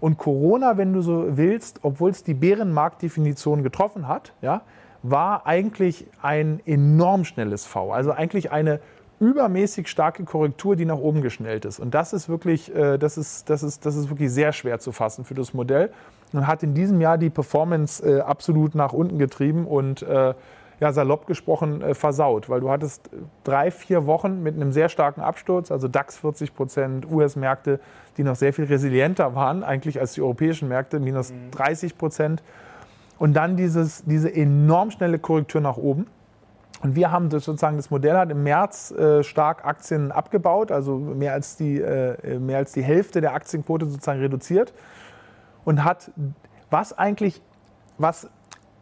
Und 0.00 0.18
Corona, 0.18 0.76
wenn 0.76 0.92
du 0.92 1.02
so 1.02 1.36
willst, 1.36 1.80
obwohl 1.82 2.10
es 2.10 2.24
die 2.24 2.34
Bärenmarktdefinition 2.34 3.62
getroffen 3.62 4.08
hat, 4.08 4.32
ja, 4.40 4.62
war 5.02 5.46
eigentlich 5.46 6.06
ein 6.22 6.60
enorm 6.64 7.24
schnelles 7.24 7.66
V. 7.66 7.92
Also 7.92 8.10
eigentlich 8.10 8.50
eine 8.52 8.80
übermäßig 9.20 9.88
starke 9.88 10.24
Korrektur, 10.24 10.76
die 10.76 10.86
nach 10.86 10.98
oben 10.98 11.22
geschnellt 11.22 11.64
ist. 11.64 11.78
Und 11.78 11.94
das 11.94 12.12
ist 12.12 12.28
wirklich, 12.28 12.74
äh, 12.74 12.98
das 12.98 13.18
ist, 13.18 13.48
das 13.50 13.62
ist, 13.62 13.86
das 13.86 13.96
ist 13.96 14.08
wirklich 14.08 14.30
sehr 14.30 14.52
schwer 14.52 14.78
zu 14.78 14.92
fassen 14.92 15.24
für 15.24 15.34
das 15.34 15.54
Modell 15.54 15.90
und 16.34 16.46
hat 16.46 16.62
in 16.62 16.74
diesem 16.74 17.00
Jahr 17.00 17.16
die 17.16 17.30
Performance 17.30 18.04
äh, 18.04 18.20
absolut 18.20 18.74
nach 18.74 18.92
unten 18.92 19.18
getrieben 19.18 19.66
und 19.66 20.02
äh, 20.02 20.34
ja, 20.80 20.92
salopp 20.92 21.26
gesprochen 21.26 21.80
äh, 21.80 21.94
versaut, 21.94 22.48
weil 22.48 22.60
du 22.60 22.70
hattest 22.70 23.08
drei, 23.44 23.70
vier 23.70 24.06
Wochen 24.06 24.42
mit 24.42 24.56
einem 24.56 24.72
sehr 24.72 24.88
starken 24.88 25.20
Absturz, 25.20 25.70
also 25.70 25.86
DAX 25.86 26.18
40 26.18 26.54
Prozent, 26.54 27.10
US-Märkte, 27.10 27.78
die 28.16 28.24
noch 28.24 28.34
sehr 28.34 28.52
viel 28.52 28.64
resilienter 28.64 29.34
waren 29.34 29.62
eigentlich 29.62 30.00
als 30.00 30.14
die 30.14 30.22
europäischen 30.22 30.68
Märkte, 30.68 30.98
minus 30.98 31.32
30 31.52 31.94
mhm. 31.94 31.98
Prozent. 31.98 32.42
Und 33.18 33.34
dann 33.34 33.56
dieses, 33.56 34.04
diese 34.04 34.34
enorm 34.34 34.90
schnelle 34.90 35.20
Korrektur 35.20 35.60
nach 35.60 35.76
oben. 35.76 36.08
Und 36.82 36.96
wir 36.96 37.12
haben 37.12 37.30
das 37.30 37.44
sozusagen, 37.44 37.76
das 37.76 37.90
Modell 37.90 38.16
hat 38.16 38.30
im 38.30 38.42
März 38.42 38.90
äh, 38.90 39.22
stark 39.22 39.64
Aktien 39.64 40.10
abgebaut, 40.10 40.72
also 40.72 40.98
mehr 40.98 41.32
als, 41.32 41.56
die, 41.56 41.80
äh, 41.80 42.38
mehr 42.40 42.58
als 42.58 42.72
die 42.72 42.82
Hälfte 42.82 43.20
der 43.20 43.32
Aktienquote 43.34 43.86
sozusagen 43.86 44.18
reduziert 44.18 44.74
und 45.64 45.84
hat 45.84 46.10
was 46.70 46.96
eigentlich, 46.96 47.40
was, 47.98 48.28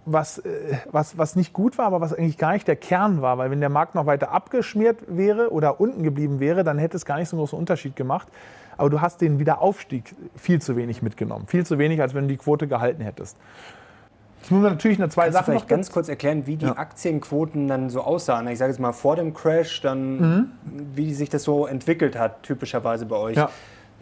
was, 0.04 0.38
äh, 0.38 0.78
was, 0.90 1.18
was 1.18 1.36
nicht 1.36 1.52
gut 1.52 1.78
war, 1.78 1.86
aber 1.86 2.00
was 2.00 2.12
eigentlich 2.12 2.38
gar 2.38 2.52
nicht 2.52 2.66
der 2.66 2.76
Kern 2.76 3.22
war, 3.22 3.38
weil 3.38 3.50
wenn 3.50 3.60
der 3.60 3.68
Markt 3.68 3.94
noch 3.94 4.06
weiter 4.06 4.32
abgeschmiert 4.32 4.98
wäre 5.08 5.52
oder 5.52 5.80
unten 5.80 6.02
geblieben 6.02 6.40
wäre, 6.40 6.64
dann 6.64 6.78
hätte 6.78 6.96
es 6.96 7.04
gar 7.04 7.18
nicht 7.18 7.28
so 7.28 7.36
einen 7.36 7.40
großen 7.40 7.58
Unterschied 7.58 7.96
gemacht. 7.96 8.28
Aber 8.76 8.90
du 8.90 9.00
hast 9.00 9.20
den 9.20 9.38
Wiederaufstieg 9.38 10.14
viel 10.34 10.60
zu 10.60 10.76
wenig 10.76 11.02
mitgenommen. 11.02 11.46
Viel 11.46 11.64
zu 11.64 11.78
wenig, 11.78 12.00
als 12.00 12.14
wenn 12.14 12.22
du 12.22 12.28
die 12.28 12.38
Quote 12.38 12.66
gehalten 12.66 13.02
hättest. 13.02 13.36
Jetzt 14.40 14.50
muss 14.50 14.62
man 14.62 14.72
natürlich 14.72 14.98
eine 14.98 15.08
zwei 15.08 15.24
Kannst 15.24 15.34
Sachen 15.34 15.52
vielleicht 15.52 15.64
noch 15.64 15.68
ganz 15.68 15.92
kurz 15.92 16.08
erklären, 16.08 16.46
wie 16.48 16.56
die 16.56 16.66
ja. 16.66 16.76
Aktienquoten 16.76 17.68
dann 17.68 17.90
so 17.90 18.00
aussahen. 18.00 18.48
Ich 18.48 18.58
sage 18.58 18.72
jetzt 18.72 18.80
mal 18.80 18.92
vor 18.92 19.14
dem 19.14 19.34
Crash, 19.34 19.82
dann 19.82 20.16
mhm. 20.18 20.50
wie 20.96 21.14
sich 21.14 21.28
das 21.28 21.44
so 21.44 21.66
entwickelt 21.66 22.18
hat, 22.18 22.42
typischerweise 22.42 23.06
bei 23.06 23.16
euch. 23.16 23.36
Ja. 23.36 23.50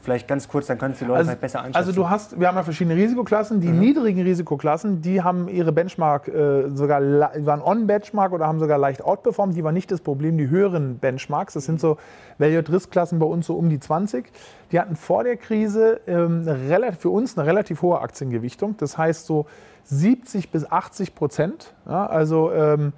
Vielleicht 0.03 0.27
ganz 0.29 0.49
kurz, 0.49 0.67
dann 0.67 0.79
können 0.79 0.95
Sie 0.95 1.01
die 1.01 1.05
Leute 1.05 1.19
also, 1.19 1.29
vielleicht 1.29 1.41
besser 1.43 1.59
einschätzen. 1.61 1.77
Also 1.77 1.93
du 1.93 2.09
hast, 2.09 2.41
wir 2.41 2.49
haben 2.49 2.57
ja 2.57 2.63
verschiedene 2.63 2.97
Risikoklassen. 2.97 3.61
Die 3.61 3.69
mhm. 3.69 3.81
niedrigen 3.81 4.23
Risikoklassen, 4.23 5.03
die 5.03 5.23
haben 5.23 5.49
ihre 5.49 5.73
Benchmark 5.73 6.29
äh, 6.29 6.71
sogar, 6.71 7.03
waren 7.03 7.61
on-Benchmark 7.61 8.33
oder 8.33 8.47
haben 8.47 8.59
sogar 8.61 8.79
leicht 8.79 9.05
outperformed. 9.05 9.55
Die 9.57 9.63
waren 9.63 9.75
nicht 9.75 9.91
das 9.91 10.01
Problem. 10.01 10.39
Die 10.39 10.49
höheren 10.49 10.99
Benchmarks, 10.99 11.55
das 11.55 11.67
sind 11.67 11.81
so 11.81 11.99
Value-at-Risk-Klassen 12.39 13.19
bei 13.19 13.27
uns 13.27 13.47
so 13.47 13.55
um 13.57 13.69
die 13.69 13.79
20. 13.79 14.33
Die 14.73 14.81
hatten 14.81 14.97
vor 14.97 15.23
der 15.23 15.37
Krise 15.37 16.01
ähm, 16.07 16.48
relativ, 16.48 17.01
für 17.01 17.11
uns 17.11 17.37
eine 17.37 17.46
relativ 17.46 17.83
hohe 17.83 18.01
Aktiengewichtung. 18.01 18.77
Das 18.79 18.96
heißt 18.96 19.27
so 19.27 19.46
70 19.85 20.51
bis 20.51 20.71
80 20.71 21.15
Prozent. 21.15 21.75
Ja, 21.87 22.07
also 22.07 22.51
Ähm, 22.53 22.92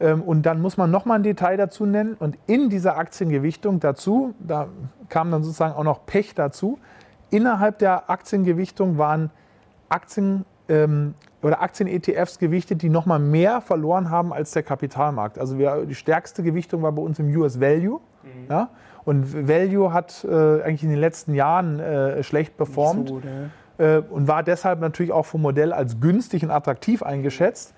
und 0.00 0.42
dann 0.46 0.62
muss 0.62 0.76
man 0.76 0.90
nochmal 0.90 1.18
ein 1.18 1.22
Detail 1.22 1.56
dazu 1.56 1.84
nennen. 1.84 2.14
Und 2.18 2.38
in 2.46 2.70
dieser 2.70 2.96
Aktiengewichtung 2.96 3.80
dazu, 3.80 4.34
da 4.38 4.68
kam 5.08 5.30
dann 5.30 5.42
sozusagen 5.42 5.74
auch 5.74 5.84
noch 5.84 6.06
Pech 6.06 6.34
dazu, 6.34 6.78
innerhalb 7.30 7.78
der 7.78 8.10
Aktiengewichtung 8.10 8.98
waren 8.98 9.30
Aktien 9.88 10.44
ähm, 10.68 11.14
oder 11.42 11.62
Aktien-ETFs 11.62 12.38
gewichtet, 12.38 12.82
die 12.82 12.88
nochmal 12.88 13.18
mehr 13.18 13.60
verloren 13.60 14.10
haben 14.10 14.32
als 14.32 14.52
der 14.52 14.62
Kapitalmarkt. 14.62 15.38
Also 15.38 15.58
wir, 15.58 15.86
die 15.86 15.94
stärkste 15.94 16.42
Gewichtung 16.42 16.82
war 16.82 16.92
bei 16.92 17.02
uns 17.02 17.18
im 17.18 17.34
US 17.36 17.60
Value. 17.60 18.00
Mhm. 18.22 18.50
Ja? 18.50 18.68
Und 19.04 19.48
Value 19.48 19.92
hat 19.92 20.24
äh, 20.24 20.62
eigentlich 20.62 20.82
in 20.82 20.90
den 20.90 20.98
letzten 20.98 21.34
Jahren 21.34 21.80
äh, 21.80 22.22
schlecht 22.22 22.56
performt 22.56 23.08
so, 23.08 23.22
äh, 23.78 23.98
und 23.98 24.28
war 24.28 24.42
deshalb 24.42 24.80
natürlich 24.80 25.12
auch 25.12 25.24
vom 25.24 25.42
Modell 25.42 25.72
als 25.72 26.00
günstig 26.00 26.44
und 26.44 26.50
attraktiv 26.50 27.02
eingeschätzt. 27.02 27.74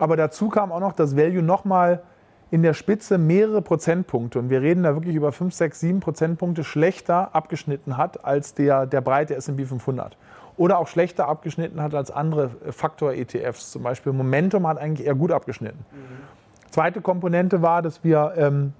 Aber 0.00 0.16
dazu 0.16 0.48
kam 0.48 0.72
auch 0.72 0.80
noch, 0.80 0.92
dass 0.92 1.16
Value 1.16 1.42
nochmal 1.42 2.02
in 2.50 2.62
der 2.62 2.74
Spitze 2.74 3.18
mehrere 3.18 3.62
Prozentpunkte, 3.62 4.38
und 4.38 4.50
wir 4.50 4.60
reden 4.60 4.82
da 4.82 4.94
wirklich 4.94 5.14
über 5.14 5.30
5, 5.30 5.54
6, 5.54 5.80
7 5.80 6.00
Prozentpunkte, 6.00 6.64
schlechter 6.64 7.34
abgeschnitten 7.34 7.96
hat 7.96 8.24
als 8.24 8.54
der, 8.54 8.86
der 8.86 9.02
breite 9.02 9.36
S&P 9.36 9.64
500. 9.66 10.16
Oder 10.56 10.78
auch 10.78 10.88
schlechter 10.88 11.28
abgeschnitten 11.28 11.80
hat 11.80 11.94
als 11.94 12.10
andere 12.10 12.50
Faktor-ETFs. 12.70 13.70
Zum 13.70 13.82
Beispiel 13.82 14.12
Momentum 14.12 14.66
hat 14.66 14.78
eigentlich 14.78 15.06
eher 15.06 15.14
gut 15.14 15.30
abgeschnitten. 15.30 15.84
Mhm. 15.92 16.70
Zweite 16.70 17.00
Komponente 17.00 17.62
war, 17.62 17.82
dass 17.82 18.02
wir 18.02 18.32
ähm, 18.36 18.72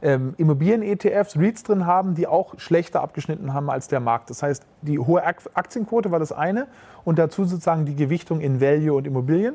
ähm, 0.00 0.34
Immobilien-ETFs, 0.36 1.36
REITs 1.36 1.64
drin 1.64 1.86
haben, 1.86 2.14
die 2.14 2.26
auch 2.26 2.58
schlechter 2.58 3.02
abgeschnitten 3.02 3.54
haben 3.54 3.70
als 3.70 3.88
der 3.88 4.00
Markt. 4.00 4.30
Das 4.30 4.42
heißt, 4.42 4.64
die 4.82 4.98
hohe 4.98 5.24
Aktienquote 5.24 6.10
war 6.10 6.20
das 6.20 6.32
eine 6.32 6.66
und 7.04 7.18
dazu 7.18 7.44
sozusagen 7.44 7.84
die 7.84 7.96
Gewichtung 7.96 8.40
in 8.40 8.60
Value 8.60 8.94
und 8.94 9.06
Immobilien. 9.06 9.54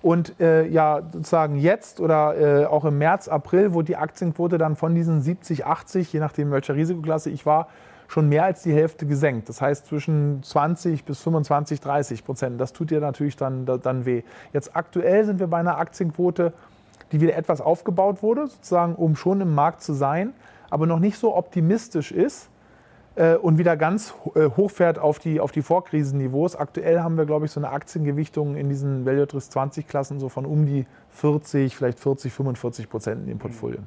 Und 0.00 0.40
äh, 0.40 0.66
ja, 0.66 1.02
sozusagen 1.12 1.56
jetzt 1.56 2.00
oder 2.00 2.62
äh, 2.62 2.66
auch 2.66 2.84
im 2.84 2.98
März, 2.98 3.28
April 3.28 3.72
wurde 3.72 3.86
die 3.86 3.96
Aktienquote 3.96 4.58
dann 4.58 4.76
von 4.76 4.94
diesen 4.94 5.20
70, 5.20 5.66
80, 5.66 6.12
je 6.12 6.20
nachdem 6.20 6.50
welcher 6.50 6.74
Risikoklasse 6.74 7.30
ich 7.30 7.46
war, 7.46 7.68
schon 8.06 8.28
mehr 8.28 8.44
als 8.44 8.62
die 8.62 8.72
Hälfte 8.72 9.06
gesenkt. 9.06 9.48
Das 9.48 9.60
heißt 9.60 9.86
zwischen 9.86 10.42
20 10.42 11.04
bis 11.04 11.20
25, 11.20 11.80
30 11.80 12.24
Prozent. 12.24 12.60
Das 12.60 12.72
tut 12.72 12.90
dir 12.90 13.00
natürlich 13.00 13.36
dann, 13.36 13.66
dann 13.66 14.06
weh. 14.06 14.22
Jetzt 14.52 14.74
aktuell 14.74 15.24
sind 15.24 15.40
wir 15.40 15.48
bei 15.48 15.58
einer 15.58 15.78
Aktienquote 15.78 16.52
die 17.12 17.20
wieder 17.20 17.36
etwas 17.36 17.60
aufgebaut 17.60 18.22
wurde, 18.22 18.46
sozusagen, 18.48 18.94
um 18.94 19.16
schon 19.16 19.40
im 19.40 19.54
Markt 19.54 19.82
zu 19.82 19.92
sein, 19.92 20.34
aber 20.70 20.86
noch 20.86 20.98
nicht 20.98 21.18
so 21.18 21.34
optimistisch 21.34 22.12
ist 22.12 22.48
und 23.36 23.58
wieder 23.58 23.76
ganz 23.76 24.14
äh, 24.34 24.48
hochfährt 24.56 24.98
auf 24.98 25.18
die, 25.18 25.40
auf 25.40 25.52
die 25.52 25.62
Vorkrisenniveaus. 25.62 26.56
Aktuell 26.56 27.00
haben 27.00 27.16
wir, 27.16 27.26
glaube 27.26 27.46
ich, 27.46 27.52
so 27.52 27.60
eine 27.60 27.70
Aktiengewichtung 27.70 28.56
in 28.56 28.68
diesen 28.68 29.04
Value 29.04 29.26
20 29.26 29.86
Klassen 29.86 30.20
so 30.20 30.28
von 30.28 30.46
um 30.46 30.66
die 30.66 30.86
40, 31.10 31.76
vielleicht 31.76 31.98
40, 32.00 32.32
45 32.32 32.88
Prozent 32.88 33.22
in 33.22 33.26
den 33.26 33.38
Portfolien. 33.38 33.86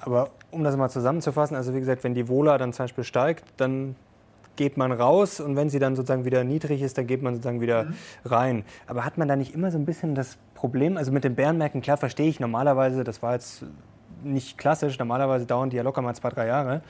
Aber 0.00 0.30
um 0.50 0.62
das 0.64 0.76
mal 0.76 0.88
zusammenzufassen, 0.88 1.56
also 1.56 1.74
wie 1.74 1.80
gesagt, 1.80 2.04
wenn 2.04 2.14
die 2.14 2.28
Vola 2.28 2.58
dann 2.58 2.72
zum 2.72 2.84
Beispiel 2.84 3.04
steigt, 3.04 3.44
dann 3.56 3.96
geht 4.56 4.76
man 4.76 4.90
raus 4.90 5.38
und 5.40 5.54
wenn 5.56 5.68
sie 5.68 5.78
dann 5.78 5.96
sozusagen 5.96 6.24
wieder 6.24 6.42
niedrig 6.42 6.82
ist, 6.82 6.96
dann 6.98 7.06
geht 7.06 7.22
man 7.22 7.34
sozusagen 7.34 7.60
wieder 7.60 7.84
mhm. 7.84 7.94
rein. 8.24 8.64
Aber 8.86 9.04
hat 9.04 9.18
man 9.18 9.28
da 9.28 9.36
nicht 9.36 9.54
immer 9.54 9.70
so 9.70 9.78
ein 9.78 9.84
bisschen 9.84 10.14
das 10.14 10.38
Problem, 10.54 10.96
also 10.96 11.12
mit 11.12 11.24
den 11.24 11.34
Bärenmärkten, 11.34 11.82
klar 11.82 11.98
verstehe 11.98 12.28
ich 12.28 12.40
normalerweise, 12.40 13.04
das 13.04 13.22
war 13.22 13.34
jetzt 13.34 13.64
nicht 14.22 14.58
klassisch, 14.58 14.98
normalerweise 14.98 15.46
dauern 15.46 15.70
die 15.70 15.76
ja 15.76 15.82
locker 15.82 16.02
mal 16.02 16.14
zwei, 16.14 16.30
drei 16.30 16.46
Jahre. 16.46 16.82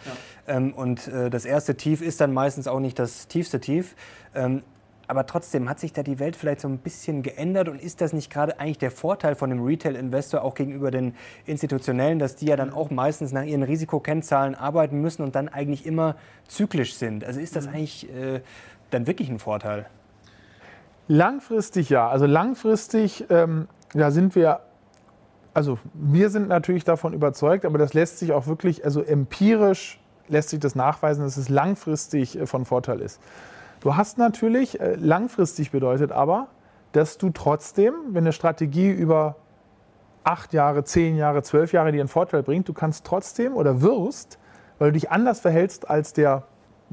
Ja. 0.47 0.57
Ähm, 0.57 0.73
und 0.73 1.09
äh, 1.09 1.31
das 1.31 1.45
erste 1.45 1.77
Tief 1.77 2.03
ist 2.03 2.21
dann 2.21 2.33
meistens 2.33 2.69
auch 2.69 2.81
nicht 2.81 2.99
das 2.99 3.29
tiefste 3.29 3.61
Tief. 3.61 3.95
Ähm, 4.35 4.63
aber 5.09 5.27
trotzdem 5.27 5.69
hat 5.69 5.79
sich 5.79 5.93
da 5.93 6.03
die 6.03 6.19
Welt 6.19 6.35
vielleicht 6.35 6.61
so 6.61 6.69
ein 6.69 6.79
bisschen 6.79 7.23
geändert 7.23 7.69
und 7.69 7.81
ist 7.81 8.01
das 8.01 8.13
nicht 8.13 8.33
gerade 8.33 8.59
eigentlich 8.59 8.79
der 8.79 8.91
Vorteil 8.91 9.37
von 9.37 9.51
dem 9.51 9.65
Retail-Investor 9.65 10.43
auch 10.43 10.55
gegenüber 10.55 10.91
den 10.91 11.15
institutionellen, 11.45 12.19
dass 12.19 12.35
die 12.35 12.47
ja 12.47 12.57
dann 12.57 12.73
auch 12.73 12.91
meistens 12.91 13.33
nach 13.33 13.45
ihren 13.45 13.63
Risikokennzahlen 13.63 14.55
arbeiten 14.55 15.01
müssen 15.01 15.23
und 15.23 15.37
dann 15.37 15.49
eigentlich 15.49 15.87
immer 15.87 16.17
zyklisch 16.49 16.95
sind? 16.95 17.25
Also 17.25 17.39
ist 17.39 17.55
das 17.55 17.67
mhm. 17.67 17.75
eigentlich 17.75 18.13
äh, 18.13 18.41
dann 18.91 19.07
wirklich 19.07 19.29
ein 19.31 19.39
Vorteil? 19.39 19.87
Langfristig 21.09 21.89
ja. 21.89 22.09
Also 22.09 22.27
langfristig 22.27 23.25
ähm, 23.31 23.69
ja, 23.95 24.11
sind 24.11 24.35
wir, 24.35 24.61
also 25.57 25.79
wir 25.95 26.29
sind 26.29 26.49
natürlich 26.49 26.85
davon 26.85 27.15
überzeugt, 27.15 27.65
aber 27.65 27.79
das 27.79 27.95
lässt 27.95 28.19
sich 28.19 28.35
auch 28.35 28.47
wirklich, 28.47 28.85
also 28.85 29.01
empirisch 29.01 29.99
lässt 30.29 30.51
sich 30.51 30.61
das 30.61 30.75
nachweisen, 30.75 31.25
dass 31.25 31.39
es 31.39 31.49
langfristig 31.49 32.39
äh, 32.39 32.47
von 32.47 32.67
Vorteil 32.67 33.01
ist. 33.01 33.23
Du 33.81 33.97
hast 33.97 34.19
natürlich, 34.19 34.81
äh, 34.81 34.97
langfristig 34.97 35.71
bedeutet 35.71 36.13
aber, 36.13 36.49
dass 36.93 37.17
du 37.17 37.31
trotzdem, 37.31 37.95
wenn 38.11 38.25
eine 38.25 38.35
Strategie 38.35 38.91
über 38.91 39.37
acht 40.25 40.53
Jahre, 40.53 40.85
zehn 40.85 41.17
Jahre, 41.17 41.43
zwölf 41.43 41.73
Jahre 41.73 41.91
dir 41.91 42.01
einen 42.01 42.09
Vorteil 42.09 42.43
bringt, 42.43 42.69
du 42.69 42.75
kannst 42.75 43.07
trotzdem 43.07 43.55
oder 43.55 43.81
wirst, 43.81 44.39
weil 44.79 44.89
du 44.89 44.93
dich 44.93 45.11
anders 45.11 45.41
verhältst 45.41 45.89
als 45.89 46.13
der 46.13 46.43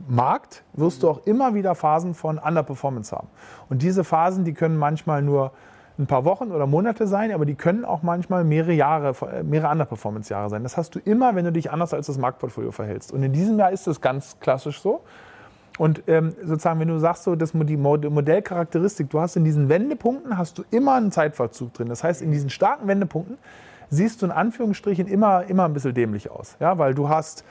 Markt, 0.08 0.64
wirst 0.72 1.04
du 1.04 1.10
auch 1.10 1.26
immer 1.26 1.54
wieder 1.54 1.76
Phasen 1.76 2.14
von 2.14 2.38
Underperformance 2.38 3.14
haben. 3.14 3.28
Und 3.68 3.82
diese 3.82 4.06
Phasen, 4.06 4.46
die 4.46 4.54
können 4.54 4.78
manchmal 4.78 5.22
nur 5.22 5.52
ein 6.00 6.08
paar 6.08 6.26
Wochen 6.26 6.52
oder 6.52 6.66
Monate 6.66 7.06
sein, 7.08 7.32
aber 7.32 7.46
die 7.46 7.56
können 7.56 7.86
auch 7.86 8.02
manchmal 8.02 8.44
mehrere 8.44 8.74
Jahre, 8.74 9.14
mehrere 9.44 9.72
Underperformance-Jahre 9.72 10.50
sein. 10.50 10.64
Das 10.64 10.76
hast 10.76 10.96
du 10.96 11.00
immer, 11.00 11.36
wenn 11.36 11.46
du 11.46 11.52
dich 11.52 11.72
anders 11.72 11.94
als 11.94 12.08
das 12.08 12.18
Marktportfolio 12.18 12.72
verhältst. 12.72 13.12
Und 13.12 13.22
in 13.22 13.32
diesem 13.32 13.60
Jahr 13.60 13.72
ist 13.72 13.88
es 13.88 14.02
ganz 14.02 14.40
klassisch 14.40 14.82
so. 14.82 15.02
Und 15.78 16.04
ähm, 16.08 16.36
sozusagen, 16.44 16.80
wenn 16.80 16.88
du 16.88 16.98
sagst, 17.00 17.24
so, 17.24 17.36
das, 17.36 17.52
die 17.54 17.78
Modellcharakteristik, 17.78 19.10
du 19.10 19.20
hast 19.20 19.36
in 19.36 19.44
diesen 19.44 19.70
Wendepunkten 19.70 20.38
hast 20.38 20.58
du 20.58 20.64
immer 20.72 20.96
einen 20.96 21.12
Zeitverzug 21.12 21.74
drin. 21.74 21.90
Das 21.90 22.04
heißt, 22.04 22.22
in 22.22 22.32
diesen 22.32 22.50
starken 22.50 22.88
Wendepunkten 22.88 23.38
siehst 23.90 24.22
du 24.22 24.28
in 24.28 24.32
Anführungsstrichen 24.32 25.08
immer, 25.08 25.46
immer 25.46 25.66
ein 25.66 25.74
bisschen 25.74 25.94
dämlich 25.94 26.30
aus. 26.32 26.58
Ja, 26.60 26.78
weil 26.78 26.94
du 26.94 27.10
hast 27.10 27.44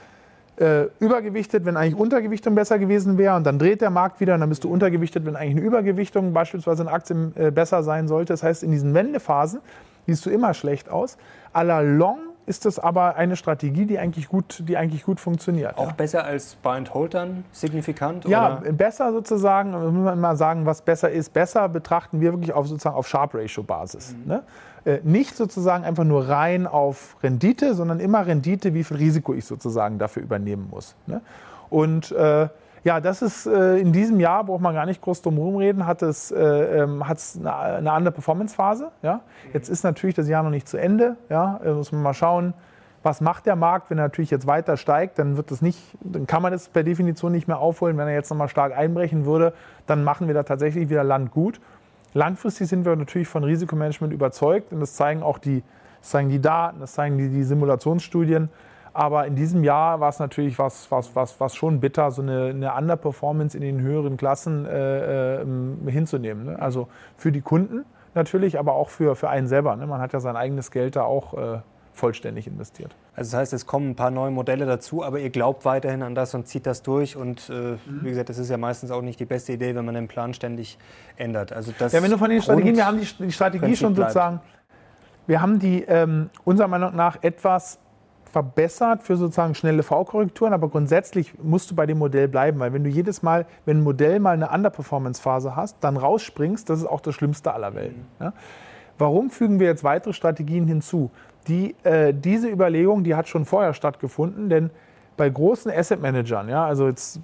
äh, 0.63 0.89
übergewichtet, 1.01 1.65
wenn 1.65 1.77
eigentlich 1.77 1.97
Untergewichtung 1.97 2.55
besser 2.55 2.79
gewesen 2.79 3.19
wäre 3.19 3.35
und 3.35 3.45
dann 3.45 3.59
dreht 3.59 3.81
der 3.81 3.91
Markt 3.91 4.21
wieder 4.21 4.35
und 4.35 4.41
dann 4.41 4.49
bist 4.49 4.63
du 4.63 4.71
untergewichtet, 4.71 5.27
wenn 5.27 5.35
eigentlich 5.35 5.57
eine 5.57 5.67
Übergewichtung 5.67 6.33
beispielsweise 6.33 6.85
in 6.85 6.89
Aktien 6.89 7.33
äh, 7.37 7.51
besser 7.51 7.83
sein 7.83 8.07
sollte. 8.07 8.33
Das 8.33 8.45
heißt, 8.45 8.63
in 8.63 8.71
diesen 8.71 8.95
Wendephasen 8.95 9.61
siehst 10.07 10.25
du 10.25 10.31
immer 10.31 10.55
schlecht 10.55 10.89
aus. 10.89 11.19
A 11.53 11.63
la 11.63 11.81
long 11.81 12.19
ist 12.47 12.65
das 12.65 12.79
aber 12.79 13.17
eine 13.17 13.37
Strategie, 13.37 13.87
die 13.87 13.99
eigentlich 13.99 14.29
gut, 14.29 14.63
die 14.69 14.77
eigentlich 14.77 15.05
gut 15.05 15.21
funktioniert. 15.21 15.79
Auch 15.79 15.89
ja. 15.89 15.93
besser 15.93 16.25
als 16.25 16.55
Buy 16.57 16.77
and 16.77 16.95
Hold 16.95 17.15
dann 17.15 17.45
signifikant? 17.53 18.25
Ja, 18.25 18.59
oder? 18.59 18.73
besser 18.73 19.13
sozusagen, 19.13 19.71
muss 19.71 19.93
man 19.93 20.21
mal 20.21 20.37
sagen, 20.37 20.67
was 20.67 20.83
besser 20.83 21.11
ist. 21.11 21.33
Besser 21.33 21.69
betrachten 21.69 22.21
wir 22.21 22.33
wirklich 22.33 22.53
auf 22.53 22.69
sozusagen 22.69 22.97
auf 22.97 23.09
Sharp 23.09 23.35
Ratio 23.35 23.63
Basis. 23.63 24.15
Mhm. 24.15 24.29
Ne? 24.29 24.43
Äh, 24.85 24.99
nicht 25.05 25.37
sozusagen 25.37 25.85
einfach 25.85 26.05
nur 26.05 26.29
rein 26.29 26.67
auf 26.67 27.17
Rendite, 27.23 27.75
sondern 27.75 28.01
immer 28.01 28.27
Rendite, 28.27 28.75
wie 28.75 28.83
viel 28.83 28.97
Risiko 28.97 29.33
ich 29.33 29.45
sozusagen 29.45 29.99
dafür 29.99 30.23
übernehmen 30.23 30.69
muss. 30.71 30.97
Ne? 31.07 31.21
Und 31.71 32.11
äh, 32.13 32.49
ja, 32.85 33.01
das 33.01 33.23
ist 33.23 33.47
äh, 33.47 33.77
in 33.77 33.93
diesem 33.93 34.19
Jahr, 34.19 34.43
braucht 34.43 34.61
man 34.61 34.75
gar 34.75 34.87
nicht 34.87 35.01
groß 35.01 35.23
drum 35.23 35.37
herum 35.37 35.57
reden, 35.57 35.87
hat 35.87 36.03
es, 36.03 36.33
äh, 36.33 36.43
ähm, 36.43 37.01
eine, 37.03 37.57
eine 37.57 37.93
andere 37.93 38.13
Performance-Phase. 38.13 38.91
Ja? 39.03 39.21
Jetzt 39.53 39.69
ist 39.69 39.85
natürlich 39.85 40.17
das 40.17 40.29
Jahr 40.29 40.43
noch 40.43 40.51
nicht 40.51 40.69
zu 40.69 40.79
Ende. 40.79 41.17
Ja? 41.31 41.61
Muss 41.65 41.93
man 41.93 42.03
mal 42.03 42.15
schauen, 42.15 42.53
was 43.05 43.21
macht 43.21 43.47
der 43.47 43.57
Markt. 43.57 43.91
Wenn 43.91 43.99
er 43.99 44.05
natürlich 44.05 44.31
jetzt 44.31 44.47
weiter 44.47 44.77
steigt, 44.77 45.19
dann 45.19 45.37
wird 45.37 45.51
das 45.51 45.63
nicht, 45.63 45.79
dann 46.01 46.27
kann 46.27 46.43
man 46.43 46.53
es 46.53 46.69
per 46.69 46.83
Definition 46.83 47.33
nicht 47.33 47.49
mehr 47.49 47.59
aufholen. 47.59 47.97
Wenn 47.99 48.09
er 48.09 48.15
jetzt 48.15 48.31
nochmal 48.31 48.49
stark 48.49 48.77
einbrechen 48.77 49.27
würde, 49.27 49.53
dann 49.87 50.05
machen 50.05 50.27
wir 50.27 50.35
da 50.35 50.43
tatsächlich 50.43 50.89
wieder 50.89 51.05
Land 51.05 51.31
gut. 51.31 51.61
Langfristig 52.15 52.69
sind 52.69 52.85
wir 52.85 52.95
natürlich 52.95 53.29
von 53.29 53.45
Risikomanagement 53.45 54.13
überzeugt 54.13 54.73
und 54.73 54.81
das 54.81 54.95
zeigen 54.95 55.23
auch 55.23 55.39
die, 55.39 55.63
das 56.01 56.11
zeigen 56.11 56.29
die 56.29 56.41
Daten, 56.41 56.81
das 56.81 56.93
zeigen 56.93 57.17
die, 57.17 57.29
die 57.29 57.43
Simulationsstudien. 57.43 58.51
Aber 58.95 59.27
in 59.27 59.35
diesem 59.35 59.65
Jahr 59.65 60.01
war 60.01 60.11
es 60.11 60.19
natürlich 60.19 60.59
was, 60.59 60.91
was, 60.91 61.17
was, 61.17 61.41
was 61.41 61.57
schon 61.57 61.81
bitter, 61.81 62.11
so 62.11 62.21
eine, 62.21 62.49
eine 62.49 62.75
Underperformance 62.75 63.57
in 63.57 63.63
den 63.63 63.81
höheren 63.81 64.19
Klassen 64.19 64.67
äh, 64.67 65.41
äh, 65.41 65.47
hinzunehmen. 65.87 66.45
Ne? 66.45 66.59
Also 66.61 66.89
für 67.17 67.33
die 67.33 67.41
Kunden 67.41 67.87
natürlich, 68.15 68.59
aber 68.59 68.75
auch 68.75 68.91
für, 68.91 69.17
für 69.17 69.31
einen 69.31 69.47
selber. 69.47 69.75
Ne? 69.77 69.87
Man 69.87 70.03
hat 70.03 70.13
ja 70.13 70.21
sein 70.21 70.37
eigenes 70.37 70.71
Geld 70.71 70.97
da 70.97 71.05
auch 71.05 71.33
äh, 71.33 71.59
vollständig 71.93 72.47
investiert. 72.47 72.95
Also 73.15 73.33
das 73.33 73.41
heißt, 73.41 73.53
es 73.53 73.67
kommen 73.67 73.91
ein 73.91 73.97
paar 73.97 74.11
neue 74.11 74.31
Modelle 74.31 74.67
dazu, 74.67 75.05
aber 75.05 75.21
ihr 75.21 75.31
glaubt 75.31 75.65
weiterhin 75.65 76.03
an 76.03 76.15
das 76.15 76.35
und 76.35 76.49
zieht 76.49 76.67
das 76.67 76.83
durch. 76.83 77.17
Und 77.17 77.51
äh, 77.51 77.53
mhm. 77.53 77.79
wie 78.03 78.11
gesagt, 78.11 78.31
das 78.31 78.39
ist 78.39 78.51
ja 78.51 78.57
meistens 78.57 78.91
auch 78.91 79.03
nicht 79.03 79.21
die 79.21 79.27
beste 79.27 79.53
Idee, 79.53 79.75
wenn 79.75 79.85
man 79.85 79.95
den 79.95 80.09
Plan 80.09 80.33
ständig 80.35 80.79
ändert. 81.17 81.53
Also 81.53 81.73
das 81.79 81.93
ja, 81.93 82.03
wenn 82.03 82.11
du 82.11 82.19
von 82.19 82.31
den 82.31 82.41
Strategien, 82.41 82.77
wir 82.77 82.87
haben 82.87 83.01
die, 83.01 83.07
die 83.25 83.33
Strategie 83.33 83.67
Prinzip 83.67 83.79
schon 83.79 83.95
sozusagen, 83.95 84.39
bleibt. 84.39 85.29
wir 85.29 85.43
haben 85.43 85.59
die 85.59 85.83
ähm, 85.83 86.31
unserer 86.45 86.69
Meinung 86.69 86.97
nach 86.97 87.23
etwas 87.23 87.79
verbessert 88.33 89.03
für 89.03 89.17
sozusagen 89.17 89.55
schnelle 89.55 89.83
V-Korrekturen, 89.83 90.55
aber 90.55 90.69
grundsätzlich 90.71 91.39
musst 91.43 91.71
du 91.71 91.75
bei 91.75 91.85
dem 91.85 91.99
Modell 91.99 92.29
bleiben, 92.29 92.59
weil 92.61 92.73
wenn 92.73 92.83
du 92.83 92.89
jedes 92.89 93.23
Mal, 93.23 93.45
wenn 93.67 93.79
ein 93.79 93.83
Modell 93.83 94.21
mal 94.21 94.31
eine 94.31 94.49
Underperformance-Phase 94.49 95.55
hast, 95.55 95.77
dann 95.81 95.99
rausspringst, 95.99 96.71
das 96.71 96.79
ist 96.79 96.87
auch 96.87 97.01
das 97.01 97.15
Schlimmste 97.15 97.53
aller 97.53 97.75
Welten. 97.75 98.07
Mhm. 98.19 98.25
Ja? 98.25 98.33
Warum 98.99 99.31
fügen 99.31 99.61
wir 99.61 99.67
jetzt 99.67 99.85
weitere 99.85 100.13
Strategien 100.13 100.67
hinzu? 100.67 101.11
Die, 101.49 101.75
äh, 101.83 102.15
diese 102.15 102.49
Überlegung, 102.49 103.05
die 103.05 103.15
hat 103.15 103.29
schon 103.29 103.45
vorher 103.45 103.75
stattgefunden, 103.75 104.49
denn 104.49 104.71
bei 105.17 105.29
großen 105.29 105.71
Asset 105.71 106.01
Managern, 106.01 106.49
ja, 106.49 106.65
also 106.65 106.89
jetzt 106.89 107.21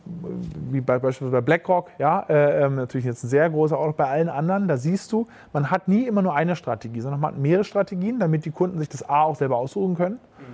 wie 0.70 0.80
bei, 0.80 0.98
beispielsweise 0.98 1.32
bei 1.32 1.40
BlackRock, 1.40 1.90
ja, 1.98 2.20
äh, 2.28 2.64
ähm, 2.64 2.76
natürlich 2.76 3.06
jetzt 3.06 3.24
ein 3.24 3.28
sehr 3.28 3.48
großer, 3.48 3.78
auch 3.78 3.92
bei 3.94 4.06
allen 4.06 4.28
anderen, 4.28 4.68
da 4.68 4.76
siehst 4.76 5.10
du, 5.12 5.26
man 5.52 5.70
hat 5.70 5.88
nie 5.88 6.06
immer 6.06 6.22
nur 6.22 6.34
eine 6.34 6.54
Strategie, 6.54 7.00
sondern 7.00 7.20
man 7.20 7.34
hat 7.34 7.40
mehrere 7.40 7.64
Strategien, 7.64 8.18
damit 8.18 8.44
die 8.44 8.50
Kunden 8.50 8.78
sich 8.78 8.88
das 8.88 9.08
A 9.08 9.22
auch 9.22 9.36
selber 9.36 9.56
aussuchen 9.56 9.96
können 9.96 10.16
mhm. 10.16 10.44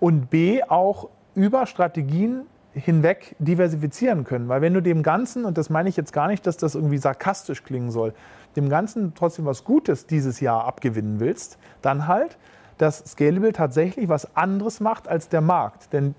und 0.00 0.30
B 0.30 0.62
auch 0.62 1.08
über 1.34 1.66
Strategien 1.66 2.42
hinweg 2.74 3.36
diversifizieren 3.38 4.24
können. 4.24 4.48
Weil 4.48 4.60
wenn 4.60 4.74
du 4.74 4.82
dem 4.82 5.02
Ganzen, 5.02 5.44
und 5.44 5.56
das 5.56 5.70
meine 5.70 5.88
ich 5.88 5.96
jetzt 5.96 6.12
gar 6.12 6.28
nicht, 6.28 6.46
dass 6.46 6.56
das 6.56 6.74
irgendwie 6.74 6.98
sarkastisch 6.98 7.62
klingen 7.62 7.90
soll, 7.90 8.12
dem 8.56 8.68
Ganzen 8.68 9.14
trotzdem 9.14 9.46
was 9.46 9.64
Gutes 9.64 10.06
dieses 10.06 10.40
Jahr 10.40 10.64
abgewinnen 10.64 11.20
willst, 11.20 11.58
dann 11.82 12.06
halt, 12.06 12.36
dass 12.84 12.98
Scalable 12.98 13.54
tatsächlich 13.54 14.10
was 14.10 14.36
anderes 14.36 14.78
macht 14.78 15.08
als 15.08 15.30
der 15.30 15.40
Markt. 15.40 15.92
Denn 15.94 16.14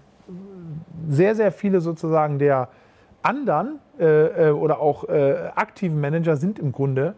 sehr, 1.08 1.36
sehr 1.36 1.52
viele 1.52 1.80
sozusagen 1.80 2.40
der 2.40 2.70
anderen 3.22 3.80
äh, 4.00 4.50
äh, 4.50 4.52
oder 4.52 4.80
auch 4.80 5.08
äh, 5.08 5.52
aktiven 5.56 6.02
Manager 6.02 6.38
sind 6.38 6.58
im 6.58 6.72
Grunde 6.72 7.14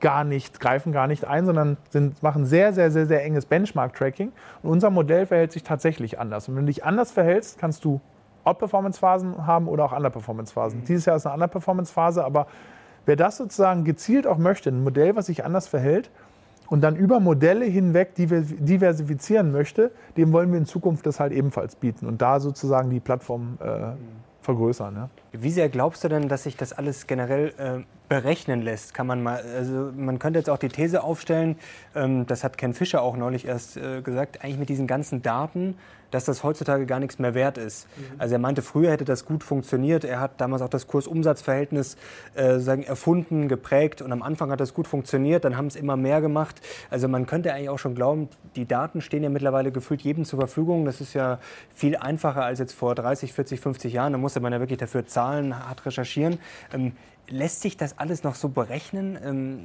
gar 0.00 0.24
nicht, 0.24 0.58
greifen 0.58 0.92
gar 0.92 1.06
nicht 1.06 1.24
ein, 1.24 1.46
sondern 1.46 1.76
sind, 1.90 2.20
machen 2.22 2.46
sehr, 2.46 2.72
sehr, 2.72 2.90
sehr, 2.90 3.06
sehr 3.06 3.24
enges 3.24 3.46
Benchmark-Tracking. 3.46 4.32
Und 4.62 4.70
unser 4.70 4.90
Modell 4.90 5.26
verhält 5.26 5.52
sich 5.52 5.62
tatsächlich 5.62 6.18
anders. 6.18 6.48
Und 6.48 6.56
wenn 6.56 6.62
du 6.62 6.72
dich 6.72 6.84
anders 6.84 7.12
verhältst, 7.12 7.58
kannst 7.58 7.84
du 7.84 8.00
Out-Performance-Phasen 8.42 9.46
haben 9.46 9.68
oder 9.68 9.84
auch 9.84 9.92
Under-Performance-Phasen. 9.92 10.80
Mhm. 10.80 10.84
Dieses 10.86 11.04
Jahr 11.04 11.16
ist 11.16 11.26
eine 11.26 11.34
Under-Performance-Phase, 11.34 12.24
aber 12.24 12.48
wer 13.06 13.14
das 13.14 13.36
sozusagen 13.36 13.84
gezielt 13.84 14.26
auch 14.26 14.38
möchte, 14.38 14.70
ein 14.70 14.82
Modell, 14.82 15.14
was 15.14 15.26
sich 15.26 15.44
anders 15.44 15.68
verhält, 15.68 16.10
und 16.70 16.80
dann 16.80 16.96
über 16.96 17.20
Modelle 17.20 17.66
hinweg 17.66 18.14
diversifizieren 18.14 19.52
möchte, 19.52 19.90
dem 20.16 20.32
wollen 20.32 20.50
wir 20.50 20.58
in 20.58 20.66
Zukunft 20.66 21.04
das 21.04 21.20
halt 21.20 21.32
ebenfalls 21.32 21.76
bieten 21.76 22.06
und 22.06 22.22
da 22.22 22.40
sozusagen 22.40 22.88
die 22.88 23.00
Plattform 23.00 23.58
äh, 23.60 23.92
vergrößern. 24.40 24.94
Ja. 24.94 25.10
Wie 25.32 25.50
sehr 25.50 25.68
glaubst 25.68 26.02
du 26.04 26.08
denn, 26.08 26.28
dass 26.28 26.44
sich 26.44 26.56
das 26.56 26.72
alles 26.72 27.06
generell 27.06 27.52
äh, 27.58 27.80
berechnen 28.08 28.62
lässt? 28.62 28.94
Kann 28.94 29.06
man 29.06 29.22
mal, 29.22 29.42
also 29.56 29.92
man 29.94 30.18
könnte 30.18 30.38
jetzt 30.38 30.48
auch 30.48 30.58
die 30.58 30.68
These 30.68 31.02
aufstellen, 31.02 31.56
ähm, 31.94 32.26
das 32.26 32.44
hat 32.44 32.56
Ken 32.56 32.72
Fischer 32.72 33.02
auch 33.02 33.16
neulich 33.16 33.46
erst 33.46 33.76
äh, 33.76 34.00
gesagt, 34.00 34.42
eigentlich 34.42 34.58
mit 34.58 34.68
diesen 34.68 34.86
ganzen 34.86 35.22
Daten 35.22 35.76
dass 36.10 36.24
das 36.24 36.42
heutzutage 36.42 36.86
gar 36.86 37.00
nichts 37.00 37.18
mehr 37.18 37.34
wert 37.34 37.58
ist. 37.58 37.86
Mhm. 37.96 38.02
Also 38.18 38.34
er 38.34 38.38
meinte, 38.38 38.62
früher 38.62 38.90
hätte 38.90 39.04
das 39.04 39.24
gut 39.24 39.44
funktioniert. 39.44 40.04
Er 40.04 40.20
hat 40.20 40.40
damals 40.40 40.62
auch 40.62 40.68
das 40.68 40.86
Kurs-Umsatz-Verhältnis 40.86 41.96
äh, 42.34 42.60
erfunden, 42.82 43.48
geprägt 43.48 44.02
und 44.02 44.12
am 44.12 44.22
Anfang 44.22 44.50
hat 44.50 44.60
das 44.60 44.74
gut 44.74 44.86
funktioniert. 44.86 45.44
Dann 45.44 45.56
haben 45.56 45.66
es 45.66 45.76
immer 45.76 45.96
mehr 45.96 46.20
gemacht. 46.20 46.60
Also 46.90 47.08
man 47.08 47.26
könnte 47.26 47.52
eigentlich 47.52 47.68
auch 47.68 47.78
schon 47.78 47.94
glauben, 47.94 48.28
die 48.56 48.66
Daten 48.66 49.00
stehen 49.00 49.22
ja 49.22 49.30
mittlerweile 49.30 49.72
gefühlt 49.72 50.02
jedem 50.02 50.24
zur 50.24 50.38
Verfügung. 50.38 50.84
Das 50.84 51.00
ist 51.00 51.14
ja 51.14 51.38
viel 51.74 51.96
einfacher 51.96 52.44
als 52.44 52.58
jetzt 52.58 52.72
vor 52.72 52.94
30, 52.94 53.32
40, 53.32 53.60
50 53.60 53.92
Jahren. 53.92 54.12
Da 54.12 54.18
musste 54.18 54.40
man 54.40 54.52
ja 54.52 54.60
wirklich 54.60 54.78
dafür 54.78 55.06
zahlen, 55.06 55.58
hart 55.58 55.86
recherchieren. 55.86 56.38
Ähm, 56.72 56.92
lässt 57.30 57.62
sich 57.62 57.76
das 57.76 57.98
alles 57.98 58.22
noch 58.22 58.34
so 58.34 58.48
berechnen? 58.48 59.18
Ähm, 59.24 59.60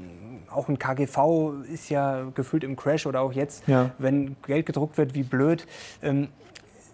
auch 0.49 0.69
ein 0.69 0.79
KGV 0.79 1.65
ist 1.71 1.89
ja 1.89 2.23
gefühlt 2.33 2.63
im 2.63 2.75
Crash 2.75 3.05
oder 3.05 3.21
auch 3.21 3.33
jetzt, 3.33 3.67
ja. 3.67 3.91
wenn 3.97 4.35
Geld 4.45 4.65
gedruckt 4.65 4.97
wird, 4.97 5.15
wie 5.15 5.23
blöd. 5.23 5.67
Ähm, 6.01 6.29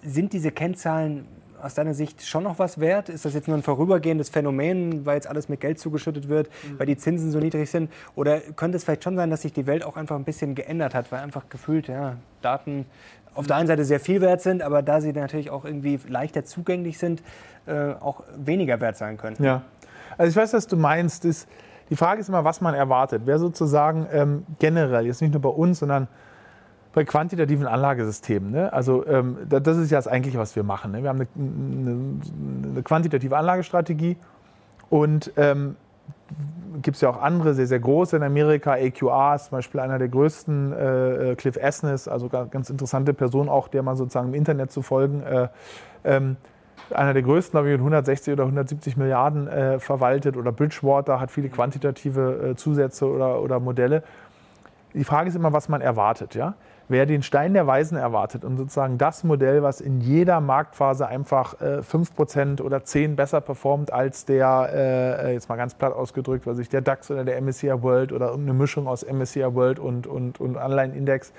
sind 0.04 0.34
diese 0.34 0.52
Kennzahlen 0.52 1.28
aus 1.62 1.76
deiner 1.76 1.94
Sicht 1.94 2.26
schon 2.26 2.44
noch 2.44 2.60
was 2.60 2.80
wert? 2.80 3.10
Ist 3.10 3.26
das 3.26 3.34
jetzt 3.34 3.48
nur 3.48 3.56
ein 3.56 3.64
vorübergehendes 3.64 4.30
Phänomen, 4.30 5.06
weil 5.06 5.16
jetzt 5.16 5.28
alles 5.28 5.48
mit 5.48 5.60
Geld 5.60 5.80
zugeschüttet 5.80 6.28
wird, 6.28 6.50
mhm. 6.50 6.80
weil 6.80 6.88
die 6.88 6.98
Zinsen 6.98 7.32
so 7.32 7.40
niedrig 7.40 7.70
sind? 7.70 7.92
Oder 8.16 8.40
könnte 8.40 8.78
es 8.78 8.84
vielleicht 8.84 9.04
schon 9.04 9.16
sein, 9.16 9.30
dass 9.30 9.44
sich 9.44 9.54
die 9.54 9.68
Welt 9.68 9.84
auch 9.84 9.96
einfach 9.96 10.16
ein 10.16 10.24
bisschen 10.24 10.56
geändert 10.56 10.96
hat, 10.96 11.12
weil 11.12 11.20
einfach 11.20 11.50
gefühlt 11.50 11.88
ja, 11.88 12.18
Daten 12.42 12.86
auf 13.34 13.48
der 13.48 13.56
einen 13.56 13.68
Seite 13.68 13.86
sehr 13.86 14.00
viel 14.00 14.22
wert 14.22 14.42
sind, 14.42 14.62
aber 14.62 14.82
da 14.82 15.00
sie 15.02 15.14
natürlich 15.14 15.50
auch 15.50 15.64
irgendwie 15.64 16.00
leichter 16.08 16.44
zugänglich 16.44 16.98
sind, 16.98 17.24
äh, 17.66 17.94
auch 17.94 18.24
weniger 18.36 18.82
wert 18.82 18.98
sein 18.98 19.18
können? 19.18 19.38
Ja, 19.40 19.62
also 20.18 20.30
ich 20.30 20.36
weiß, 20.36 20.54
was 20.54 20.68
du 20.68 20.78
meinst. 20.78 21.26
Ist, 21.26 21.48
die 21.90 21.96
Frage 21.96 22.22
ist 22.22 22.30
immer, 22.30 22.44
was 22.44 22.62
man 22.62 22.74
erwartet. 22.74 23.24
Wer 23.26 23.40
sozusagen 23.40 24.08
ähm, 24.12 24.46
generell, 24.60 25.06
jetzt 25.06 25.22
nicht 25.22 25.34
nur 25.34 25.42
bei 25.42 25.50
uns, 25.50 25.80
sondern 25.80 26.08
bei 26.94 27.06
quantitativen 27.06 27.68
Anlagesystemen. 27.68 28.52
Ne? 28.52 28.72
Also 28.74 29.06
ähm, 29.08 29.38
das 29.48 29.78
ist 29.78 29.92
ja 29.92 29.98
das 29.98 30.08
eigentliche, 30.08 30.38
was 30.38 30.56
wir 30.56 30.64
machen. 30.64 30.92
Ne? 30.92 31.04
Wir 31.04 31.10
haben 31.10 31.22
eine, 31.22 31.28
eine, 31.36 32.72
eine, 32.74 32.84
quantitative 32.84 33.38
Anlagestrategie 33.38 34.18
und 34.90 35.32
ähm, 35.38 35.76
gibt 36.82 36.96
es 36.96 37.02
ja 37.02 37.10
auch 37.10 37.22
andere, 37.22 37.54
sehr, 37.54 37.68
sehr 37.68 37.80
große 37.80 38.18
in 38.18 38.24
Amerika. 38.24 38.74
AQR 38.74 39.36
ist 39.36 39.46
zum 39.46 39.58
Beispiel 39.58 39.80
einer 39.80 40.00
der 40.00 40.08
größten, 40.10 40.74
äh, 40.74 41.32
äh 41.32 41.36
Cliff 41.36 41.56
Esnes, 41.56 42.08
also 42.08 42.30
ganz 42.30 42.70
interessante 42.70 43.14
Person 43.14 43.50
auch, 43.50 43.68
der 43.68 43.84
mal 43.84 43.96
sozusagen 43.96 44.30
im 44.30 44.34
Internet 44.34 44.72
zu 44.72 44.82
folgen. 44.82 45.24
Äh, 45.24 45.48
ähm, 46.04 46.38
einer 46.90 47.14
der 47.14 47.24
größten, 47.24 47.52
glaube 47.52 47.70
ich, 47.70 47.74
mit 47.74 47.80
160 47.80 48.34
oder 48.34 48.44
170 48.44 48.98
Milliarden 48.98 49.48
äh, 49.48 49.80
verwaltet. 49.80 50.38
Oder 50.38 50.52
Bridgewater 50.52 51.20
hat 51.20 51.32
viele 51.32 51.50
quantitative 51.50 52.52
äh, 52.52 52.56
Zusätze 52.56 53.06
oder, 53.06 53.42
oder 53.42 53.60
Modelle. 53.60 54.04
Die 54.94 55.04
Frage 55.04 55.30
ist 55.30 55.36
immer, 55.36 55.54
was 55.54 55.70
man 55.70 55.82
erwartet. 55.82 56.36
Ja? 56.36 56.56
Wer 56.90 57.06
den 57.06 57.24
Stein 57.24 57.54
der 57.54 57.68
Weisen 57.68 57.98
erwartet 57.98 58.44
und 58.44 58.58
sozusagen 58.58 58.98
das 58.98 59.24
Modell, 59.24 59.64
was 59.64 59.80
in 59.80 60.02
jeder 60.02 60.42
Marktphase 60.42 61.08
einfach 61.08 61.62
äh, 61.62 61.80
5% 61.80 62.62
oder 62.62 62.80
10% 62.80 63.16
besser 63.16 63.40
performt 63.40 63.94
als 63.94 64.26
der, 64.26 64.70
äh, 64.74 65.34
jetzt 65.34 65.48
mal 65.48 65.56
ganz 65.56 65.74
platt 65.74 65.94
ausgedrückt, 65.94 66.46
was 66.46 66.60
ich, 66.60 66.68
der 66.68 66.82
DAX 66.82 67.10
oder 67.10 67.24
der 67.24 67.42
MSCI 67.42 67.82
World 67.82 68.12
oder 68.12 68.32
irgendeine 68.32 68.58
Mischung 68.58 68.88
aus 68.88 69.06
MSCI 69.10 69.56
World 69.56 69.80
und, 69.80 70.06
und, 70.06 70.42
und 70.42 70.58
Online-Index, 70.58 71.32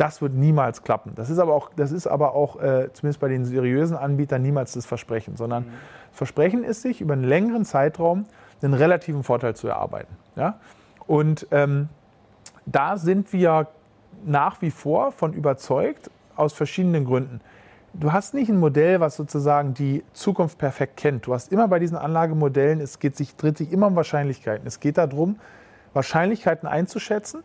das 0.00 0.22
wird 0.22 0.32
niemals 0.32 0.82
klappen. 0.82 1.12
Das 1.14 1.28
ist 1.28 1.38
aber 1.38 1.52
auch, 1.52 1.70
das 1.76 1.92
ist 1.92 2.06
aber 2.06 2.34
auch 2.34 2.56
äh, 2.56 2.90
zumindest 2.94 3.20
bei 3.20 3.28
den 3.28 3.44
seriösen 3.44 3.98
Anbietern 3.98 4.40
niemals 4.40 4.72
das 4.72 4.86
Versprechen, 4.86 5.36
sondern 5.36 5.64
mhm. 5.64 5.72
das 6.08 6.16
Versprechen 6.16 6.64
ist, 6.64 6.80
sich 6.80 7.02
über 7.02 7.12
einen 7.12 7.24
längeren 7.24 7.66
Zeitraum 7.66 8.24
einen 8.62 8.72
relativen 8.72 9.22
Vorteil 9.22 9.54
zu 9.54 9.68
erarbeiten. 9.68 10.16
Ja? 10.36 10.58
Und 11.06 11.46
ähm, 11.50 11.90
da 12.64 12.96
sind 12.96 13.34
wir 13.34 13.66
nach 14.24 14.62
wie 14.62 14.70
vor 14.70 15.12
von 15.12 15.34
überzeugt, 15.34 16.10
aus 16.34 16.54
verschiedenen 16.54 17.04
Gründen. 17.04 17.42
Du 17.92 18.10
hast 18.10 18.32
nicht 18.32 18.48
ein 18.48 18.58
Modell, 18.58 19.00
was 19.00 19.16
sozusagen 19.16 19.74
die 19.74 20.02
Zukunft 20.14 20.56
perfekt 20.56 20.96
kennt. 20.96 21.26
Du 21.26 21.34
hast 21.34 21.52
immer 21.52 21.68
bei 21.68 21.78
diesen 21.78 21.98
Anlagemodellen, 21.98 22.80
es 22.80 23.00
geht 23.00 23.16
sich, 23.16 23.36
dreht 23.36 23.58
sich 23.58 23.70
immer 23.70 23.88
um 23.88 23.96
Wahrscheinlichkeiten. 23.96 24.66
Es 24.66 24.80
geht 24.80 24.96
darum, 24.96 25.38
Wahrscheinlichkeiten 25.92 26.66
einzuschätzen 26.66 27.42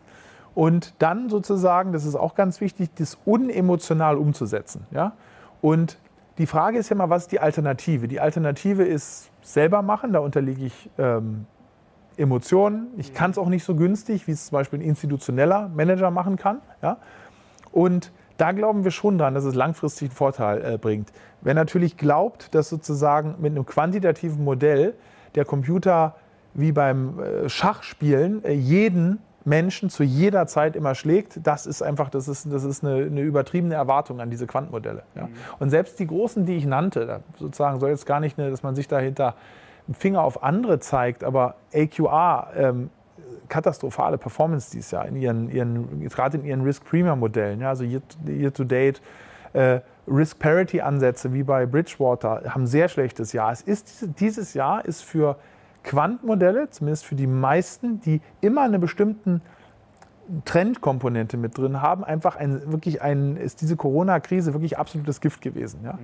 und 0.56 0.94
dann 1.00 1.28
sozusagen, 1.28 1.92
das 1.92 2.06
ist 2.06 2.14
auch 2.14 2.34
ganz 2.34 2.62
wichtig, 2.62 2.88
das 2.94 3.18
unemotional 3.26 4.16
umzusetzen. 4.16 4.86
Ja? 4.90 5.12
Und 5.60 5.98
die 6.38 6.46
Frage 6.46 6.78
ist 6.78 6.88
ja 6.88 6.96
mal, 6.96 7.10
was 7.10 7.24
ist 7.24 7.32
die 7.32 7.40
Alternative? 7.40 8.08
Die 8.08 8.20
Alternative 8.20 8.82
ist 8.82 9.30
selber 9.42 9.82
machen, 9.82 10.14
da 10.14 10.20
unterliege 10.20 10.64
ich 10.64 10.90
ähm, 10.96 11.44
Emotionen. 12.16 12.86
Ich 12.96 13.12
kann 13.12 13.32
es 13.32 13.36
auch 13.36 13.50
nicht 13.50 13.64
so 13.64 13.74
günstig, 13.74 14.26
wie 14.28 14.30
es 14.30 14.46
zum 14.46 14.56
Beispiel 14.56 14.78
ein 14.78 14.82
institutioneller 14.82 15.68
Manager 15.68 16.10
machen 16.10 16.36
kann. 16.36 16.62
Ja? 16.80 16.96
Und 17.70 18.10
da 18.38 18.52
glauben 18.52 18.82
wir 18.82 18.92
schon 18.92 19.18
dran, 19.18 19.34
dass 19.34 19.44
es 19.44 19.54
langfristig 19.54 20.08
einen 20.08 20.16
Vorteil 20.16 20.64
äh, 20.64 20.78
bringt. 20.78 21.12
Wer 21.42 21.52
natürlich 21.52 21.98
glaubt, 21.98 22.54
dass 22.54 22.70
sozusagen 22.70 23.34
mit 23.40 23.52
einem 23.52 23.66
quantitativen 23.66 24.42
Modell 24.42 24.94
der 25.34 25.44
Computer 25.44 26.16
wie 26.54 26.72
beim 26.72 27.18
äh, 27.18 27.48
Schachspielen 27.50 28.42
äh, 28.42 28.54
jeden 28.54 29.18
Menschen 29.46 29.90
zu 29.90 30.02
jeder 30.02 30.46
Zeit 30.46 30.74
immer 30.74 30.94
schlägt, 30.94 31.46
das 31.46 31.66
ist 31.66 31.80
einfach, 31.80 32.10
das 32.10 32.26
ist, 32.26 32.52
das 32.52 32.64
ist 32.64 32.84
eine, 32.84 33.06
eine 33.06 33.20
übertriebene 33.20 33.76
Erwartung 33.76 34.20
an 34.20 34.28
diese 34.28 34.46
Quantenmodelle. 34.46 35.04
Ja. 35.14 35.28
Mhm. 35.28 35.34
Und 35.60 35.70
selbst 35.70 35.98
die 36.00 36.06
großen, 36.06 36.44
die 36.44 36.56
ich 36.56 36.66
nannte, 36.66 37.20
sozusagen 37.38 37.78
soll 37.78 37.90
jetzt 37.90 38.06
gar 38.06 38.18
nicht, 38.18 38.36
dass 38.38 38.64
man 38.64 38.74
sich 38.74 38.88
dahinter 38.88 39.34
einen 39.86 39.94
Finger 39.94 40.22
auf 40.22 40.42
andere 40.42 40.80
zeigt, 40.80 41.22
aber 41.22 41.54
AQR, 41.72 42.48
ähm, 42.56 42.90
katastrophale 43.48 44.18
Performance 44.18 44.72
dieses 44.72 44.90
Jahr 44.90 45.06
in 45.06 45.14
ihren, 45.14 45.48
ihren 45.48 46.08
gerade 46.08 46.38
in 46.38 46.44
ihren 46.44 46.62
Risk-Premium-Modellen, 46.62 47.60
ja, 47.60 47.68
also 47.68 47.84
Year-to-Date, 47.84 49.00
äh, 49.52 49.80
Risk-Parity-Ansätze 50.08 51.32
wie 51.32 51.44
bei 51.44 51.66
Bridgewater 51.66 52.42
haben 52.48 52.64
ein 52.64 52.66
sehr 52.66 52.88
schlechtes 52.88 53.32
Jahr. 53.32 53.52
Es 53.52 53.62
ist, 53.62 54.08
dieses 54.18 54.54
Jahr 54.54 54.84
ist 54.84 55.02
für 55.02 55.36
Quantenmodelle, 55.86 56.68
zumindest 56.68 57.06
für 57.06 57.14
die 57.14 57.28
meisten, 57.28 58.00
die 58.00 58.20
immer 58.40 58.62
eine 58.62 58.78
bestimmte 58.78 59.40
Trendkomponente 60.44 61.36
mit 61.36 61.56
drin 61.56 61.80
haben, 61.80 62.04
einfach 62.04 62.36
ein, 62.36 62.72
wirklich 62.72 63.00
ein, 63.00 63.36
ist 63.36 63.60
diese 63.60 63.76
Corona-Krise 63.76 64.52
wirklich 64.52 64.76
absolutes 64.76 65.20
Gift 65.20 65.40
gewesen. 65.40 65.80
Ja? 65.84 65.94
Mhm. 65.94 65.98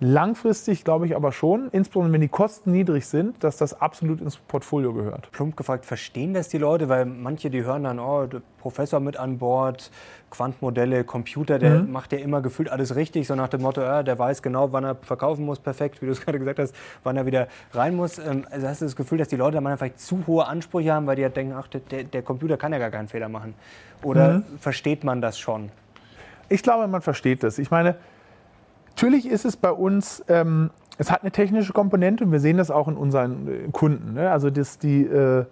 Langfristig 0.00 0.84
glaube 0.84 1.06
ich 1.06 1.16
aber 1.16 1.32
schon, 1.32 1.70
insbesondere 1.72 2.12
wenn 2.12 2.20
die 2.20 2.28
Kosten 2.28 2.70
niedrig 2.70 3.04
sind, 3.06 3.42
dass 3.42 3.56
das 3.56 3.80
absolut 3.80 4.20
ins 4.20 4.36
Portfolio 4.36 4.92
gehört. 4.92 5.28
Plump 5.32 5.56
gefragt, 5.56 5.84
verstehen 5.84 6.34
das 6.34 6.48
die 6.48 6.58
Leute? 6.58 6.88
Weil 6.88 7.04
manche, 7.04 7.50
die 7.50 7.64
hören 7.64 7.82
dann, 7.82 7.98
oh, 7.98 8.26
der 8.26 8.40
Professor 8.60 9.00
mit 9.00 9.16
an 9.16 9.38
Bord, 9.38 9.90
Quantmodelle, 10.30 11.02
Computer, 11.02 11.58
der 11.58 11.80
mhm. 11.80 11.90
macht 11.90 12.12
ja 12.12 12.18
immer 12.18 12.40
gefühlt 12.42 12.70
alles 12.70 12.94
richtig, 12.94 13.26
so 13.26 13.34
nach 13.34 13.48
dem 13.48 13.62
Motto, 13.62 13.80
ja, 13.80 14.04
der 14.04 14.16
weiß 14.16 14.40
genau, 14.42 14.72
wann 14.72 14.84
er 14.84 14.94
verkaufen 14.94 15.44
muss, 15.44 15.58
perfekt, 15.58 16.00
wie 16.00 16.06
du 16.06 16.12
es 16.12 16.20
gerade 16.24 16.38
gesagt 16.38 16.60
hast, 16.60 16.76
wann 17.02 17.16
er 17.16 17.26
wieder 17.26 17.48
rein 17.72 17.96
muss. 17.96 18.18
Ähm, 18.18 18.46
also 18.50 18.68
hast 18.68 18.80
du 18.82 18.84
das 18.84 18.94
Gefühl, 18.94 19.18
dass 19.18 19.28
die 19.28 19.36
Leute 19.36 19.60
da 19.60 19.76
vielleicht 19.76 19.98
zu 19.98 20.22
hohe 20.28 20.46
Ansprüche 20.46 20.92
haben, 20.92 21.08
weil 21.08 21.16
die 21.16 21.24
halt 21.24 21.36
denken, 21.36 21.54
ach, 21.58 21.66
der, 21.66 22.04
der 22.04 22.22
Computer 22.22 22.56
kann 22.56 22.72
ja 22.72 22.78
gar 22.78 22.90
keinen 22.90 23.08
Fehler 23.08 23.28
machen. 23.28 23.54
Oder 24.04 24.34
mhm. 24.34 24.44
versteht 24.60 25.02
man 25.02 25.20
das 25.20 25.40
schon? 25.40 25.70
Ich 26.48 26.62
glaube, 26.62 26.86
man 26.86 27.02
versteht 27.02 27.42
das. 27.42 27.58
Ich 27.58 27.72
meine, 27.72 27.96
Natürlich 28.98 29.28
ist 29.28 29.44
es 29.44 29.56
bei 29.56 29.70
uns, 29.70 30.24
ähm, 30.26 30.70
es 30.96 31.12
hat 31.12 31.22
eine 31.22 31.30
technische 31.30 31.72
Komponente 31.72 32.24
und 32.24 32.32
wir 32.32 32.40
sehen 32.40 32.56
das 32.56 32.68
auch 32.68 32.88
in 32.88 32.96
unseren 32.96 33.46
äh, 33.46 33.68
Kunden. 33.70 34.14
Ne? 34.14 34.28
Also 34.28 34.50
das, 34.50 34.80
die 34.80 35.04
äh, 35.04 35.44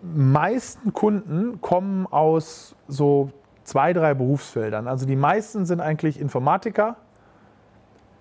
meisten 0.00 0.92
Kunden 0.92 1.60
kommen 1.60 2.06
aus 2.06 2.76
so 2.86 3.32
zwei, 3.64 3.92
drei 3.92 4.14
Berufsfeldern. 4.14 4.86
Also 4.86 5.06
die 5.06 5.16
meisten 5.16 5.66
sind 5.66 5.80
eigentlich 5.80 6.20
Informatiker, 6.20 6.94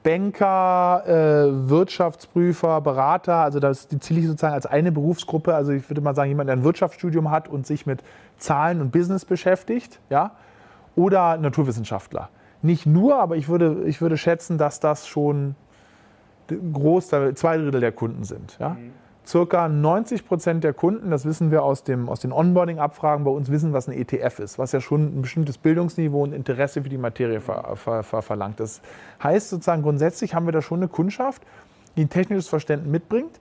Banker, 0.02 1.04
äh, 1.06 1.70
Wirtschaftsprüfer, 1.70 2.82
Berater. 2.82 3.36
Also 3.36 3.60
das 3.60 3.88
die 3.88 4.00
ziele 4.00 4.22
ich 4.22 4.26
sozusagen 4.26 4.56
als 4.56 4.66
eine 4.66 4.92
Berufsgruppe. 4.92 5.54
Also 5.54 5.72
ich 5.72 5.88
würde 5.88 6.02
mal 6.02 6.16
sagen, 6.16 6.30
jemand, 6.30 6.50
der 6.50 6.56
ein 6.56 6.64
Wirtschaftsstudium 6.64 7.30
hat 7.30 7.48
und 7.48 7.68
sich 7.68 7.86
mit 7.86 8.02
Zahlen 8.40 8.82
und 8.82 8.92
Business 8.92 9.24
beschäftigt. 9.24 10.00
Ja? 10.10 10.32
Oder 10.96 11.38
Naturwissenschaftler. 11.38 12.30
Nicht 12.62 12.86
nur, 12.86 13.20
aber 13.20 13.36
ich 13.36 13.50
würde, 13.50 13.84
ich 13.86 14.02
würde 14.02 14.18
schätzen, 14.18 14.58
dass 14.58 14.80
das 14.80 15.08
schon 15.08 15.56
groß, 16.48 17.08
zwei 17.08 17.58
Drittel 17.58 17.82
der 17.82 17.92
Kunden 17.92 18.24
sind. 18.24 18.58
Ja? 18.60 18.70
Mhm 18.70 18.94
circa 19.28 19.68
90 19.68 20.26
Prozent 20.26 20.64
der 20.64 20.74
Kunden, 20.74 21.12
das 21.12 21.26
wissen 21.26 21.52
wir 21.52 21.64
aus, 21.64 21.84
dem, 21.84 22.10
aus 22.10 22.22
den 22.22 22.32
Onboarding-Abfragen 22.32 23.26
bei 23.26 23.32
uns, 23.32 23.52
wissen, 23.52 23.74
was 23.74 23.88
ein 23.88 23.94
ETF 23.94 24.40
ist, 24.40 24.58
was 24.58 24.72
ja 24.72 24.82
schon 24.82 25.20
ein 25.20 25.22
bestimmtes 25.22 25.58
Bildungsniveau 25.58 26.24
und 26.24 26.34
Interesse 26.34 26.82
für 26.82 26.90
die 26.90 26.98
Materie 26.98 27.42
ver, 27.42 27.76
ver, 27.76 28.04
ver, 28.04 28.22
verlangt. 28.22 28.60
Das 28.60 28.82
heißt 29.22 29.50
sozusagen, 29.50 29.84
grundsätzlich 29.84 30.34
haben 30.34 30.46
wir 30.46 30.54
da 30.54 30.62
schon 30.62 30.80
eine 30.80 30.88
Kundschaft, 30.88 31.44
die 31.98 32.06
ein 32.06 32.10
technisches 32.10 32.48
Verständnis 32.48 32.92
mitbringt. 32.92 33.40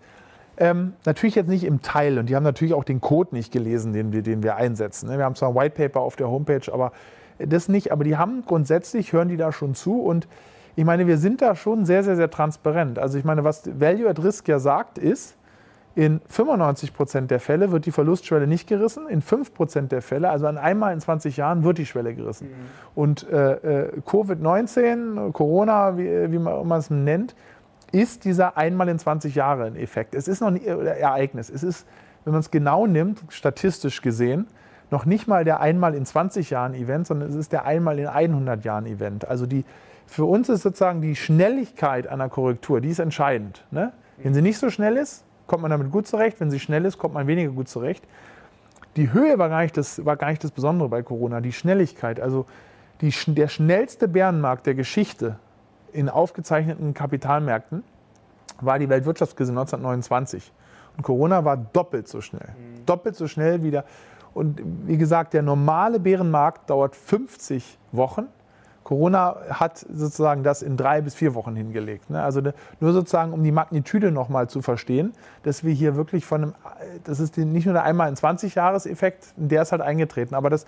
Ähm, 0.58 0.94
natürlich 1.04 1.34
jetzt 1.34 1.48
nicht 1.48 1.64
im 1.64 1.82
Teil 1.82 2.18
und 2.18 2.28
die 2.28 2.34
haben 2.34 2.42
natürlich 2.42 2.74
auch 2.74 2.84
den 2.84 3.00
Code 3.00 3.34
nicht 3.34 3.52
gelesen, 3.52 3.92
den 3.92 4.12
wir, 4.12 4.22
den 4.22 4.42
wir 4.42 4.56
einsetzen. 4.56 5.08
Ne? 5.08 5.18
Wir 5.18 5.24
haben 5.24 5.34
zwar 5.34 5.50
ein 5.50 5.54
White 5.54 5.74
Paper 5.76 6.00
auf 6.00 6.16
der 6.16 6.28
Homepage, 6.28 6.72
aber 6.72 6.92
das 7.38 7.68
nicht. 7.68 7.92
Aber 7.92 8.04
die 8.04 8.16
haben 8.16 8.44
grundsätzlich, 8.46 9.12
hören 9.12 9.28
die 9.28 9.36
da 9.36 9.52
schon 9.52 9.74
zu 9.74 10.00
und 10.00 10.28
ich 10.76 10.84
meine, 10.84 11.06
wir 11.06 11.16
sind 11.16 11.40
da 11.40 11.54
schon 11.54 11.86
sehr, 11.86 12.04
sehr, 12.04 12.16
sehr 12.16 12.30
transparent. 12.30 12.98
Also 12.98 13.16
ich 13.16 13.24
meine, 13.24 13.44
was 13.44 13.62
Value 13.80 14.08
at 14.08 14.22
Risk 14.22 14.46
ja 14.46 14.58
sagt, 14.58 14.98
ist, 14.98 15.36
in 15.94 16.20
95 16.28 16.92
Prozent 16.92 17.30
der 17.30 17.40
Fälle 17.40 17.72
wird 17.72 17.86
die 17.86 17.90
Verlustschwelle 17.90 18.46
nicht 18.46 18.68
gerissen. 18.68 19.08
In 19.08 19.22
5 19.22 19.54
Prozent 19.54 19.92
der 19.92 20.02
Fälle, 20.02 20.28
also 20.28 20.46
an 20.46 20.58
einmal 20.58 20.92
in 20.92 21.00
20 21.00 21.38
Jahren, 21.38 21.64
wird 21.64 21.78
die 21.78 21.86
Schwelle 21.86 22.14
gerissen. 22.14 22.48
Mhm. 22.48 22.52
Und 22.94 23.26
äh, 23.30 23.84
äh 23.84 24.00
Covid-19, 24.06 25.32
Corona, 25.32 25.96
wie, 25.96 26.30
wie 26.30 26.38
man 26.38 26.78
es 26.78 26.90
nennt, 26.90 27.34
ist 27.92 28.26
dieser 28.26 28.58
einmal 28.58 28.90
in 28.90 28.98
20 28.98 29.34
Jahren 29.34 29.74
Effekt. 29.76 30.14
Es 30.14 30.28
ist 30.28 30.40
noch 30.40 30.48
ein 30.48 30.62
Ereignis. 30.62 31.48
Es 31.48 31.62
ist, 31.62 31.86
wenn 32.24 32.32
man 32.32 32.40
es 32.40 32.50
genau 32.50 32.86
nimmt, 32.86 33.22
statistisch 33.30 34.02
gesehen, 34.02 34.48
noch 34.90 35.04
nicht 35.04 35.26
mal 35.26 35.44
der 35.44 35.60
einmal 35.60 35.94
in 35.94 36.06
20 36.06 36.50
Jahren 36.50 36.74
Event, 36.74 37.06
sondern 37.06 37.28
es 37.28 37.34
ist 37.34 37.52
der 37.52 37.64
einmal 37.64 37.98
in 37.98 38.06
100 38.06 38.64
Jahren 38.64 38.86
Event. 38.86 39.26
Also 39.26 39.46
die, 39.46 39.64
für 40.06 40.24
uns 40.24 40.48
ist 40.48 40.62
sozusagen 40.62 41.00
die 41.00 41.16
Schnelligkeit 41.16 42.06
einer 42.06 42.28
Korrektur, 42.28 42.80
die 42.80 42.90
ist 42.90 43.00
entscheidend. 43.00 43.64
Ne? 43.70 43.92
Wenn 44.18 44.34
sie 44.34 44.42
nicht 44.42 44.58
so 44.58 44.70
schnell 44.70 44.96
ist, 44.96 45.24
kommt 45.46 45.62
man 45.62 45.70
damit 45.70 45.90
gut 45.90 46.06
zurecht. 46.06 46.40
Wenn 46.40 46.50
sie 46.50 46.60
schnell 46.60 46.84
ist, 46.84 46.98
kommt 46.98 47.14
man 47.14 47.26
weniger 47.26 47.50
gut 47.52 47.68
zurecht. 47.68 48.04
Die 48.96 49.12
Höhe 49.12 49.38
war 49.38 49.48
gar 49.48 49.62
nicht 49.62 49.76
das, 49.76 50.04
war 50.04 50.16
gar 50.16 50.30
nicht 50.30 50.42
das 50.42 50.50
Besondere 50.50 50.88
bei 50.88 51.02
Corona, 51.02 51.40
die 51.40 51.52
Schnelligkeit. 51.52 52.20
Also 52.20 52.46
die, 53.00 53.12
der 53.26 53.48
schnellste 53.48 54.08
Bärenmarkt 54.08 54.66
der 54.66 54.74
Geschichte 54.74 55.36
in 55.92 56.08
aufgezeichneten 56.08 56.94
Kapitalmärkten 56.94 57.84
war 58.60 58.78
die 58.78 58.88
Weltwirtschaftskrise 58.88 59.52
1929. 59.52 60.52
Und 60.96 61.02
Corona 61.02 61.44
war 61.44 61.56
doppelt 61.56 62.08
so 62.08 62.20
schnell. 62.20 62.48
Mhm. 62.48 62.86
Doppelt 62.86 63.16
so 63.16 63.28
schnell 63.28 63.62
wieder. 63.62 63.84
Und 64.36 64.60
wie 64.84 64.98
gesagt, 64.98 65.32
der 65.32 65.40
normale 65.40 65.98
Bärenmarkt 65.98 66.68
dauert 66.68 66.94
50 66.94 67.78
Wochen. 67.92 68.26
Corona 68.84 69.34
hat 69.48 69.78
sozusagen 69.78 70.42
das 70.42 70.60
in 70.60 70.76
drei 70.76 71.00
bis 71.00 71.14
vier 71.14 71.34
Wochen 71.34 71.56
hingelegt. 71.56 72.10
Ne? 72.10 72.22
Also 72.22 72.42
nur 72.78 72.92
sozusagen, 72.92 73.32
um 73.32 73.42
die 73.42 73.50
Magnitude 73.50 74.12
nochmal 74.12 74.50
zu 74.50 74.60
verstehen, 74.60 75.14
dass 75.42 75.64
wir 75.64 75.72
hier 75.72 75.96
wirklich 75.96 76.26
von 76.26 76.42
einem, 76.42 76.54
das 77.04 77.18
ist 77.18 77.38
nicht 77.38 77.64
nur 77.64 77.72
der 77.72 77.84
einmal 77.84 78.10
in 78.10 78.14
20 78.14 78.54
Jahres 78.56 78.84
Effekt, 78.84 79.32
der 79.36 79.62
ist 79.62 79.72
halt 79.72 79.80
eingetreten, 79.80 80.34
aber 80.34 80.50
das, 80.50 80.66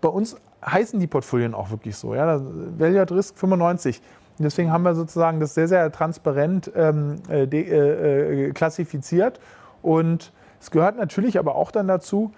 bei 0.00 0.08
uns 0.08 0.38
heißen 0.64 0.98
die 0.98 1.06
Portfolien 1.06 1.54
auch 1.54 1.70
wirklich 1.70 1.96
so. 1.96 2.14
Ja? 2.14 2.40
Value 2.78 3.02
at 3.02 3.12
Risk 3.12 3.38
95. 3.38 4.00
Und 4.38 4.42
deswegen 4.42 4.72
haben 4.72 4.84
wir 4.84 4.94
sozusagen 4.94 5.38
das 5.38 5.52
sehr, 5.52 5.68
sehr 5.68 5.92
transparent 5.92 6.72
ähm, 6.74 7.16
äh, 7.28 7.42
äh, 7.42 8.52
klassifiziert. 8.52 9.38
Und 9.82 10.32
es 10.62 10.70
gehört 10.70 10.96
natürlich 10.96 11.38
aber 11.38 11.56
auch 11.56 11.70
dann 11.70 11.88
dazu, 11.88 12.32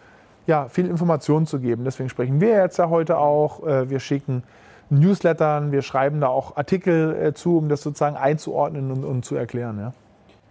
ja, 0.48 0.66
viel 0.68 0.86
Informationen 0.86 1.46
zu 1.46 1.60
geben. 1.60 1.84
Deswegen 1.84 2.08
sprechen 2.08 2.40
wir 2.40 2.56
jetzt 2.56 2.78
ja 2.78 2.88
heute 2.88 3.18
auch. 3.18 3.66
Äh, 3.66 3.90
wir 3.90 4.00
schicken 4.00 4.42
Newslettern, 4.88 5.72
wir 5.72 5.82
schreiben 5.82 6.22
da 6.22 6.28
auch 6.28 6.56
Artikel 6.56 7.14
äh, 7.14 7.34
zu, 7.34 7.58
um 7.58 7.68
das 7.68 7.82
sozusagen 7.82 8.16
einzuordnen 8.16 8.90
und, 8.90 9.04
und 9.04 9.24
zu 9.26 9.36
erklären. 9.36 9.78
Ja. 9.78 9.92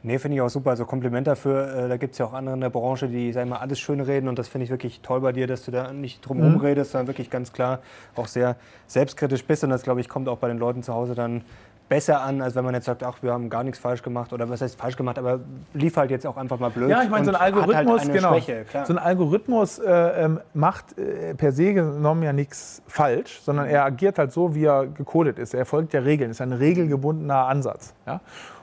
Nee, 0.03 0.19
finde 0.19 0.35
ich 0.35 0.41
auch 0.41 0.49
super. 0.49 0.69
Also 0.69 0.85
Kompliment 0.85 1.25
dafür. 1.25 1.73
Äh, 1.75 1.89
da 1.89 1.97
gibt 1.97 2.13
es 2.13 2.19
ja 2.19 2.27
auch 2.27 2.33
andere 2.33 2.53
in 2.53 2.61
der 2.61 2.69
Branche, 2.69 3.07
die, 3.07 3.33
sagen 3.33 3.49
mal, 3.49 3.57
alles 3.57 3.79
schön 3.79 3.99
reden. 3.99 4.27
Und 4.27 4.37
das 4.37 4.47
finde 4.47 4.65
ich 4.65 4.69
wirklich 4.69 5.01
toll 5.01 5.21
bei 5.21 5.31
dir, 5.31 5.47
dass 5.47 5.65
du 5.65 5.71
da 5.71 5.91
nicht 5.91 6.21
drum 6.21 6.37
herum 6.37 6.53
mhm. 6.53 6.61
redest, 6.61 6.91
sondern 6.91 7.07
wirklich 7.07 7.31
ganz 7.31 7.51
klar 7.51 7.79
auch 8.15 8.27
sehr 8.27 8.55
selbstkritisch 8.85 9.43
bist. 9.45 9.63
Und 9.63 9.71
das, 9.71 9.81
glaube 9.81 9.99
ich, 9.99 10.07
kommt 10.07 10.29
auch 10.29 10.37
bei 10.37 10.47
den 10.47 10.59
Leuten 10.59 10.83
zu 10.83 10.93
Hause 10.93 11.15
dann 11.15 11.41
besser 11.89 12.21
an, 12.21 12.41
als 12.41 12.55
wenn 12.55 12.65
man 12.65 12.73
jetzt 12.73 12.85
sagt, 12.85 13.03
ach, 13.03 13.17
wir 13.21 13.31
haben 13.31 13.49
gar 13.49 13.63
nichts 13.63 13.79
falsch 13.79 14.03
gemacht 14.03 14.33
oder 14.33 14.49
was 14.49 14.61
heißt 14.61 14.79
falsch 14.79 14.97
gemacht, 14.97 15.17
aber 15.17 15.39
lief 15.73 15.95
halt 15.97 16.11
jetzt 16.11 16.27
auch 16.27 16.37
einfach 16.37 16.59
mal 16.59 16.69
blöd. 16.69 16.89
Ja, 16.89 17.01
ich 17.01 17.09
meine, 17.09 17.25
so 17.25 17.31
ein 17.31 17.39
halt 17.39 17.55
Algorithmus, 17.55 18.01
halt 18.01 18.13
genau, 18.13 18.33
Schwäche, 18.33 18.65
so 18.85 18.93
ein 18.93 18.99
Algorithmus 18.99 19.79
äh, 19.79 19.91
ähm, 19.91 20.39
macht 20.53 20.97
äh, 20.97 21.33
per 21.33 21.51
se 21.51 21.73
genommen 21.73 22.23
ja 22.23 22.33
nichts 22.33 22.81
falsch, 22.87 23.41
sondern 23.41 23.67
er 23.67 23.85
agiert 23.85 24.19
halt 24.19 24.31
so, 24.31 24.53
wie 24.53 24.65
er 24.65 24.87
gecodet 24.87 25.39
ist. 25.39 25.53
Er 25.53 25.65
folgt 25.65 25.93
ja 25.93 26.01
Regeln, 26.01 26.31
ist 26.31 26.41
ein 26.41 26.53
regelgebundener 26.53 27.47
Ansatz. 27.47 27.93
Ja? 28.05 28.21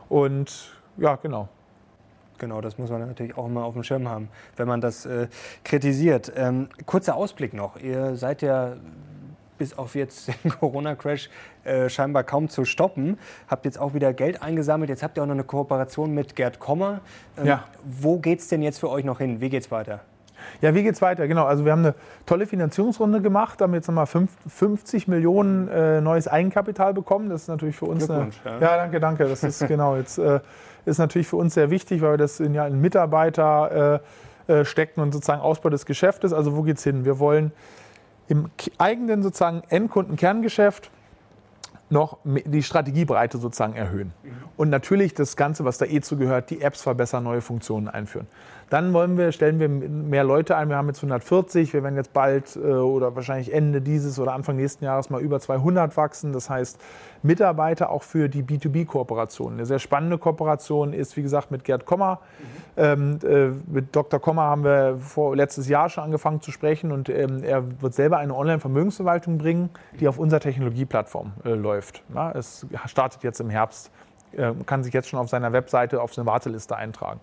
Und 0.08 0.72
ja, 0.96 1.16
genau. 1.16 1.48
Genau, 2.38 2.60
das 2.60 2.78
muss 2.78 2.90
man 2.90 3.06
natürlich 3.06 3.38
auch 3.38 3.46
immer 3.46 3.64
auf 3.64 3.74
dem 3.74 3.84
Schirm 3.84 4.08
haben, 4.08 4.28
wenn 4.56 4.66
man 4.66 4.80
das 4.80 5.06
äh, 5.06 5.28
kritisiert. 5.62 6.32
Ähm, 6.36 6.68
kurzer 6.84 7.14
Ausblick 7.14 7.54
noch. 7.54 7.80
Ihr 7.80 8.16
seid 8.16 8.42
ja 8.42 8.74
bis 9.58 9.76
auf 9.76 9.94
jetzt 9.94 10.28
den 10.44 10.50
Corona-Crash 10.50 11.30
äh, 11.64 11.88
scheinbar 11.88 12.24
kaum 12.24 12.48
zu 12.48 12.64
stoppen. 12.64 13.18
Habt 13.48 13.64
jetzt 13.64 13.78
auch 13.78 13.94
wieder 13.94 14.12
Geld 14.12 14.42
eingesammelt. 14.42 14.90
Jetzt 14.90 15.02
habt 15.02 15.16
ihr 15.16 15.22
auch 15.22 15.26
noch 15.26 15.34
eine 15.34 15.44
Kooperation 15.44 16.12
mit 16.12 16.36
Gerd 16.36 16.58
Kommer. 16.58 17.00
Ähm, 17.38 17.46
ja. 17.46 17.64
Wo 17.84 18.18
geht 18.18 18.40
es 18.40 18.48
denn 18.48 18.62
jetzt 18.62 18.78
für 18.78 18.90
euch 18.90 19.04
noch 19.04 19.18
hin? 19.18 19.40
Wie 19.40 19.50
geht 19.50 19.62
es 19.62 19.70
weiter? 19.70 20.00
Ja, 20.60 20.74
wie 20.74 20.82
geht 20.82 20.94
es 20.94 21.02
weiter? 21.02 21.26
Genau, 21.28 21.44
also 21.44 21.64
wir 21.64 21.72
haben 21.72 21.84
eine 21.84 21.94
tolle 22.26 22.46
Finanzierungsrunde 22.46 23.20
gemacht, 23.20 23.60
haben 23.60 23.74
jetzt 23.74 23.88
nochmal 23.88 24.06
50 24.06 25.08
Millionen 25.08 25.68
äh, 25.68 26.00
neues 26.00 26.28
Eigenkapital 26.28 26.94
bekommen. 26.94 27.28
Das 27.28 27.42
ist 27.42 27.48
natürlich 27.48 27.76
für 27.76 27.86
uns 27.86 28.08
eine, 28.08 28.30
ja. 28.44 28.52
ja. 28.52 28.76
danke, 28.76 29.00
danke. 29.00 29.28
Das 29.28 29.42
ist 29.42 29.66
genau 29.68 29.96
jetzt 29.96 30.18
äh, 30.18 30.40
ist 30.84 30.98
natürlich 30.98 31.26
für 31.26 31.36
uns 31.36 31.54
sehr 31.54 31.70
wichtig, 31.70 32.02
weil 32.02 32.12
wir 32.12 32.18
das 32.18 32.40
in 32.40 32.54
ja 32.54 32.66
in 32.66 32.80
Mitarbeiter 32.80 34.00
äh, 34.48 34.52
äh 34.52 34.64
stecken 34.64 35.00
und 35.00 35.12
sozusagen 35.12 35.40
Ausbau 35.40 35.70
des 35.70 35.86
Geschäftes. 35.86 36.32
Also 36.32 36.56
wo 36.56 36.62
geht 36.62 36.78
es 36.78 36.84
hin? 36.84 37.04
Wir 37.04 37.18
wollen 37.18 37.52
im 38.28 38.50
eigenen 38.78 39.22
sozusagen 39.22 39.62
Endkundenkerngeschäft 39.68 40.90
noch 41.90 42.18
die 42.24 42.62
Strategiebreite 42.62 43.38
sozusagen 43.38 43.74
erhöhen. 43.74 44.12
Mhm. 44.22 44.30
Und 44.56 44.70
natürlich 44.70 45.14
das 45.14 45.36
Ganze, 45.36 45.64
was 45.64 45.78
da 45.78 45.86
eh 45.86 46.00
zugehört, 46.00 46.50
die 46.50 46.60
Apps 46.60 46.82
verbessern, 46.82 47.24
neue 47.24 47.40
Funktionen 47.40 47.88
einführen. 47.88 48.26
Dann 48.70 48.92
wollen 48.92 49.16
wir, 49.16 49.32
stellen 49.32 49.60
wir 49.60 49.68
mehr 49.68 50.24
Leute 50.24 50.56
ein. 50.56 50.68
Wir 50.68 50.76
haben 50.76 50.88
jetzt 50.88 50.98
140. 50.98 51.72
Wir 51.72 51.82
werden 51.82 51.96
jetzt 51.96 52.12
bald 52.12 52.56
äh, 52.56 52.60
oder 52.60 53.14
wahrscheinlich 53.14 53.52
Ende 53.52 53.80
dieses 53.80 54.18
oder 54.18 54.32
Anfang 54.32 54.56
nächsten 54.56 54.84
Jahres 54.84 55.10
mal 55.10 55.20
über 55.20 55.40
200 55.40 55.96
wachsen. 55.96 56.32
Das 56.32 56.50
heißt, 56.50 56.80
Mitarbeiter 57.22 57.90
auch 57.90 58.02
für 58.02 58.28
die 58.28 58.42
B2B-Kooperation. 58.42 59.54
Eine 59.54 59.66
sehr 59.66 59.78
spannende 59.78 60.18
Kooperation 60.18 60.92
ist, 60.92 61.16
wie 61.16 61.22
gesagt, 61.22 61.50
mit 61.50 61.64
Gerd 61.64 61.86
Kommer. 61.86 62.20
Mhm. 62.38 62.44
Ähm, 62.76 63.18
äh, 63.24 63.48
mit 63.70 63.94
Dr. 63.96 64.20
Kommer 64.20 64.42
haben 64.42 64.64
wir 64.64 64.98
vor, 64.98 65.36
letztes 65.36 65.68
Jahr 65.68 65.88
schon 65.88 66.04
angefangen 66.04 66.40
zu 66.40 66.50
sprechen 66.50 66.92
und 66.92 67.08
ähm, 67.08 67.42
er 67.42 67.80
wird 67.80 67.94
selber 67.94 68.18
eine 68.18 68.34
Online-Vermögensverwaltung 68.34 69.38
bringen, 69.38 69.70
die 70.00 70.08
auf 70.08 70.18
unserer 70.18 70.40
Technologieplattform 70.40 71.32
äh, 71.44 71.50
läuft. 71.50 72.02
Ja, 72.14 72.32
es 72.32 72.66
startet 72.86 73.22
jetzt 73.22 73.40
im 73.40 73.50
Herbst, 73.50 73.90
äh, 74.32 74.52
kann 74.66 74.82
sich 74.82 74.92
jetzt 74.92 75.08
schon 75.08 75.18
auf 75.18 75.28
seiner 75.28 75.52
Webseite 75.52 76.02
auf 76.02 76.16
eine 76.16 76.26
Warteliste 76.26 76.76
eintragen. 76.76 77.20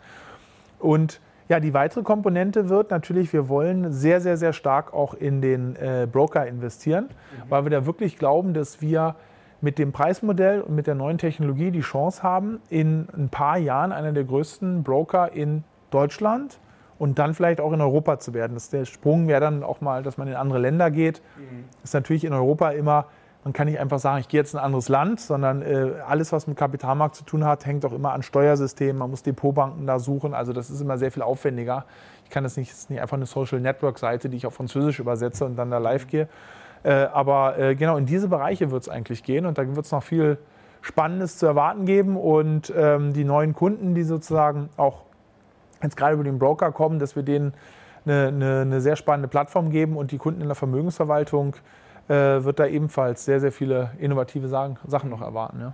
Und 0.79 1.19
ja, 1.51 1.59
die 1.59 1.73
weitere 1.73 2.01
Komponente 2.01 2.69
wird 2.69 2.91
natürlich, 2.91 3.33
wir 3.33 3.49
wollen 3.49 3.91
sehr, 3.91 4.21
sehr, 4.21 4.37
sehr 4.37 4.53
stark 4.53 4.93
auch 4.93 5.13
in 5.13 5.41
den 5.41 5.75
äh, 5.75 6.07
Broker 6.09 6.47
investieren, 6.47 7.09
mhm. 7.09 7.49
weil 7.49 7.65
wir 7.65 7.71
da 7.71 7.85
wirklich 7.85 8.17
glauben, 8.17 8.53
dass 8.53 8.79
wir 8.79 9.15
mit 9.59 9.77
dem 9.77 9.91
Preismodell 9.91 10.61
und 10.61 10.75
mit 10.75 10.87
der 10.87 10.95
neuen 10.95 11.17
Technologie 11.17 11.71
die 11.71 11.81
Chance 11.81 12.23
haben, 12.23 12.61
in 12.69 13.05
ein 13.13 13.27
paar 13.27 13.57
Jahren 13.57 13.91
einer 13.91 14.13
der 14.13 14.23
größten 14.23 14.83
Broker 14.83 15.33
in 15.33 15.65
Deutschland 15.89 16.57
und 16.97 17.19
dann 17.19 17.33
vielleicht 17.33 17.59
auch 17.59 17.73
in 17.73 17.81
Europa 17.81 18.17
zu 18.17 18.33
werden. 18.33 18.53
Das 18.53 18.69
der 18.69 18.85
Sprung 18.85 19.27
wäre 19.27 19.41
dann 19.41 19.61
auch 19.61 19.81
mal, 19.81 20.03
dass 20.03 20.17
man 20.17 20.29
in 20.29 20.35
andere 20.35 20.59
Länder 20.59 20.89
geht. 20.89 21.21
Mhm. 21.37 21.65
Ist 21.83 21.93
natürlich 21.93 22.23
in 22.23 22.31
Europa 22.31 22.69
immer 22.69 23.07
man 23.43 23.53
kann 23.53 23.67
nicht 23.67 23.79
einfach 23.79 23.97
sagen, 23.97 24.19
ich 24.19 24.27
gehe 24.27 24.39
jetzt 24.39 24.53
in 24.53 24.59
ein 24.59 24.65
anderes 24.65 24.87
Land, 24.87 25.19
sondern 25.19 25.63
äh, 25.63 25.93
alles, 26.07 26.31
was 26.31 26.45
mit 26.45 26.57
Kapitalmarkt 26.57 27.15
zu 27.15 27.23
tun 27.23 27.43
hat, 27.43 27.65
hängt 27.65 27.83
auch 27.85 27.93
immer 27.93 28.13
an 28.13 28.21
Steuersystemen. 28.21 28.97
Man 28.97 29.09
muss 29.09 29.23
Depotbanken 29.23 29.87
da 29.87 29.97
suchen. 29.97 30.35
Also 30.35 30.53
das 30.53 30.69
ist 30.69 30.79
immer 30.79 30.99
sehr 30.99 31.11
viel 31.11 31.23
aufwendiger. 31.23 31.85
Ich 32.23 32.29
kann 32.29 32.43
das 32.43 32.55
nicht, 32.55 32.71
das 32.71 32.79
ist 32.79 32.89
nicht 32.91 33.01
einfach 33.01 33.17
eine 33.17 33.25
Social 33.25 33.59
Network 33.59 33.97
Seite, 33.97 34.29
die 34.29 34.37
ich 34.37 34.45
auf 34.45 34.53
Französisch 34.53 34.99
übersetze 34.99 35.45
und 35.45 35.55
dann 35.55 35.71
da 35.71 35.79
live 35.79 36.07
gehe. 36.07 36.27
Äh, 36.83 36.91
aber 36.91 37.57
äh, 37.57 37.75
genau 37.75 37.97
in 37.97 38.05
diese 38.05 38.27
Bereiche 38.27 38.69
wird 38.69 38.83
es 38.83 38.89
eigentlich 38.89 39.23
gehen 39.23 39.45
und 39.47 39.57
da 39.57 39.75
wird 39.75 39.85
es 39.85 39.91
noch 39.91 40.03
viel 40.03 40.37
Spannendes 40.81 41.37
zu 41.37 41.45
erwarten 41.45 41.85
geben 41.85 42.17
und 42.17 42.71
ähm, 42.75 43.13
die 43.13 43.23
neuen 43.23 43.53
Kunden, 43.53 43.93
die 43.93 44.03
sozusagen 44.03 44.69
auch 44.77 45.03
jetzt 45.81 45.97
gerade 45.97 46.13
über 46.13 46.23
den 46.23 46.39
Broker 46.39 46.71
kommen, 46.71 46.99
dass 46.99 47.15
wir 47.15 47.23
denen 47.23 47.53
eine, 48.05 48.27
eine, 48.27 48.61
eine 48.61 48.81
sehr 48.81 48.95
spannende 48.95 49.27
Plattform 49.27 49.69
geben 49.69 49.95
und 49.95 50.11
die 50.11 50.17
Kunden 50.17 50.41
in 50.41 50.47
der 50.47 50.55
Vermögensverwaltung 50.55 51.55
wird 52.11 52.59
da 52.59 52.65
ebenfalls 52.65 53.25
sehr, 53.25 53.39
sehr 53.39 53.51
viele 53.51 53.91
innovative 53.99 54.47
Sachen 54.47 55.09
noch 55.09 55.21
erwarten. 55.21 55.59
Ja. 55.59 55.73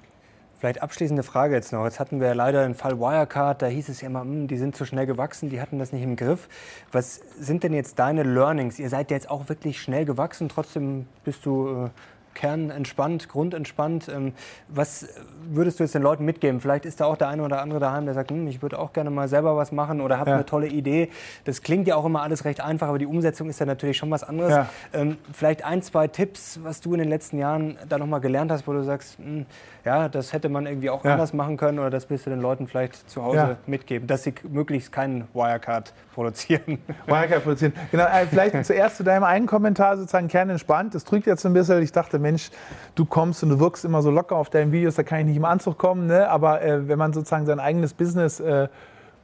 Vielleicht 0.60 0.82
abschließende 0.82 1.22
Frage 1.22 1.54
jetzt 1.54 1.72
noch. 1.72 1.86
Jetzt 1.86 2.00
hatten 2.00 2.20
wir 2.20 2.30
ja 2.30 2.34
leider 2.34 2.64
den 2.64 2.74
Fall 2.74 3.00
Wirecard, 3.00 3.62
da 3.62 3.68
hieß 3.68 3.90
es 3.90 4.02
ja 4.02 4.08
immer, 4.08 4.22
hm, 4.22 4.48
die 4.48 4.58
sind 4.58 4.76
zu 4.76 4.86
schnell 4.86 5.06
gewachsen, 5.06 5.50
die 5.50 5.62
hatten 5.62 5.78
das 5.78 5.92
nicht 5.92 6.02
im 6.02 6.16
Griff. 6.16 6.50
Was 6.92 7.22
sind 7.40 7.62
denn 7.64 7.74
jetzt 7.74 8.00
deine 8.00 8.24
Learnings? 8.24 8.80
Ihr 8.80 8.90
seid 8.90 9.12
jetzt 9.12 9.30
auch 9.30 9.50
wirklich 9.50 9.80
schnell 9.80 10.06
gewachsen, 10.06 10.50
trotzdem 10.50 11.06
bist 11.24 11.46
du 11.46 11.86
äh, 11.86 11.90
kernentspannt, 12.38 13.30
grundentspannt. 13.30 14.10
Ähm, 14.10 14.34
was 14.68 15.08
würdest 15.50 15.80
du 15.80 15.84
jetzt 15.84 15.96
den 15.96 16.04
Leuten 16.04 16.24
mitgeben? 16.24 16.62
Vielleicht 16.62 16.86
ist 16.86 17.02
da 17.02 17.06
auch 17.06 17.18
der 17.18 17.30
eine 17.30 17.42
oder 17.42 17.62
andere 17.62 17.80
daheim, 17.80 18.06
der 18.06 18.14
sagt, 18.14 18.30
hm, 18.30 18.48
ich 18.48 18.62
würde 18.62 18.78
auch 18.78 18.94
gerne 18.94 19.10
mal 19.10 19.28
selber 19.28 19.58
was 19.58 19.72
machen 19.72 20.02
oder 20.02 20.20
habe 20.20 20.30
ja. 20.30 20.36
eine 20.36 20.46
tolle 20.46 20.68
Idee. 20.68 21.10
Das 21.46 21.64
klingt 21.64 21.88
ja 21.88 21.96
auch 21.96 22.06
immer 22.06 22.22
alles 22.22 22.46
recht 22.46 22.62
einfach, 22.62 22.90
aber 22.90 23.00
die 23.00 23.08
Umsetzung 23.08 23.50
ist 23.50 23.60
ja 23.60 23.66
natürlich 23.66 23.98
schon 23.98 24.12
was 24.12 24.24
anderes. 24.24 24.52
Ja. 24.52 24.70
Ähm, 24.94 25.18
vielleicht 25.34 25.66
ein, 25.66 25.82
zwei 25.82 26.08
Tipps, 26.08 26.60
was 26.62 26.80
du 26.80 26.94
in 26.94 27.00
den 27.00 27.10
letzten 27.10 27.40
Jahren 27.40 27.78
da 27.90 27.98
nochmal 27.98 28.22
gelernt 28.22 28.52
hast, 28.52 28.68
wo 28.68 28.74
du 28.74 28.84
sagst, 28.84 29.18
hm, 29.18 29.48
ja, 29.84 30.10
das 30.10 30.34
hätte 30.34 30.50
man 30.50 30.68
irgendwie 30.68 30.90
auch 30.90 31.04
ja. 31.04 31.14
anders 31.14 31.34
machen 31.34 31.58
können 31.58 31.80
oder 31.80 31.90
das 31.90 32.10
willst 32.10 32.26
du 32.28 32.30
den 32.30 32.42
Leuten 32.42 32.68
vielleicht 32.68 33.10
zu 33.10 33.24
Hause 33.24 33.58
mitgeben, 33.66 34.08
dass 34.08 34.24
sie 34.24 34.34
möglichst 34.48 34.92
keinen 34.92 35.28
Wirecard 35.34 35.94
produzieren. 36.14 36.80
Wirecard 37.08 37.44
produzieren. 37.44 37.74
Genau, 37.90 38.04
äh, 38.04 38.28
vielleicht 38.30 38.66
zuerst 38.66 38.98
zu 38.98 39.04
deinem 39.04 39.24
einen 39.24 39.48
Kommentar 39.48 39.98
sozusagen 39.98 40.28
kernentspannt. 40.28 40.94
Das 40.94 41.06
trügt 41.06 41.26
jetzt 41.26 41.46
ein 41.46 41.54
bisschen. 41.54 41.82
Ich 41.82 41.94
dachte, 41.94 42.20
Mensch, 42.28 42.52
du 42.96 43.06
kommst 43.06 43.42
und 43.44 43.50
du 43.50 43.60
wirkst 43.60 43.86
immer 43.86 44.02
so 44.02 44.12
locker 44.12 44.36
auf 44.36 44.50
deinen 44.50 44.74
Videos, 44.74 44.96
da 44.96 45.04
kann 45.04 45.20
ich 45.20 45.26
nicht 45.28 45.38
im 45.38 45.46
Anzug 45.46 45.78
kommen. 45.78 46.08
Ne? 46.08 46.30
Aber 46.30 46.62
äh, 46.62 46.88
wenn 46.90 47.00
man 47.00 47.14
sozusagen 47.14 47.46
sein 47.46 47.62
eigenes 47.62 47.94
Business 47.94 48.42
äh, 48.42 48.68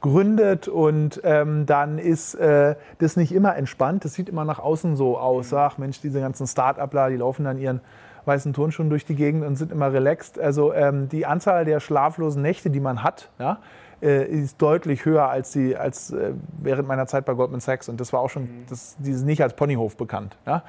gründet 0.00 0.68
und 0.68 1.20
ähm, 1.24 1.66
dann 1.66 1.98
ist 1.98 2.34
äh, 2.34 2.74
das 2.98 3.16
nicht 3.16 3.32
immer 3.32 3.56
entspannt. 3.56 4.04
Das 4.04 4.14
sieht 4.14 4.28
immer 4.28 4.44
nach 4.44 4.58
außen 4.58 4.96
so 4.96 5.18
aus. 5.18 5.52
Ach 5.52 5.78
Mensch, 5.78 6.00
diese 6.00 6.20
ganzen 6.20 6.46
Start-upler, 6.46 7.10
die 7.10 7.16
laufen 7.16 7.44
dann 7.44 7.58
ihren 7.58 7.80
weißen 8.24 8.52
Turnschuhen 8.52 8.90
durch 8.90 9.04
die 9.04 9.14
Gegend 9.14 9.44
und 9.44 9.56
sind 9.56 9.70
immer 9.72 9.92
relaxed. 9.92 10.38
Also 10.38 10.72
ähm, 10.72 11.08
die 11.10 11.26
Anzahl 11.26 11.64
der 11.64 11.80
schlaflosen 11.80 12.42
Nächte, 12.42 12.70
die 12.70 12.80
man 12.80 13.02
hat, 13.02 13.30
ja, 13.38 13.58
äh, 14.02 14.24
ist 14.24 14.60
deutlich 14.60 15.04
höher 15.04 15.28
als, 15.28 15.52
die, 15.52 15.76
als 15.76 16.10
äh, 16.10 16.32
während 16.58 16.88
meiner 16.88 17.06
Zeit 17.06 17.24
bei 17.24 17.34
Goldman 17.34 17.60
Sachs. 17.60 17.88
Und 17.88 18.00
das 18.00 18.12
war 18.12 18.20
auch 18.20 18.30
schon, 18.30 18.42
mhm. 18.42 18.66
das, 18.68 18.96
die 18.98 19.10
ist 19.10 19.24
nicht 19.24 19.42
als 19.42 19.54
Ponyhof 19.54 19.96
bekannt. 19.96 20.36
Ja? 20.46 20.64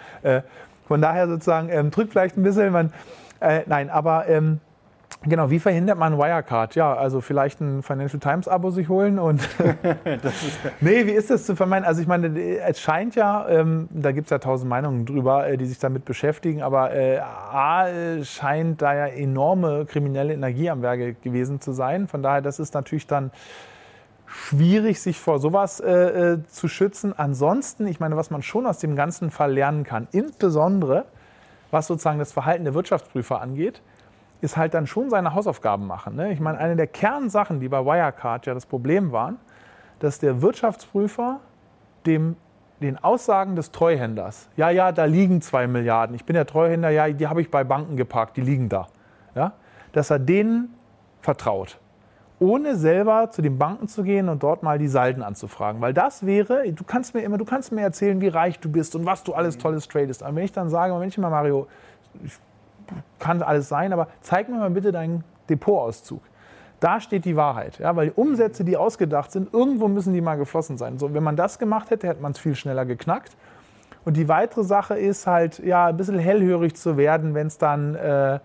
Von 0.88 1.02
daher 1.02 1.28
sozusagen, 1.28 1.70
ähm, 1.70 1.92
drückt 1.92 2.12
vielleicht 2.12 2.38
ein 2.38 2.44
bisschen, 2.44 2.72
man, 2.72 2.94
äh, 3.40 3.62
nein, 3.68 3.90
aber 3.90 4.28
ähm, 4.28 4.60
Genau, 5.28 5.50
wie 5.50 5.60
verhindert 5.60 5.98
man 5.98 6.18
Wirecard? 6.18 6.76
Ja, 6.76 6.94
also 6.94 7.20
vielleicht 7.20 7.60
ein 7.60 7.82
Financial 7.82 8.20
Times 8.20 8.48
Abo 8.48 8.70
sich 8.70 8.90
holen 8.90 9.18
und. 9.18 9.48
nee, 10.82 11.06
wie 11.08 11.12
ist 11.12 11.32
das 11.32 11.46
zu 11.46 11.56
vermeiden? 11.56 11.86
Also 11.86 12.02
ich 12.02 12.08
meine, 12.08 12.28
es 12.60 12.80
scheint 12.80 13.16
ja, 13.16 13.48
ähm, 13.50 13.88
da 13.92 14.12
gibt 14.12 14.28
es 14.28 14.32
ja 14.32 14.38
tausend 14.38 14.70
Meinungen 14.70 15.06
drüber, 15.06 15.48
äh, 15.48 15.58
die 15.58 15.66
sich 15.66 15.80
damit 15.80 16.06
beschäftigen, 16.06 16.62
aber 16.62 16.94
äh, 16.94 17.20
A 17.20 17.88
scheint 18.24 18.82
da 18.82 18.94
ja 18.94 19.08
enorme 19.08 19.86
kriminelle 19.86 20.34
Energie 20.34 20.70
am 20.70 20.82
Werke 20.82 21.16
gewesen 21.16 21.60
zu 21.60 21.72
sein. 21.72 22.08
Von 22.08 22.22
daher, 22.22 22.42
das 22.42 22.60
ist 22.60 22.74
natürlich 22.74 23.08
dann 23.08 23.32
schwierig, 24.36 25.00
sich 25.00 25.20
vor 25.20 25.40
sowas 25.40 25.80
äh, 25.80 26.34
äh 26.34 26.44
zu 26.48 26.68
schützen. 26.68 27.18
Ansonsten, 27.18 27.88
ich 27.88 28.00
meine, 28.00 28.18
was 28.18 28.30
man 28.30 28.42
schon 28.42 28.66
aus 28.66 28.80
dem 28.80 28.96
ganzen 28.96 29.32
Fall 29.32 29.54
lernen 29.54 29.84
kann, 29.84 30.08
insbesondere 30.12 31.06
was 31.72 31.88
sozusagen 31.88 32.20
das 32.20 32.32
Verhalten 32.32 32.64
der 32.64 32.74
Wirtschaftsprüfer 32.74 33.42
angeht, 33.42 33.82
ist 34.42 34.58
halt 34.58 34.74
dann 34.74 34.88
schon 34.88 35.10
seine 35.10 35.34
Hausaufgaben 35.34 35.88
machen. 35.88 36.16
Ne? 36.16 36.32
Ich 36.32 36.40
meine, 36.40 36.58
eine 36.58 36.76
der 36.76 36.88
Kernsachen, 36.88 37.60
die 37.60 37.68
bei 37.68 37.84
Wirecard 37.86 38.46
ja 38.46 38.54
das 38.54 38.66
Problem 38.66 39.12
waren, 39.12 39.38
dass 40.00 40.20
der 40.20 40.42
Wirtschaftsprüfer 40.42 41.40
dem, 42.06 42.36
den 42.82 43.04
Aussagen 43.04 43.56
des 43.56 43.72
Treuhänders, 43.72 44.50
ja, 44.56 44.70
ja, 44.70 44.92
da 44.92 45.06
liegen 45.06 45.42
zwei 45.42 45.68
Milliarden, 45.68 46.16
ich 46.16 46.26
bin 46.26 46.36
der 46.36 46.46
Treuhänder, 46.46 46.90
ja, 46.90 47.10
die 47.10 47.28
habe 47.28 47.42
ich 47.42 47.50
bei 47.50 47.64
Banken 47.64 47.98
geparkt, 47.98 48.38
die 48.38 48.42
liegen 48.42 48.70
da, 48.70 48.88
ja, 49.34 49.54
dass 49.94 50.10
er 50.12 50.20
denen 50.20 50.74
vertraut 51.22 51.80
ohne 52.40 52.76
selber 52.76 53.32
zu 53.32 53.42
den 53.42 53.58
Banken 53.58 53.88
zu 53.88 54.04
gehen 54.04 54.30
und 54.30 54.44
dort 54.44 54.64
mal 54.64 54.78
die 54.78 54.88
Salden 54.88 55.24
anzufragen. 55.24 55.82
Weil 55.82 55.94
das 55.94 56.26
wäre, 56.26 56.72
du 56.72 56.84
kannst 56.84 57.14
mir 57.14 57.22
immer, 57.22 57.38
du 57.38 57.46
kannst 57.46 57.72
mir 57.72 57.82
erzählen, 57.82 58.20
wie 58.22 58.28
reich 58.28 58.60
du 58.60 58.70
bist 58.70 58.96
und 58.96 59.06
was 59.06 59.24
du 59.24 59.34
alles 59.34 59.58
Tolles 59.58 59.88
tradest. 59.88 60.24
Aber 60.24 60.36
wenn 60.36 60.44
ich 60.44 60.52
dann 60.52 60.70
sage, 60.70 60.94
Mensch, 60.96 61.18
mal 61.18 61.30
Mario, 61.30 61.68
ich 62.24 62.34
kann 63.20 63.42
alles 63.42 63.70
sein, 63.70 63.94
aber 63.94 64.08
zeig 64.22 64.50
mir 64.50 64.58
mal 64.58 64.70
bitte 64.70 64.92
deinen 64.92 65.24
Depotauszug. 65.50 66.22
Da 66.80 67.00
steht 67.00 67.26
die 67.26 67.36
Wahrheit, 67.36 67.80
ja, 67.80 67.96
weil 67.96 68.10
die 68.10 68.14
Umsätze, 68.14 68.64
die 68.66 68.76
ausgedacht 68.76 69.32
sind, 69.32 69.54
irgendwo 69.54 69.88
müssen 69.88 70.14
die 70.14 70.22
mal 70.22 70.36
geflossen 70.36 70.78
sein. 70.78 71.00
So, 71.00 71.14
wenn 71.14 71.24
man 71.24 71.36
das 71.36 71.58
gemacht 71.58 71.90
hätte, 71.90 72.08
hätte 72.08 72.22
man 72.22 72.34
es 72.34 72.40
viel 72.40 72.56
schneller 72.56 72.86
geknackt. 72.86 73.36
Und 74.04 74.18
die 74.18 74.28
weitere 74.28 74.64
Sache 74.64 74.96
ist 74.96 75.26
halt, 75.26 75.60
ja, 75.60 75.88
ein 75.88 75.98
bisschen 75.98 76.20
hellhörig 76.20 76.76
zu 76.76 76.98
werden, 76.98 77.34
wenn 77.34 77.48
es 77.48 77.58
dann, 77.58 77.96
äh, 77.96 78.40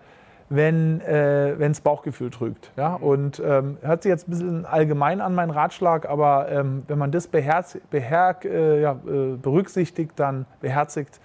wenn 0.51 1.01
äh, 1.01 1.53
es 1.53 1.81
Bauchgefühl 1.81 2.29
trügt. 2.29 2.71
Ja? 2.77 2.93
Und 2.93 3.41
ähm, 3.43 3.77
hört 3.81 4.03
sich 4.03 4.09
jetzt 4.09 4.27
ein 4.27 4.31
bisschen 4.31 4.65
allgemein 4.65 5.21
an, 5.21 5.33
mein 5.33 5.49
Ratschlag, 5.49 6.07
aber 6.07 6.51
ähm, 6.51 6.83
wenn 6.87 6.97
man 6.97 7.11
das 7.11 7.27
beherz, 7.27 7.77
beherk, 7.89 8.45
äh, 8.45 8.81
ja, 8.81 8.91
äh, 9.07 9.37
berücksichtigt, 9.41 10.13
dann 10.17 10.45
beherzigt, 10.59 11.19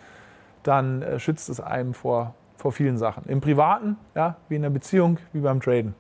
dann 0.62 1.02
äh, 1.02 1.18
schützt 1.18 1.48
es 1.48 1.60
einem 1.60 1.92
vor 1.92 2.34
vor 2.56 2.72
vielen 2.72 2.96
Sachen. 2.96 3.24
Im 3.28 3.40
Privaten, 3.40 3.96
ja, 4.14 4.36
wie 4.48 4.56
in 4.56 4.62
der 4.62 4.70
Beziehung, 4.70 5.18
wie 5.32 5.40
beim 5.40 5.60
Traden. 5.60 5.94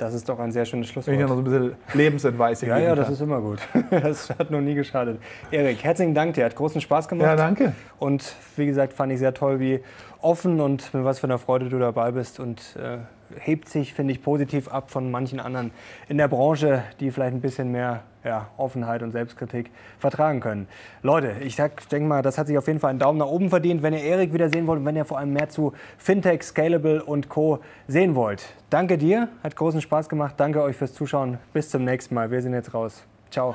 Das 0.00 0.14
ist 0.14 0.26
doch 0.26 0.38
ein 0.38 0.50
sehr 0.50 0.64
schönes 0.64 0.88
Schlusswort. 0.88 1.14
Ich 1.14 1.20
noch 1.20 1.28
so 1.28 1.36
ein 1.36 1.44
bisschen 1.44 1.74
Lebensadvice 1.92 2.62
Ja, 2.62 2.78
ja, 2.78 2.94
das 2.94 3.04
kann. 3.04 3.14
ist 3.14 3.20
immer 3.20 3.40
gut. 3.40 3.58
Das 3.90 4.30
hat 4.30 4.50
noch 4.50 4.62
nie 4.62 4.74
geschadet. 4.74 5.20
Erik, 5.50 5.84
herzlichen 5.84 6.14
Dank 6.14 6.32
dir. 6.34 6.46
Hat 6.46 6.56
großen 6.56 6.80
Spaß 6.80 7.06
gemacht. 7.06 7.26
Ja, 7.26 7.36
danke. 7.36 7.74
Und 7.98 8.34
wie 8.56 8.64
gesagt, 8.64 8.94
fand 8.94 9.12
ich 9.12 9.18
sehr 9.18 9.34
toll, 9.34 9.60
wie 9.60 9.80
offen 10.22 10.58
und 10.60 10.94
mit 10.94 11.04
was 11.04 11.18
für 11.18 11.26
einer 11.26 11.36
Freude 11.36 11.68
du 11.68 11.78
dabei 11.78 12.12
bist. 12.12 12.40
Und 12.40 12.76
äh, 12.76 12.96
hebt 13.38 13.68
sich, 13.68 13.92
finde 13.92 14.14
ich, 14.14 14.22
positiv 14.22 14.68
ab 14.68 14.90
von 14.90 15.10
manchen 15.10 15.38
anderen 15.38 15.70
in 16.08 16.16
der 16.16 16.28
Branche, 16.28 16.82
die 16.98 17.10
vielleicht 17.10 17.34
ein 17.34 17.42
bisschen 17.42 17.70
mehr 17.70 18.02
ja, 18.24 18.48
Offenheit 18.56 19.02
und 19.02 19.12
Selbstkritik 19.12 19.70
vertragen 19.98 20.40
können. 20.40 20.68
Leute, 21.02 21.32
ich 21.40 21.56
denke 21.56 22.08
mal, 22.08 22.22
das 22.22 22.38
hat 22.38 22.46
sich 22.46 22.58
auf 22.58 22.66
jeden 22.66 22.80
Fall 22.80 22.90
einen 22.90 22.98
Daumen 22.98 23.18
nach 23.18 23.26
oben 23.26 23.50
verdient. 23.50 23.82
Wenn 23.82 23.92
ihr 23.94 24.02
Erik 24.02 24.32
wieder 24.32 24.48
sehen 24.48 24.66
wollt 24.66 24.80
und 24.80 24.86
wenn 24.86 24.96
ihr 24.96 25.04
vor 25.04 25.18
allem 25.18 25.32
mehr 25.32 25.48
zu 25.48 25.72
Fintech, 25.98 26.42
Scalable 26.42 27.02
und 27.02 27.28
Co. 27.28 27.60
sehen 27.88 28.14
wollt. 28.14 28.54
Danke 28.68 28.98
dir, 28.98 29.28
hat 29.42 29.56
großen 29.56 29.80
Spaß 29.80 30.08
gemacht. 30.08 30.34
Danke 30.36 30.62
euch 30.62 30.76
fürs 30.76 30.92
Zuschauen. 30.92 31.38
Bis 31.52 31.70
zum 31.70 31.84
nächsten 31.84 32.14
Mal. 32.14 32.30
Wir 32.30 32.42
sind 32.42 32.52
jetzt 32.52 32.74
raus. 32.74 33.04
Ciao. 33.30 33.54